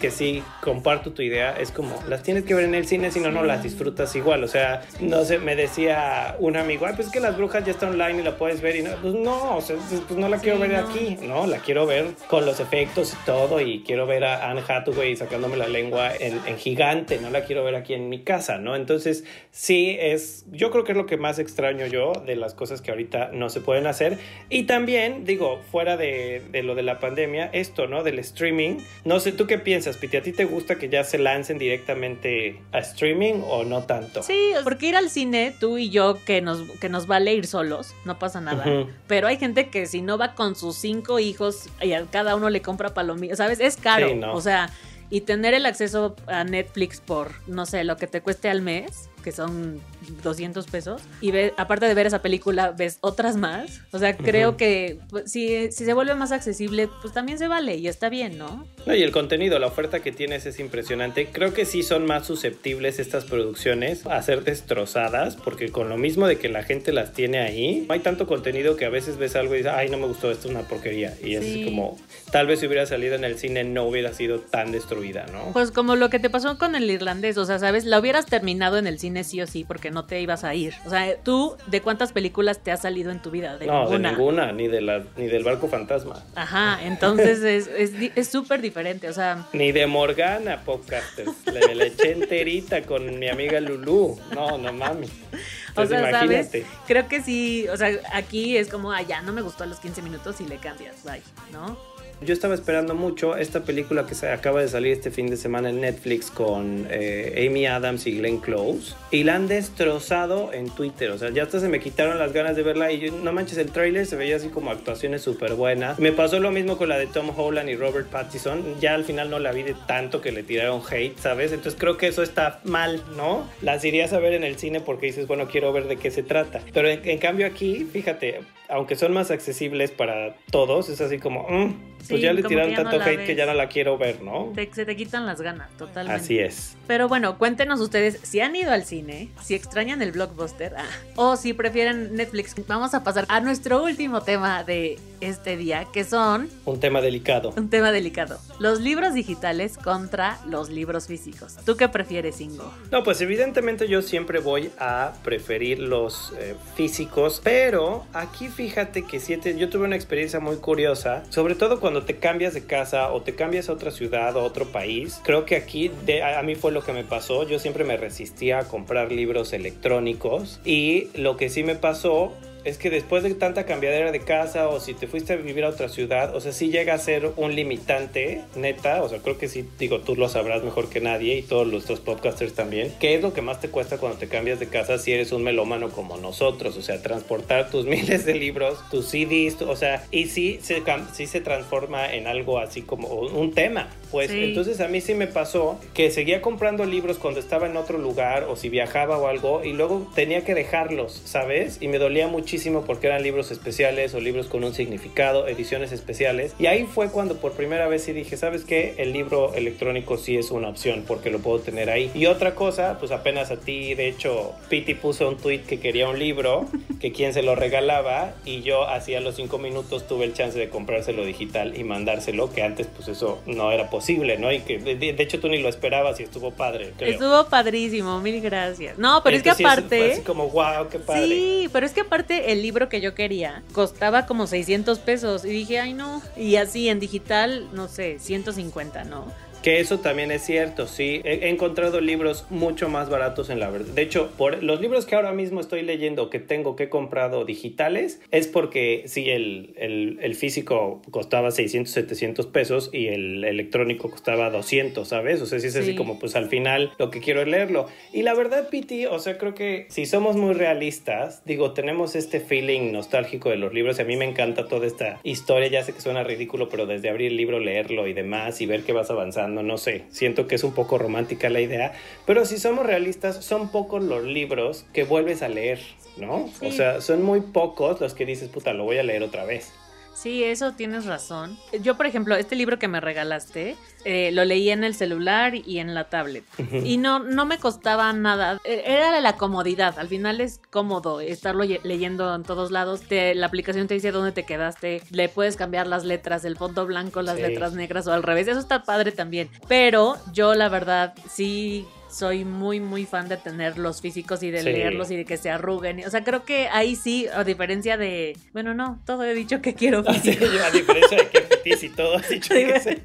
que 0.00 0.10
sí, 0.10 0.42
comparto 0.62 1.05
tu 1.12 1.22
idea, 1.22 1.56
es 1.58 1.70
como, 1.70 2.02
las 2.08 2.22
tienes 2.22 2.44
que 2.44 2.54
ver 2.54 2.64
en 2.64 2.74
el 2.74 2.86
cine, 2.86 3.10
si 3.10 3.20
no, 3.20 3.30
no 3.30 3.42
las 3.44 3.62
disfrutas 3.62 4.14
igual, 4.16 4.44
o 4.44 4.48
sea, 4.48 4.82
no 5.00 5.24
sé, 5.24 5.38
me 5.38 5.56
decía 5.56 6.36
un 6.38 6.56
amigo, 6.56 6.86
ay, 6.86 6.92
pues 6.96 7.08
es 7.08 7.12
que 7.12 7.20
las 7.20 7.36
brujas 7.36 7.64
ya 7.64 7.72
está 7.72 7.88
online 7.88 8.20
y 8.20 8.22
la 8.22 8.36
puedes 8.36 8.60
ver, 8.60 8.76
y 8.76 8.82
no, 8.82 8.90
pues 9.02 9.14
no, 9.14 9.56
o 9.56 9.60
sea, 9.60 9.76
pues 9.76 10.02
pues 10.06 10.18
no 10.18 10.28
la 10.28 10.38
quiero 10.38 10.56
Sí, 10.56 10.62
ver 10.62 10.70
no. 10.72 10.78
aquí, 10.88 11.16
no, 11.22 11.46
la 11.46 11.58
quiero 11.58 11.86
ver 11.86 12.06
con 12.28 12.46
los 12.46 12.60
efectos 12.60 13.12
y 13.12 13.26
todo, 13.26 13.60
y 13.60 13.82
quiero 13.84 14.06
ver 14.06 14.24
a 14.24 14.50
Anne 14.50 14.62
Hathaway 14.66 15.16
sacándome 15.16 15.56
la 15.56 15.68
lengua 15.68 16.14
en, 16.14 16.40
en 16.46 16.56
gigante, 16.58 17.18
no 17.20 17.30
la 17.30 17.44
quiero 17.44 17.64
ver 17.64 17.74
aquí 17.74 17.94
en 17.94 18.08
mi 18.08 18.22
casa, 18.22 18.58
¿no? 18.58 18.76
Entonces, 18.76 19.24
sí, 19.50 19.96
es, 20.00 20.44
yo 20.50 20.70
creo 20.70 20.84
que 20.84 20.92
es 20.92 20.98
lo 20.98 21.06
que 21.06 21.16
más 21.16 21.38
extraño 21.38 21.86
yo 21.86 22.12
de 22.12 22.36
las 22.36 22.54
cosas 22.54 22.80
que 22.82 22.90
ahorita 22.90 23.30
no 23.32 23.48
se 23.50 23.60
pueden 23.60 23.86
hacer, 23.86 24.18
y 24.48 24.64
también, 24.64 25.24
digo, 25.24 25.60
fuera 25.70 25.96
de, 25.96 26.42
de 26.50 26.62
lo 26.62 26.74
de 26.74 26.82
la 26.82 26.98
pandemia, 26.98 27.50
esto, 27.52 27.86
¿no? 27.86 28.02
Del 28.02 28.18
streaming, 28.18 28.78
no 29.04 29.20
sé, 29.20 29.32
¿tú 29.32 29.46
qué 29.46 29.58
piensas, 29.58 29.96
Piti? 29.96 30.16
¿A 30.16 30.22
ti 30.22 30.32
te 30.32 30.44
gusta 30.44 30.76
que 30.76 30.88
ya 30.88 30.95
se 31.04 31.18
lancen 31.18 31.58
directamente 31.58 32.60
a 32.72 32.78
streaming 32.78 33.42
o 33.44 33.64
no 33.64 33.84
tanto? 33.84 34.22
Sí, 34.22 34.52
porque 34.64 34.86
ir 34.86 34.96
al 34.96 35.10
cine, 35.10 35.54
tú 35.58 35.78
y 35.78 35.90
yo, 35.90 36.18
que 36.24 36.40
nos, 36.40 36.62
que 36.80 36.88
nos 36.88 37.06
vale 37.06 37.34
ir 37.34 37.46
solos, 37.46 37.94
no 38.04 38.18
pasa 38.18 38.40
nada. 38.40 38.86
Pero 39.06 39.26
hay 39.26 39.38
gente 39.38 39.68
que 39.68 39.86
si 39.86 40.02
no 40.02 40.18
va 40.18 40.34
con 40.34 40.56
sus 40.56 40.76
cinco 40.76 41.18
hijos 41.18 41.68
y 41.80 41.92
a 41.92 42.04
cada 42.06 42.36
uno 42.36 42.50
le 42.50 42.62
compra 42.62 42.94
palomitas, 42.94 43.38
¿sabes? 43.38 43.60
Es 43.60 43.76
caro. 43.76 44.08
Sí, 44.08 44.14
no. 44.14 44.34
O 44.34 44.40
sea, 44.40 44.70
y 45.10 45.20
tener 45.22 45.54
el 45.54 45.66
acceso 45.66 46.16
a 46.26 46.44
Netflix 46.44 47.00
por, 47.00 47.32
no 47.46 47.66
sé, 47.66 47.84
lo 47.84 47.96
que 47.96 48.06
te 48.06 48.20
cueste 48.20 48.48
al 48.48 48.62
mes, 48.62 49.08
que 49.26 49.32
son 49.32 49.80
200 50.22 50.68
pesos, 50.68 51.02
y 51.20 51.32
ve, 51.32 51.52
aparte 51.56 51.86
de 51.86 51.94
ver 51.94 52.06
esa 52.06 52.22
película, 52.22 52.70
ves 52.70 52.98
otras 53.00 53.36
más. 53.36 53.80
O 53.90 53.98
sea, 53.98 54.16
creo 54.16 54.56
que 54.56 55.00
pues, 55.10 55.32
si, 55.32 55.72
si 55.72 55.84
se 55.84 55.94
vuelve 55.94 56.14
más 56.14 56.30
accesible, 56.30 56.88
pues 57.02 57.12
también 57.12 57.36
se 57.36 57.48
vale 57.48 57.74
y 57.74 57.88
está 57.88 58.08
bien, 58.08 58.38
¿no? 58.38 58.64
No, 58.86 58.94
y 58.94 59.02
el 59.02 59.10
contenido, 59.10 59.58
la 59.58 59.66
oferta 59.66 59.98
que 59.98 60.12
tienes 60.12 60.46
es 60.46 60.60
impresionante. 60.60 61.26
Creo 61.26 61.52
que 61.52 61.64
sí 61.64 61.82
son 61.82 62.06
más 62.06 62.24
susceptibles 62.24 63.00
estas 63.00 63.24
producciones 63.24 64.06
a 64.06 64.22
ser 64.22 64.44
destrozadas, 64.44 65.34
porque 65.34 65.70
con 65.70 65.88
lo 65.88 65.96
mismo 65.96 66.28
de 66.28 66.38
que 66.38 66.48
la 66.48 66.62
gente 66.62 66.92
las 66.92 67.12
tiene 67.12 67.40
ahí, 67.40 67.84
hay 67.88 67.98
tanto 67.98 68.28
contenido 68.28 68.76
que 68.76 68.84
a 68.84 68.90
veces 68.90 69.16
ves 69.16 69.34
algo 69.34 69.54
y 69.54 69.58
dices, 69.58 69.72
ay, 69.74 69.88
no 69.88 69.98
me 69.98 70.06
gustó, 70.06 70.30
esto 70.30 70.46
es 70.46 70.54
una 70.54 70.68
porquería. 70.68 71.14
Y 71.20 71.34
es 71.34 71.64
como, 71.64 71.98
tal 72.30 72.46
vez 72.46 72.60
si 72.60 72.68
hubiera 72.68 72.86
salido 72.86 73.16
en 73.16 73.24
el 73.24 73.38
cine 73.40 73.64
no 73.64 73.88
hubiera 73.88 74.14
sido 74.14 74.38
tan 74.38 74.70
destruida, 74.70 75.26
¿no? 75.32 75.50
Pues 75.52 75.72
como 75.72 75.96
lo 75.96 76.10
que 76.10 76.20
te 76.20 76.30
pasó 76.30 76.58
con 76.58 76.76
el 76.76 76.88
irlandés, 76.88 77.38
o 77.38 77.44
sea, 77.44 77.58
¿sabes? 77.58 77.84
La 77.84 77.98
hubieras 77.98 78.26
terminado 78.26 78.78
en 78.78 78.86
el 78.86 79.00
cine 79.00 79.15
sí 79.24 79.40
o 79.42 79.46
sí, 79.46 79.64
porque 79.64 79.90
no 79.90 80.04
te 80.06 80.20
ibas 80.20 80.44
a 80.44 80.54
ir. 80.54 80.74
O 80.84 80.90
sea, 80.90 81.16
tú, 81.22 81.56
¿de 81.66 81.80
cuántas 81.80 82.12
películas 82.12 82.62
te 82.62 82.72
has 82.72 82.82
salido 82.82 83.10
en 83.10 83.20
tu 83.22 83.30
vida? 83.30 83.56
De 83.58 83.66
no, 83.66 83.84
ninguna. 83.84 84.08
de 84.10 84.16
ninguna, 84.16 84.52
ni, 84.52 84.68
de 84.68 84.80
la, 84.80 85.02
ni 85.16 85.26
del 85.26 85.44
barco 85.44 85.68
fantasma. 85.68 86.22
Ajá, 86.34 86.78
entonces 86.84 87.42
es 87.42 87.66
es 87.68 87.98
di- 87.98 88.12
es 88.14 88.28
súper 88.28 88.60
diferente, 88.60 89.08
o 89.08 89.12
sea, 89.12 89.46
Ni 89.52 89.72
de 89.72 89.86
Morgana, 89.86 90.62
podcasters. 90.64 91.32
Le, 91.52 91.66
me 91.68 91.74
la 91.74 91.84
eché 91.86 92.12
enterita 92.12 92.82
con 92.82 93.18
mi 93.18 93.28
amiga 93.28 93.60
Lulu. 93.60 94.18
No, 94.34 94.58
no 94.58 94.72
mami. 94.72 95.06
o 95.06 95.80
Entonces, 95.82 95.98
sea, 96.00 96.10
¿sabes? 96.10 96.30
imagínate. 96.52 96.66
Creo 96.86 97.08
que 97.08 97.22
sí, 97.22 97.66
o 97.68 97.76
sea, 97.76 97.90
aquí 98.12 98.56
es 98.56 98.68
como, 98.68 98.92
ah, 98.92 99.02
ya, 99.02 99.20
no 99.22 99.32
me 99.32 99.42
gustó 99.42 99.64
a 99.64 99.66
los 99.66 99.78
15 99.80 100.02
minutos 100.02 100.40
y 100.40 100.46
le 100.46 100.56
cambias, 100.56 101.02
bye, 101.04 101.22
¿no? 101.52 101.76
Yo 102.22 102.32
estaba 102.32 102.54
esperando 102.54 102.94
mucho 102.94 103.36
esta 103.36 103.60
película 103.64 104.06
que 104.06 104.14
se 104.14 104.30
acaba 104.30 104.62
de 104.62 104.68
salir 104.68 104.92
este 104.92 105.10
fin 105.10 105.26
de 105.26 105.36
semana 105.36 105.68
en 105.68 105.82
Netflix 105.82 106.30
con 106.30 106.86
eh, 106.90 107.46
Amy 107.46 107.66
Adams 107.66 108.06
y 108.06 108.16
Glenn 108.16 108.38
Close 108.38 108.94
y 109.10 109.24
la 109.24 109.34
han 109.34 109.48
destrozado 109.48 110.50
en 110.54 110.70
Twitter. 110.70 111.10
O 111.10 111.18
sea, 111.18 111.28
ya 111.28 111.42
hasta 111.42 111.60
se 111.60 111.68
me 111.68 111.78
quitaron 111.78 112.18
las 112.18 112.32
ganas 112.32 112.56
de 112.56 112.62
verla 112.62 112.90
y 112.90 113.10
no 113.10 113.32
manches, 113.34 113.58
el 113.58 113.70
tráiler 113.70 114.06
se 114.06 114.16
veía 114.16 114.36
así 114.36 114.48
como 114.48 114.70
actuaciones 114.70 115.20
súper 115.20 115.54
buenas. 115.54 115.98
Me 115.98 116.10
pasó 116.10 116.40
lo 116.40 116.50
mismo 116.50 116.78
con 116.78 116.88
la 116.88 116.96
de 116.96 117.06
Tom 117.06 117.30
Holland 117.36 117.68
y 117.68 117.76
Robert 117.76 118.08
Pattinson. 118.08 118.80
Ya 118.80 118.94
al 118.94 119.04
final 119.04 119.28
no 119.28 119.38
la 119.38 119.52
vi 119.52 119.62
de 119.62 119.74
tanto 119.86 120.22
que 120.22 120.32
le 120.32 120.42
tiraron 120.42 120.80
hate, 120.90 121.18
¿sabes? 121.18 121.52
Entonces 121.52 121.78
creo 121.78 121.98
que 121.98 122.06
eso 122.06 122.22
está 122.22 122.60
mal, 122.64 123.02
¿no? 123.18 123.46
Las 123.60 123.84
irías 123.84 124.14
a 124.14 124.20
ver 124.20 124.32
en 124.32 124.44
el 124.44 124.56
cine 124.56 124.80
porque 124.80 125.06
dices, 125.06 125.26
bueno, 125.26 125.48
quiero 125.48 125.70
ver 125.70 125.86
de 125.86 125.96
qué 125.96 126.10
se 126.10 126.22
trata. 126.22 126.62
Pero 126.72 126.88
en, 126.88 127.06
en 127.06 127.18
cambio 127.18 127.46
aquí, 127.46 127.86
fíjate, 127.92 128.40
aunque 128.68 128.96
son 128.96 129.12
más 129.12 129.30
accesibles 129.30 129.90
para 129.90 130.34
todos, 130.50 130.88
es 130.88 131.00
así 131.00 131.18
como, 131.18 131.46
mm, 131.48 131.95
pues 132.08 132.20
Sí, 132.20 132.26
ya 132.26 132.32
le 132.32 132.42
tiraron 132.42 132.70
no 132.72 132.76
tanto 132.82 132.98
la 132.98 133.04
hate 133.06 133.24
que 133.26 133.34
ya 133.34 133.46
no 133.46 133.54
la 133.54 133.68
quiero 133.68 133.98
ver, 133.98 134.22
¿no? 134.22 134.52
Te- 134.54 134.70
se 134.72 134.84
te 134.84 134.96
quitan 134.96 135.26
las 135.26 135.40
ganas, 135.40 135.70
totalmente. 135.76 136.22
Así 136.22 136.38
es. 136.38 136.76
Pero 136.86 137.08
bueno, 137.08 137.38
cuéntenos 137.38 137.80
ustedes 137.80 138.18
si 138.22 138.40
han 138.40 138.54
ido 138.56 138.70
al 138.72 138.84
cine, 138.84 139.28
si 139.42 139.54
extrañan 139.54 140.02
el 140.02 140.12
blockbuster 140.12 140.74
ah, 140.76 140.84
o 141.16 141.36
si 141.36 141.52
prefieren 141.52 142.14
Netflix. 142.14 142.54
Vamos 142.66 142.94
a 142.94 143.02
pasar 143.04 143.24
a 143.28 143.40
nuestro 143.40 143.82
último 143.82 144.20
tema 144.22 144.62
de 144.64 144.98
este 145.20 145.56
día, 145.56 145.86
que 145.92 146.04
son 146.04 146.48
Un 146.64 146.78
tema 146.78 147.00
delicado. 147.00 147.52
un 147.56 147.70
tema 147.70 147.90
delicado. 147.90 148.38
Los 148.60 148.80
libros 148.80 149.14
digitales 149.14 149.76
contra 149.78 150.38
los 150.48 150.68
libros 150.70 151.06
físicos. 151.06 151.56
¿Tú 151.64 151.76
qué 151.76 151.88
prefieres, 151.88 152.40
Ingo? 152.40 152.72
No, 152.92 153.02
pues 153.02 153.20
evidentemente 153.20 153.88
yo 153.88 154.02
siempre 154.02 154.38
voy 154.40 154.70
a 154.78 155.14
preferir 155.24 155.78
los 155.80 156.32
eh, 156.38 156.54
físicos, 156.76 157.40
pero 157.42 158.04
aquí 158.12 158.48
fíjate 158.48 159.02
que 159.04 159.18
sí, 159.20 159.36
te- 159.38 159.56
yo 159.58 159.68
tuve 159.68 159.84
una 159.86 159.96
experiencia 159.96 160.38
muy 160.40 160.56
curiosa, 160.56 161.24
sobre 161.30 161.54
todo 161.54 161.80
cuando 161.80 161.95
te 162.02 162.16
cambias 162.16 162.54
de 162.54 162.64
casa 162.64 163.12
o 163.12 163.22
te 163.22 163.34
cambias 163.34 163.68
a 163.68 163.72
otra 163.72 163.90
ciudad 163.90 164.36
o 164.36 164.42
otro 164.42 164.66
país. 164.66 165.20
Creo 165.24 165.44
que 165.44 165.56
aquí 165.56 165.90
a, 166.22 166.38
a 166.38 166.42
mí 166.42 166.54
fue 166.54 166.72
lo 166.72 166.82
que 166.82 166.92
me 166.92 167.04
pasó, 167.04 167.46
yo 167.46 167.58
siempre 167.58 167.84
me 167.84 167.96
resistía 167.96 168.60
a 168.60 168.64
comprar 168.64 169.12
libros 169.12 169.52
electrónicos 169.52 170.60
y 170.64 171.08
lo 171.14 171.36
que 171.36 171.48
sí 171.48 171.62
me 171.62 171.74
pasó 171.74 172.32
es 172.66 172.76
que 172.78 172.90
después 172.90 173.22
de 173.22 173.32
tanta 173.34 173.64
cambiadera 173.64 174.12
de 174.12 174.20
casa 174.20 174.68
o 174.68 174.80
si 174.80 174.92
te 174.92 175.06
fuiste 175.06 175.32
a 175.32 175.36
vivir 175.36 175.64
a 175.64 175.70
otra 175.70 175.88
ciudad, 175.88 176.34
o 176.36 176.40
sea, 176.40 176.52
sí 176.52 176.68
llega 176.70 176.92
a 176.94 176.98
ser 176.98 177.30
un 177.36 177.54
limitante, 177.54 178.42
neta, 178.56 179.02
o 179.02 179.08
sea, 179.08 179.20
creo 179.20 179.38
que 179.38 179.48
sí, 179.48 179.64
digo, 179.78 180.00
tú 180.00 180.16
lo 180.16 180.28
sabrás 180.28 180.62
mejor 180.62 180.88
que 180.88 181.00
nadie 181.00 181.36
y 181.38 181.42
todos 181.42 181.66
nuestros 181.66 182.00
podcasters 182.00 182.54
también, 182.54 182.92
¿qué 183.00 183.14
es 183.14 183.22
lo 183.22 183.32
que 183.32 183.40
más 183.42 183.60
te 183.60 183.68
cuesta 183.68 183.98
cuando 183.98 184.18
te 184.18 184.28
cambias 184.28 184.58
de 184.60 184.66
casa 184.68 184.98
si 184.98 185.12
eres 185.12 185.32
un 185.32 185.42
melómano 185.44 185.90
como 185.90 186.16
nosotros? 186.16 186.76
O 186.76 186.82
sea, 186.82 187.00
transportar 187.00 187.70
tus 187.70 187.86
miles 187.86 188.24
de 188.26 188.34
libros, 188.34 188.78
tus 188.90 189.06
CDs, 189.06 189.56
tu- 189.58 189.68
o 189.70 189.76
sea, 189.76 190.04
y 190.10 190.26
sí 190.26 190.58
se, 190.62 190.82
sí 191.14 191.26
se 191.26 191.40
transforma 191.40 192.12
en 192.12 192.26
algo 192.26 192.58
así 192.58 192.82
como 192.82 193.08
un 193.08 193.52
tema. 193.54 193.88
Pues 194.10 194.30
Sí. 194.30 194.42
entonces 194.44 194.80
a 194.80 194.88
mí 194.88 195.00
sí 195.00 195.14
me 195.14 195.26
pasó 195.28 195.78
que 195.94 196.10
seguía 196.10 196.40
comprando 196.42 196.84
libros 196.84 197.18
cuando 197.18 197.38
estaba 197.38 197.66
en 197.66 197.76
otro 197.76 197.98
lugar 197.98 198.44
o 198.44 198.56
si 198.56 198.68
viajaba 198.68 199.18
o 199.18 199.28
algo 199.28 199.64
y 199.64 199.72
luego 199.72 200.10
tenía 200.14 200.44
que 200.44 200.54
dejarlos, 200.54 201.22
¿sabes? 201.24 201.78
Y 201.80 201.88
me 201.88 201.98
dolía 201.98 202.26
muchísimo 202.26 202.55
muchísimo 202.56 202.84
porque 202.86 203.08
eran 203.08 203.22
libros 203.22 203.50
especiales 203.50 204.14
o 204.14 204.20
libros 204.20 204.46
con 204.46 204.64
un 204.64 204.72
significado, 204.72 205.46
ediciones 205.46 205.92
especiales. 205.92 206.54
Y 206.58 206.64
ahí 206.64 206.86
fue 206.86 207.10
cuando 207.10 207.36
por 207.36 207.52
primera 207.52 207.86
vez 207.86 208.04
sí 208.04 208.14
dije, 208.14 208.38
¿sabes 208.38 208.64
qué? 208.64 208.94
El 208.96 209.12
libro 209.12 209.52
electrónico 209.52 210.16
sí 210.16 210.38
es 210.38 210.50
una 210.50 210.68
opción 210.70 211.04
porque 211.06 211.28
lo 211.30 211.40
puedo 211.40 211.58
tener 211.58 211.90
ahí. 211.90 212.10
Y 212.14 212.24
otra 212.24 212.54
cosa, 212.54 212.96
pues 212.98 213.12
apenas 213.12 213.50
a 213.50 213.58
ti, 213.58 213.92
de 213.92 214.08
hecho, 214.08 214.54
Piti 214.70 214.94
puso 214.94 215.28
un 215.28 215.36
tweet 215.36 215.64
que 215.64 215.80
quería 215.80 216.08
un 216.08 216.18
libro, 216.18 216.64
que 217.00 217.12
quien 217.12 217.34
se 217.34 217.42
lo 217.42 217.56
regalaba 217.56 218.32
y 218.46 218.62
yo 218.62 218.88
hacía 218.88 219.20
los 219.20 219.36
cinco 219.36 219.58
minutos 219.58 220.06
tuve 220.06 220.24
el 220.24 220.32
chance 220.32 220.58
de 220.58 220.70
comprárselo 220.70 221.26
digital 221.26 221.78
y 221.78 221.84
mandárselo, 221.84 222.50
que 222.50 222.62
antes 222.62 222.86
pues 222.86 223.08
eso 223.08 223.42
no 223.44 223.70
era 223.70 223.90
posible, 223.90 224.38
¿no? 224.38 224.50
Y 224.50 224.60
que 224.60 224.78
de, 224.78 225.14
hecho 225.18 225.40
tú 225.40 225.48
ni 225.48 225.58
lo 225.58 225.68
esperabas 225.68 226.20
y 226.20 226.22
estuvo 226.22 226.52
padre. 226.52 226.94
Estuvo 227.00 227.50
padrísimo, 227.50 228.18
mil 228.20 228.40
gracias. 228.40 228.96
No, 228.96 229.20
pero 229.22 229.36
es 229.36 229.42
que 229.42 229.50
aparte... 229.50 230.12
así 230.12 230.22
como, 230.22 230.48
wow, 230.48 230.88
qué 230.90 230.98
padre. 230.98 231.28
Sí, 231.28 231.68
pero 231.70 231.84
es 231.84 231.92
que 231.92 232.00
aparte 232.00 232.45
el 232.46 232.62
libro 232.62 232.88
que 232.88 233.00
yo 233.00 233.14
quería 233.14 233.62
costaba 233.72 234.26
como 234.26 234.46
600 234.46 234.98
pesos 235.00 235.44
y 235.44 235.48
dije, 235.48 235.80
ay 235.80 235.92
no, 235.92 236.22
y 236.36 236.56
así 236.56 236.88
en 236.88 237.00
digital, 237.00 237.68
no 237.72 237.88
sé, 237.88 238.18
150, 238.18 239.04
¿no? 239.04 239.26
Que 239.66 239.80
eso 239.80 239.98
también 239.98 240.30
es 240.30 240.42
cierto, 240.42 240.86
sí. 240.86 241.20
He, 241.24 241.48
encontrado 241.48 242.00
libros 242.00 242.46
mucho 242.50 242.88
más 242.88 243.10
baratos 243.10 243.50
en 243.50 243.58
la 243.58 243.68
verdad. 243.68 243.94
De 243.94 244.02
hecho, 244.02 244.30
por 244.38 244.62
los 244.62 244.80
libros 244.80 245.06
que 245.06 245.16
ahora 245.16 245.32
mismo 245.32 245.58
estoy 245.58 245.82
leyendo 245.82 246.30
que 246.30 246.38
tengo 246.38 246.76
que 246.76 246.84
he 246.84 246.88
comprado 246.88 247.44
digitales 247.44 248.20
es 248.30 248.46
porque 248.46 249.02
sí, 249.06 249.28
el, 249.28 249.74
el, 249.76 250.34
físico 250.36 251.02
costaba 251.10 251.50
600, 251.50 251.92
700 251.92 252.46
pesos 252.46 252.90
y 252.92 253.08
el 253.08 253.42
electrónico 253.42 254.08
costaba 254.08 254.50
200, 254.50 255.08
¿sabes? 255.08 255.42
O 255.42 255.46
sea, 255.46 255.58
sí 255.58 255.66
es 255.66 255.74
así 255.74 255.96
como 255.96 256.20
pues 256.20 256.36
al 256.36 256.46
final 256.46 256.92
lo 256.96 257.10
que 257.10 257.18
quiero 257.18 257.42
es 257.42 257.48
leerlo. 257.48 257.88
Y 258.12 258.22
la 258.22 258.34
verdad, 258.34 258.68
Piti, 258.68 259.06
o 259.06 259.18
sea, 259.18 259.36
creo 259.36 259.56
que 259.56 259.86
si 259.88 260.06
somos 260.06 260.36
muy 260.36 260.54
realistas, 260.54 261.42
digo, 261.44 261.72
tenemos 261.72 262.14
este 262.14 262.38
feeling 262.38 262.92
nostálgico 262.92 263.50
de 263.50 263.56
los 263.56 263.74
libros 263.74 263.98
y 263.98 264.02
a 264.02 264.04
mí 264.04 264.16
me 264.16 264.26
encanta 264.26 264.68
toda 264.68 264.86
esta 264.86 265.18
historia. 265.24 265.66
Ya 265.66 265.82
sé 265.82 265.92
que 265.92 266.00
suena 266.00 266.22
ridículo, 266.22 266.68
pero 266.68 266.86
desde 266.86 267.08
abrir 267.08 267.32
el 267.32 267.36
libro, 267.36 267.58
leerlo 267.58 268.06
y 268.06 268.12
demás 268.12 268.60
y 268.60 268.66
ver 268.66 268.84
que 268.84 268.92
vas 268.92 269.10
avanzando 269.10 269.55
no 269.62 269.78
sé, 269.78 270.04
siento 270.10 270.46
que 270.46 270.54
es 270.54 270.64
un 270.64 270.72
poco 270.72 270.98
romántica 270.98 271.48
la 271.50 271.60
idea, 271.60 271.92
pero 272.26 272.44
si 272.44 272.58
somos 272.58 272.86
realistas, 272.86 273.44
son 273.44 273.70
pocos 273.70 274.02
los 274.02 274.24
libros 274.24 274.84
que 274.92 275.04
vuelves 275.04 275.42
a 275.42 275.48
leer, 275.48 275.80
¿no? 276.16 276.48
O 276.62 276.70
sea, 276.72 277.00
son 277.00 277.22
muy 277.22 277.40
pocos 277.40 278.00
los 278.00 278.14
que 278.14 278.26
dices, 278.26 278.48
puta, 278.48 278.72
lo 278.72 278.84
voy 278.84 278.98
a 278.98 279.02
leer 279.02 279.22
otra 279.22 279.44
vez. 279.44 279.72
Sí, 280.16 280.42
eso 280.42 280.72
tienes 280.72 281.04
razón. 281.04 281.58
Yo, 281.82 281.98
por 281.98 282.06
ejemplo, 282.06 282.36
este 282.36 282.56
libro 282.56 282.78
que 282.78 282.88
me 282.88 283.00
regalaste, 283.00 283.76
eh, 284.06 284.30
lo 284.32 284.46
leí 284.46 284.70
en 284.70 284.82
el 284.82 284.94
celular 284.94 285.54
y 285.54 285.78
en 285.78 285.94
la 285.94 286.08
tablet. 286.08 286.42
Y 286.84 286.96
no, 286.96 287.18
no 287.18 287.44
me 287.44 287.58
costaba 287.58 288.10
nada. 288.14 288.58
E, 288.64 288.82
era 288.86 289.20
la 289.20 289.36
comodidad. 289.36 289.98
Al 289.98 290.08
final 290.08 290.40
es 290.40 290.58
cómodo 290.70 291.20
estarlo 291.20 291.64
leyendo 291.64 292.34
en 292.34 292.44
todos 292.44 292.70
lados. 292.70 293.02
la 293.10 293.46
aplicación 293.46 293.88
te 293.88 293.94
dice 293.94 294.10
dónde 294.10 294.32
te 294.32 294.46
quedaste. 294.46 295.02
Le 295.10 295.28
puedes 295.28 295.56
cambiar 295.56 295.86
las 295.86 296.04
letras, 296.04 296.46
el 296.46 296.56
fondo 296.56 296.86
blanco, 296.86 297.20
las 297.20 297.38
letras 297.38 297.74
negras 297.74 298.06
o 298.06 298.14
al 298.14 298.22
revés. 298.22 298.48
Eso 298.48 298.60
está 298.60 298.84
padre 298.84 299.12
también. 299.12 299.50
Pero 299.68 300.16
yo, 300.32 300.54
la 300.54 300.70
verdad, 300.70 301.12
sí 301.28 301.86
soy 302.16 302.44
muy, 302.44 302.80
muy 302.80 303.04
fan 303.04 303.28
de 303.28 303.36
tener 303.36 303.76
los 303.76 304.00
físicos 304.00 304.42
y 304.42 304.50
de 304.50 304.62
leerlos 304.62 305.10
y 305.10 305.16
de 305.16 305.24
que 305.24 305.36
se 305.36 305.50
arruguen. 305.50 306.02
O 306.06 306.10
sea, 306.10 306.24
creo 306.24 306.44
que 306.44 306.68
ahí 306.68 306.96
sí, 306.96 307.26
a 307.28 307.44
diferencia 307.44 307.98
de. 307.98 308.36
Bueno, 308.52 308.72
no, 308.72 308.98
todo 309.04 309.24
he 309.24 309.34
dicho 309.34 309.60
que 309.60 309.74
quiero 309.74 310.02
físico. 310.12 310.44
a 310.44 310.70
diferencia 310.70 311.18
de 311.18 311.28
que 311.28 311.46
y 311.66 311.88
todo 311.90 312.16
has 312.16 312.28
dicho 312.28 312.54
que 312.54 312.80
sí. 312.80 312.96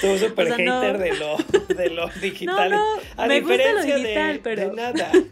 Tú 0.00 0.18
súper 0.18 0.52
hater 0.52 0.98
de, 0.98 1.12
lo, 1.14 1.36
de 1.74 1.90
lo 1.90 2.08
digital. 2.20 2.70
No, 2.70 2.96
no, 3.16 3.26
me 3.26 3.40
gusta 3.40 3.72
lo 3.72 3.82
digital, 3.82 4.40
pero. 4.42 4.72
nada. 4.72 5.10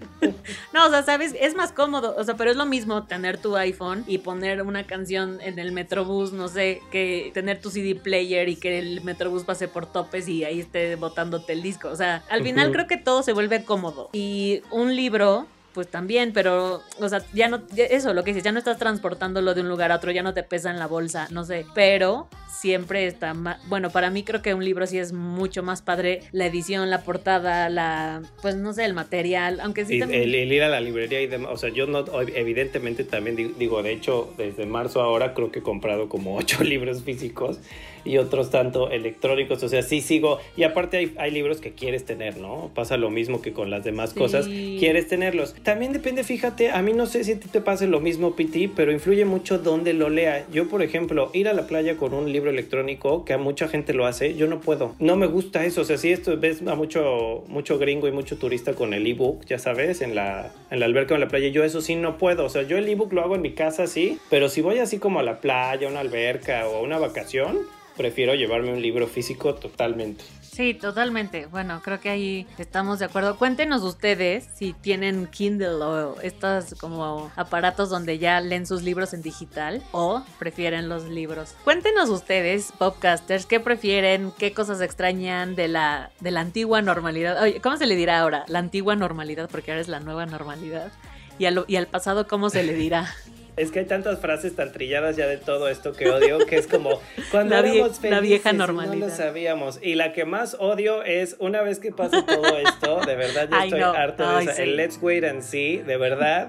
no, 0.72 0.86
o 0.86 0.90
sea, 0.90 1.02
sabes, 1.02 1.34
es 1.38 1.54
más 1.54 1.72
cómodo. 1.72 2.14
O 2.16 2.24
sea, 2.24 2.36
pero 2.36 2.50
es 2.50 2.56
lo 2.56 2.66
mismo 2.66 3.04
tener 3.04 3.38
tu 3.38 3.56
iPhone 3.56 4.04
y 4.06 4.18
poner 4.18 4.62
una 4.62 4.86
canción 4.86 5.40
en 5.40 5.58
el 5.58 5.72
Metrobús, 5.72 6.32
no 6.32 6.48
sé, 6.48 6.80
que 6.90 7.30
tener 7.34 7.60
tu 7.60 7.70
CD 7.70 7.94
player 7.94 8.48
y 8.48 8.56
que 8.56 8.78
el 8.78 9.00
Metrobús 9.02 9.44
pase 9.44 9.68
por 9.68 9.86
topes 9.86 10.28
y 10.28 10.44
ahí 10.44 10.60
esté 10.60 10.94
botándote 10.96 11.52
el 11.52 11.62
disco. 11.62 11.88
O 11.88 11.96
sea, 11.96 12.22
al 12.30 12.42
final 12.42 12.70
creo 12.72 12.86
que 12.86 12.96
todo 12.96 13.22
se 13.22 13.32
vuelve 13.32 13.64
cómodo. 13.64 14.10
Y 14.12 14.62
un 14.70 14.94
libro 14.94 15.46
pues 15.72 15.88
también, 15.88 16.32
pero, 16.32 16.82
o 16.98 17.08
sea, 17.08 17.22
ya 17.32 17.48
no, 17.48 17.62
eso, 17.76 18.12
lo 18.14 18.24
que 18.24 18.30
dices, 18.30 18.44
ya 18.44 18.52
no 18.52 18.58
estás 18.58 18.78
transportándolo 18.78 19.54
de 19.54 19.60
un 19.60 19.68
lugar 19.68 19.92
a 19.92 19.96
otro, 19.96 20.10
ya 20.10 20.22
no 20.22 20.34
te 20.34 20.42
pesa 20.42 20.70
en 20.70 20.78
la 20.78 20.86
bolsa, 20.86 21.28
no 21.30 21.44
sé, 21.44 21.64
pero 21.74 22.28
siempre 22.48 23.06
está 23.06 23.32
más, 23.34 23.58
bueno, 23.68 23.90
para 23.90 24.10
mí 24.10 24.22
creo 24.22 24.42
que 24.42 24.52
un 24.52 24.64
libro 24.64 24.86
sí 24.86 24.98
es 24.98 25.12
mucho 25.12 25.62
más 25.62 25.80
padre 25.80 26.20
la 26.32 26.46
edición, 26.46 26.90
la 26.90 27.02
portada, 27.02 27.68
la, 27.68 28.22
pues 28.42 28.56
no 28.56 28.72
sé, 28.72 28.84
el 28.84 28.94
material, 28.94 29.60
aunque 29.60 29.84
sí 29.84 29.98
también... 29.98 30.22
El, 30.22 30.34
ir 30.34 30.62
a 30.62 30.68
la 30.68 30.80
librería 30.80 31.20
y 31.20 31.26
demás, 31.26 31.52
o 31.52 31.56
sea, 31.56 31.70
yo 31.70 31.86
no, 31.86 32.04
evidentemente 32.34 33.04
también 33.04 33.54
digo, 33.58 33.82
de 33.82 33.92
hecho, 33.92 34.34
desde 34.36 34.66
marzo 34.66 35.00
ahora 35.00 35.34
creo 35.34 35.50
que 35.52 35.60
he 35.60 35.62
comprado 35.62 36.08
como 36.08 36.36
ocho 36.38 36.62
libros 36.64 37.02
físicos 37.02 37.58
y 38.04 38.18
otros 38.18 38.50
tanto 38.50 38.90
electrónicos. 38.90 39.62
O 39.62 39.68
sea, 39.68 39.82
sí 39.82 40.00
sigo. 40.00 40.38
Y 40.56 40.62
aparte 40.62 40.96
hay, 40.96 41.14
hay 41.18 41.30
libros 41.30 41.60
que 41.60 41.72
quieres 41.72 42.04
tener, 42.04 42.38
¿no? 42.38 42.70
Pasa 42.74 42.96
lo 42.96 43.10
mismo 43.10 43.42
que 43.42 43.52
con 43.52 43.70
las 43.70 43.84
demás 43.84 44.14
cosas. 44.14 44.46
Quieres 44.46 45.08
tenerlos. 45.08 45.54
También 45.62 45.92
depende, 45.92 46.24
fíjate, 46.24 46.70
a 46.70 46.82
mí 46.82 46.92
no 46.92 47.06
sé 47.06 47.24
si 47.24 47.32
a 47.32 47.40
ti 47.40 47.48
te 47.48 47.60
pase 47.60 47.86
lo 47.86 48.00
mismo, 48.00 48.36
Piti, 48.36 48.68
pero 48.68 48.92
influye 48.92 49.24
mucho 49.24 49.58
dónde 49.58 49.92
lo 49.92 50.10
lea. 50.10 50.46
Yo, 50.52 50.68
por 50.68 50.82
ejemplo, 50.82 51.30
ir 51.32 51.48
a 51.48 51.52
la 51.52 51.66
playa 51.66 51.96
con 51.96 52.14
un 52.14 52.32
libro 52.32 52.50
electrónico, 52.50 53.24
que 53.24 53.32
a 53.32 53.38
mucha 53.38 53.68
gente 53.68 53.94
lo 53.94 54.06
hace, 54.06 54.34
yo 54.34 54.46
no 54.46 54.60
puedo. 54.60 54.94
No 54.98 55.16
me 55.16 55.26
gusta 55.26 55.64
eso. 55.64 55.82
O 55.82 55.84
sea, 55.84 55.98
si 55.98 56.10
esto 56.12 56.36
ves 56.38 56.62
a 56.66 56.74
mucho, 56.74 57.44
mucho 57.48 57.78
gringo 57.78 58.08
y 58.08 58.12
mucho 58.12 58.36
turista 58.38 58.74
con 58.74 58.94
el 58.94 59.06
ebook, 59.06 59.44
ya 59.46 59.58
sabes, 59.58 60.00
en 60.00 60.14
la, 60.14 60.52
en 60.70 60.80
la 60.80 60.86
alberca 60.86 61.14
o 61.14 61.16
en 61.16 61.22
la 61.22 61.28
playa, 61.28 61.48
yo 61.48 61.64
eso 61.64 61.80
sí 61.80 61.94
no 61.94 62.18
puedo. 62.18 62.44
O 62.44 62.48
sea, 62.48 62.62
yo 62.62 62.76
el 62.78 62.88
ebook 62.88 63.12
lo 63.12 63.22
hago 63.22 63.34
en 63.34 63.42
mi 63.42 63.52
casa, 63.52 63.86
sí, 63.86 64.18
pero 64.30 64.48
si 64.48 64.60
voy 64.60 64.78
así 64.78 64.98
como 64.98 65.20
a 65.20 65.22
la 65.22 65.40
playa, 65.40 65.86
a 65.86 65.90
una 65.90 66.00
alberca 66.00 66.68
o 66.68 66.76
a 66.76 66.80
una 66.80 66.98
vacación, 66.98 67.58
prefiero 67.96 68.34
llevarme 68.34 68.72
un 68.72 68.82
libro 68.82 69.06
físico 69.06 69.54
totalmente. 69.54 70.24
Sí, 70.40 70.74
totalmente. 70.74 71.46
Bueno, 71.46 71.80
creo 71.82 72.00
que 72.00 72.10
ahí 72.10 72.46
estamos 72.58 72.98
de 72.98 73.04
acuerdo. 73.04 73.38
Cuéntenos 73.38 73.82
ustedes 73.82 74.48
si 74.54 74.72
tienen 74.72 75.26
Kindle 75.28 75.82
o 75.82 76.20
estos 76.20 76.74
como 76.74 77.30
aparatos 77.36 77.88
donde 77.88 78.18
ya 78.18 78.40
leen 78.40 78.66
sus 78.66 78.82
libros 78.82 79.14
en 79.14 79.22
digital 79.22 79.82
o 79.92 80.22
prefieren 80.38 80.88
los 80.88 81.04
libros. 81.04 81.54
Cuéntenos 81.64 82.10
ustedes, 82.10 82.72
podcasters, 82.78 83.46
qué 83.46 83.60
prefieren, 83.60 84.32
qué 84.38 84.52
cosas 84.52 84.80
extrañan 84.80 85.54
de 85.54 85.68
la, 85.68 86.10
de 86.20 86.30
la 86.30 86.40
antigua 86.40 86.82
normalidad. 86.82 87.40
Oye, 87.42 87.60
¿cómo 87.60 87.76
se 87.76 87.86
le 87.86 87.94
dirá 87.94 88.18
ahora? 88.20 88.44
La 88.48 88.58
antigua 88.58 88.96
normalidad, 88.96 89.48
porque 89.50 89.70
ahora 89.70 89.80
es 89.80 89.88
la 89.88 90.00
nueva 90.00 90.26
normalidad. 90.26 90.92
Y 91.38 91.46
y 91.68 91.76
al 91.76 91.86
pasado, 91.86 92.26
¿cómo 92.26 92.50
se 92.50 92.62
le 92.64 92.74
dirá? 92.74 93.08
Es 93.60 93.70
que 93.70 93.80
hay 93.80 93.84
tantas 93.84 94.18
frases 94.20 94.56
tan 94.56 94.72
trilladas 94.72 95.16
ya 95.16 95.26
de 95.26 95.36
todo 95.36 95.68
esto 95.68 95.92
que 95.92 96.08
odio, 96.08 96.38
que 96.46 96.56
es 96.56 96.66
como 96.66 97.00
cuando 97.30 97.54
la, 97.54 97.60
éramos 97.60 97.98
felices 97.98 98.10
la 98.10 98.20
vieja 98.20 98.52
normalidad. 98.52 98.94
no 98.94 99.06
lo 99.06 99.12
sabíamos. 99.14 99.78
Y 99.82 99.96
la 99.96 100.12
que 100.12 100.24
más 100.24 100.56
odio 100.58 101.02
es 101.02 101.36
una 101.38 101.60
vez 101.60 101.78
que 101.78 101.92
pase 101.92 102.22
todo 102.22 102.56
esto, 102.56 103.00
de 103.04 103.16
verdad 103.16 103.48
ya 103.50 103.64
estoy 103.64 103.80
harto 103.80 104.38
de 104.38 104.44
eso. 104.44 104.62
El 104.62 104.76
let's 104.76 104.98
wait 105.00 105.24
and 105.24 105.42
see, 105.42 105.78
de 105.78 105.96
verdad. 105.96 106.48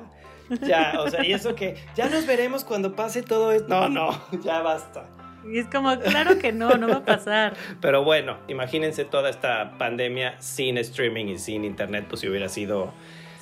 Ya, 0.61 0.95
o 0.99 1.09
sea, 1.09 1.25
y 1.25 1.33
eso 1.33 1.55
que 1.55 1.75
ya 1.95 2.09
nos 2.09 2.25
veremos 2.25 2.63
cuando 2.63 2.95
pase 2.95 3.23
todo 3.23 3.51
esto. 3.51 3.67
No, 3.67 3.89
no, 3.89 4.21
ya 4.43 4.61
basta. 4.61 5.03
Y 5.49 5.57
es 5.57 5.65
como, 5.67 5.97
claro 5.99 6.37
que 6.37 6.51
no, 6.51 6.77
no 6.77 6.87
va 6.87 6.97
a 6.97 7.05
pasar. 7.05 7.55
Pero 7.81 8.03
bueno, 8.03 8.37
imagínense 8.47 9.05
toda 9.05 9.29
esta 9.29 9.77
pandemia 9.77 10.39
sin 10.39 10.77
streaming 10.77 11.25
y 11.25 11.39
sin 11.39 11.65
internet, 11.65 12.05
pues 12.07 12.21
si 12.21 12.29
hubiera 12.29 12.47
sido 12.47 12.93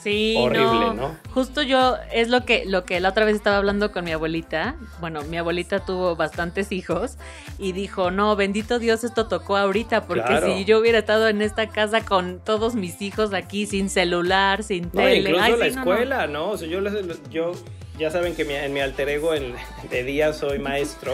Sí, 0.02 0.36
horrible, 0.38 0.94
no. 0.96 1.18
Justo 1.34 1.62
yo 1.62 1.98
es 2.14 2.30
lo 2.30 2.46
que 2.46 2.64
lo 2.66 2.86
que 2.86 3.00
la 3.00 3.10
otra 3.10 3.26
vez 3.26 3.36
estaba 3.36 3.58
hablando 3.58 3.92
con 3.92 4.06
mi 4.06 4.12
abuelita. 4.12 4.76
Bueno, 5.00 5.24
mi 5.24 5.38
abuelita 5.38 5.86
tuvo 5.86 6.16
bastantes 6.16 6.72
hijos 6.72 7.18
y 7.58 7.74
dijo, 7.74 8.10
"No, 8.10 8.36
bendito 8.36 8.80
Dios, 8.80 9.04
esto 9.04 9.28
tocó 9.28 9.58
ahorita 9.58 10.06
porque 10.06 10.40
si 10.46 10.66
yo 10.66 10.80
hubiera 10.80 11.00
estado 11.00 11.28
en 11.28 11.42
esta 11.42 11.68
casa 11.68 12.06
con 12.06 12.40
todos 12.40 12.76
mis 12.76 13.02
hijos 13.02 13.34
aquí 13.34 13.66
sin 13.66 13.90
celular, 13.90 14.64
sin 14.64 14.86
no, 14.86 15.02
tele, 15.02 15.32
incluso 15.32 15.58
la 15.58 15.68
escuela, 15.68 16.28
no, 16.28 16.52
O 16.52 16.58
sea, 16.58 16.68
yo 16.68 16.80
yo 17.30 17.52
ya 18.00 18.10
saben 18.10 18.34
que 18.34 18.44
en 18.44 18.74
mi 18.74 18.80
alter 18.80 19.10
ego 19.10 19.34
de 19.34 20.04
día 20.04 20.32
soy 20.32 20.58
maestro. 20.60 21.14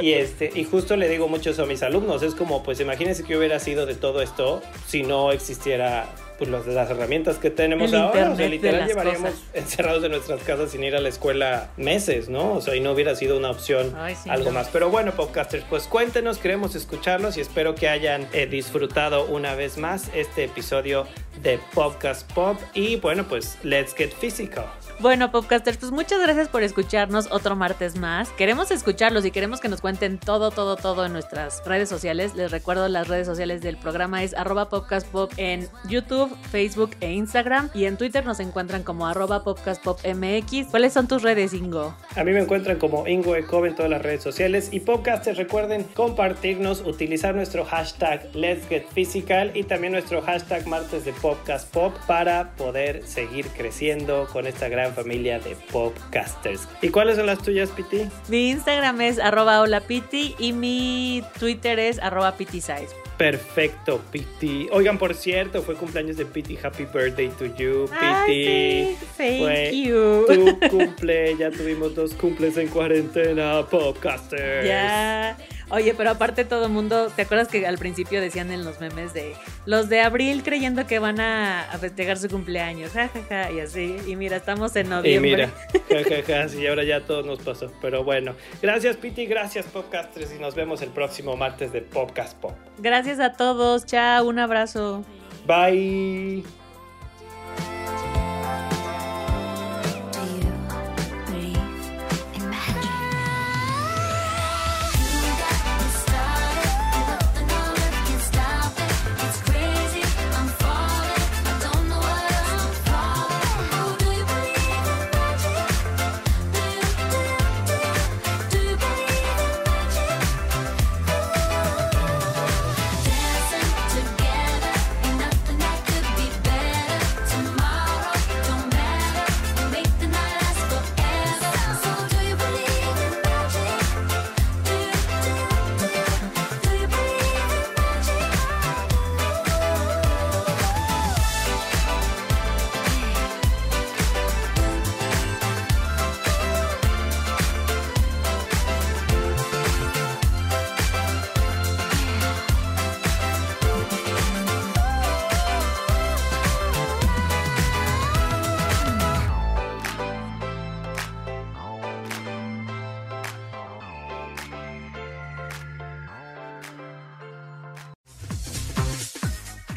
Y 0.00 0.14
este 0.14 0.50
y 0.52 0.64
justo 0.64 0.96
le 0.96 1.08
digo 1.08 1.28
mucho 1.28 1.50
eso 1.50 1.62
a 1.62 1.66
mis 1.66 1.82
alumnos. 1.82 2.22
Es 2.22 2.34
como 2.34 2.62
pues 2.64 2.80
imagínense 2.80 3.22
que 3.22 3.36
hubiera 3.36 3.60
sido 3.60 3.86
de 3.86 3.94
todo 3.94 4.20
esto 4.20 4.60
si 4.86 5.04
no 5.04 5.30
existiera 5.30 6.08
pues 6.48 6.66
las 6.66 6.90
herramientas 6.90 7.38
que 7.38 7.50
tenemos 7.50 7.92
ahora. 7.94 8.30
O 8.30 8.36
sea, 8.36 8.48
literal 8.48 8.86
llevaríamos 8.86 9.32
encerrados 9.54 10.04
en 10.04 10.12
nuestras 10.12 10.42
casas 10.42 10.70
sin 10.70 10.84
ir 10.84 10.96
a 10.96 11.00
la 11.00 11.08
escuela 11.08 11.70
meses, 11.76 12.28
¿no? 12.28 12.54
O 12.54 12.60
sea, 12.60 12.74
y 12.76 12.80
no 12.80 12.92
hubiera 12.92 13.14
sido 13.14 13.36
una 13.36 13.50
opción 13.50 13.94
algo 14.28 14.50
más. 14.50 14.68
Pero 14.68 14.90
bueno, 14.90 15.12
podcasters, 15.12 15.64
pues 15.68 15.86
cuéntenos, 15.86 16.38
queremos 16.38 16.74
escucharlos 16.74 17.36
y 17.36 17.40
espero 17.40 17.74
que 17.74 17.88
hayan 17.88 18.26
eh, 18.32 18.46
disfrutado 18.46 19.26
una 19.26 19.54
vez 19.54 19.78
más 19.78 20.10
este 20.14 20.44
episodio 20.44 21.06
de 21.42 21.58
Podcast 21.74 22.30
Pop. 22.32 22.58
Y 22.74 22.96
bueno, 22.96 23.24
pues 23.28 23.58
let's 23.62 23.94
get 23.94 24.12
physical. 24.12 24.66
Bueno, 25.00 25.32
Popcasters, 25.32 25.78
pues 25.78 25.90
muchas 25.90 26.20
gracias 26.20 26.48
por 26.48 26.62
escucharnos 26.62 27.28
otro 27.30 27.56
martes 27.56 27.96
más. 27.96 28.28
Queremos 28.30 28.70
escucharlos 28.70 29.24
y 29.24 29.30
queremos 29.30 29.60
que 29.60 29.68
nos 29.68 29.80
cuenten 29.80 30.18
todo, 30.18 30.50
todo, 30.50 30.76
todo 30.76 31.04
en 31.04 31.12
nuestras 31.12 31.62
redes 31.66 31.88
sociales. 31.88 32.34
Les 32.34 32.50
recuerdo 32.50 32.88
las 32.88 33.08
redes 33.08 33.26
sociales 33.26 33.62
del 33.62 33.76
programa 33.76 34.22
es 34.22 34.34
arroba 34.34 34.68
popcastpop 34.68 35.32
en 35.36 35.68
YouTube, 35.88 36.36
Facebook 36.50 36.90
e 37.00 37.12
Instagram. 37.12 37.70
Y 37.74 37.86
en 37.86 37.96
Twitter 37.96 38.24
nos 38.24 38.38
encuentran 38.40 38.82
como 38.82 39.06
arroba 39.06 39.42
popcastpopmx. 39.42 40.68
¿Cuáles 40.70 40.92
son 40.92 41.08
tus 41.08 41.22
redes, 41.22 41.52
Ingo? 41.52 41.96
A 42.14 42.24
mí 42.24 42.32
me 42.32 42.40
encuentran 42.40 42.78
como 42.78 43.06
Ingo 43.08 43.34
Ecov 43.34 43.66
en 43.66 43.74
todas 43.74 43.90
las 43.90 44.02
redes 44.02 44.22
sociales. 44.22 44.68
Y 44.72 44.80
Popcasters, 44.80 45.36
recuerden 45.36 45.84
compartirnos, 45.94 46.80
utilizar 46.80 47.34
nuestro 47.34 47.64
hashtag 47.64 48.28
Let's 48.34 48.68
Get 48.68 48.86
Physical 48.92 49.50
y 49.54 49.64
también 49.64 49.92
nuestro 49.92 50.22
hashtag 50.22 50.66
martes 50.66 51.04
de 51.04 51.12
Podcast 51.12 51.72
Pop 51.72 51.94
para 52.06 52.52
poder 52.56 53.02
seguir 53.06 53.46
creciendo 53.48 54.28
con 54.32 54.46
esta 54.46 54.68
gran 54.68 54.91
familia 54.92 55.38
de 55.38 55.56
podcasters. 55.70 56.68
¿Y 56.80 56.88
cuáles 56.88 57.16
son 57.16 57.26
las 57.26 57.42
tuyas, 57.42 57.70
Piti? 57.70 58.08
Mi 58.28 58.50
Instagram 58.50 59.00
es 59.00 59.18
arroba 59.18 59.60
hola 59.60 59.80
Piti 59.80 60.34
y 60.38 60.52
mi 60.52 61.22
Twitter 61.38 61.78
es 61.78 61.98
arroba 61.98 62.36
pitisize. 62.36 62.88
Perfecto, 63.16 64.00
Piti. 64.10 64.68
Oigan, 64.72 64.98
por 64.98 65.14
cierto, 65.14 65.62
fue 65.62 65.76
cumpleaños 65.76 66.16
de 66.16 66.24
Piti. 66.24 66.58
Happy 66.60 66.84
birthday 66.86 67.28
to 67.38 67.46
you, 67.56 67.88
Piti. 67.88 68.96
thank 69.16 69.72
you. 69.72 70.24
Tu 70.26 70.58
cumple, 70.70 71.36
ya 71.36 71.50
tuvimos 71.50 71.94
dos 71.94 72.14
cumples 72.14 72.56
en 72.56 72.68
cuarentena, 72.68 73.64
podcasters. 73.70 74.66
Ya. 74.66 75.36
Oye, 75.72 75.94
pero 75.94 76.10
aparte 76.10 76.44
todo 76.44 76.66
el 76.66 76.72
mundo, 76.72 77.08
¿te 77.16 77.22
acuerdas 77.22 77.48
que 77.48 77.66
al 77.66 77.78
principio 77.78 78.20
decían 78.20 78.52
en 78.52 78.62
los 78.62 78.78
memes 78.78 79.14
de 79.14 79.34
los 79.64 79.88
de 79.88 80.02
abril 80.02 80.42
creyendo 80.42 80.86
que 80.86 80.98
van 80.98 81.18
a, 81.18 81.66
festejar 81.80 82.18
su 82.18 82.28
cumpleaños, 82.28 82.92
jajaja, 82.92 83.50
y 83.50 83.60
así, 83.60 83.96
y 84.06 84.14
mira, 84.14 84.36
estamos 84.36 84.76
en 84.76 84.90
noviembre. 84.90 85.30
Y 85.30 85.34
mira, 85.34 85.50
jajaja, 85.88 86.54
y 86.60 86.66
ahora 86.66 86.84
ya 86.84 87.00
todo 87.00 87.22
nos 87.22 87.38
pasó, 87.38 87.72
pero 87.80 88.04
bueno, 88.04 88.34
gracias 88.60 88.98
Piti, 88.98 89.24
gracias 89.24 89.64
podcasters 89.64 90.34
y 90.36 90.38
nos 90.38 90.54
vemos 90.54 90.82
el 90.82 90.90
próximo 90.90 91.38
martes 91.38 91.72
de 91.72 91.80
Podcast 91.80 92.38
Pop. 92.38 92.52
Gracias 92.76 93.18
a 93.18 93.32
todos, 93.32 93.86
chao, 93.86 94.26
un 94.26 94.38
abrazo. 94.38 95.02
Bye. 95.46 96.61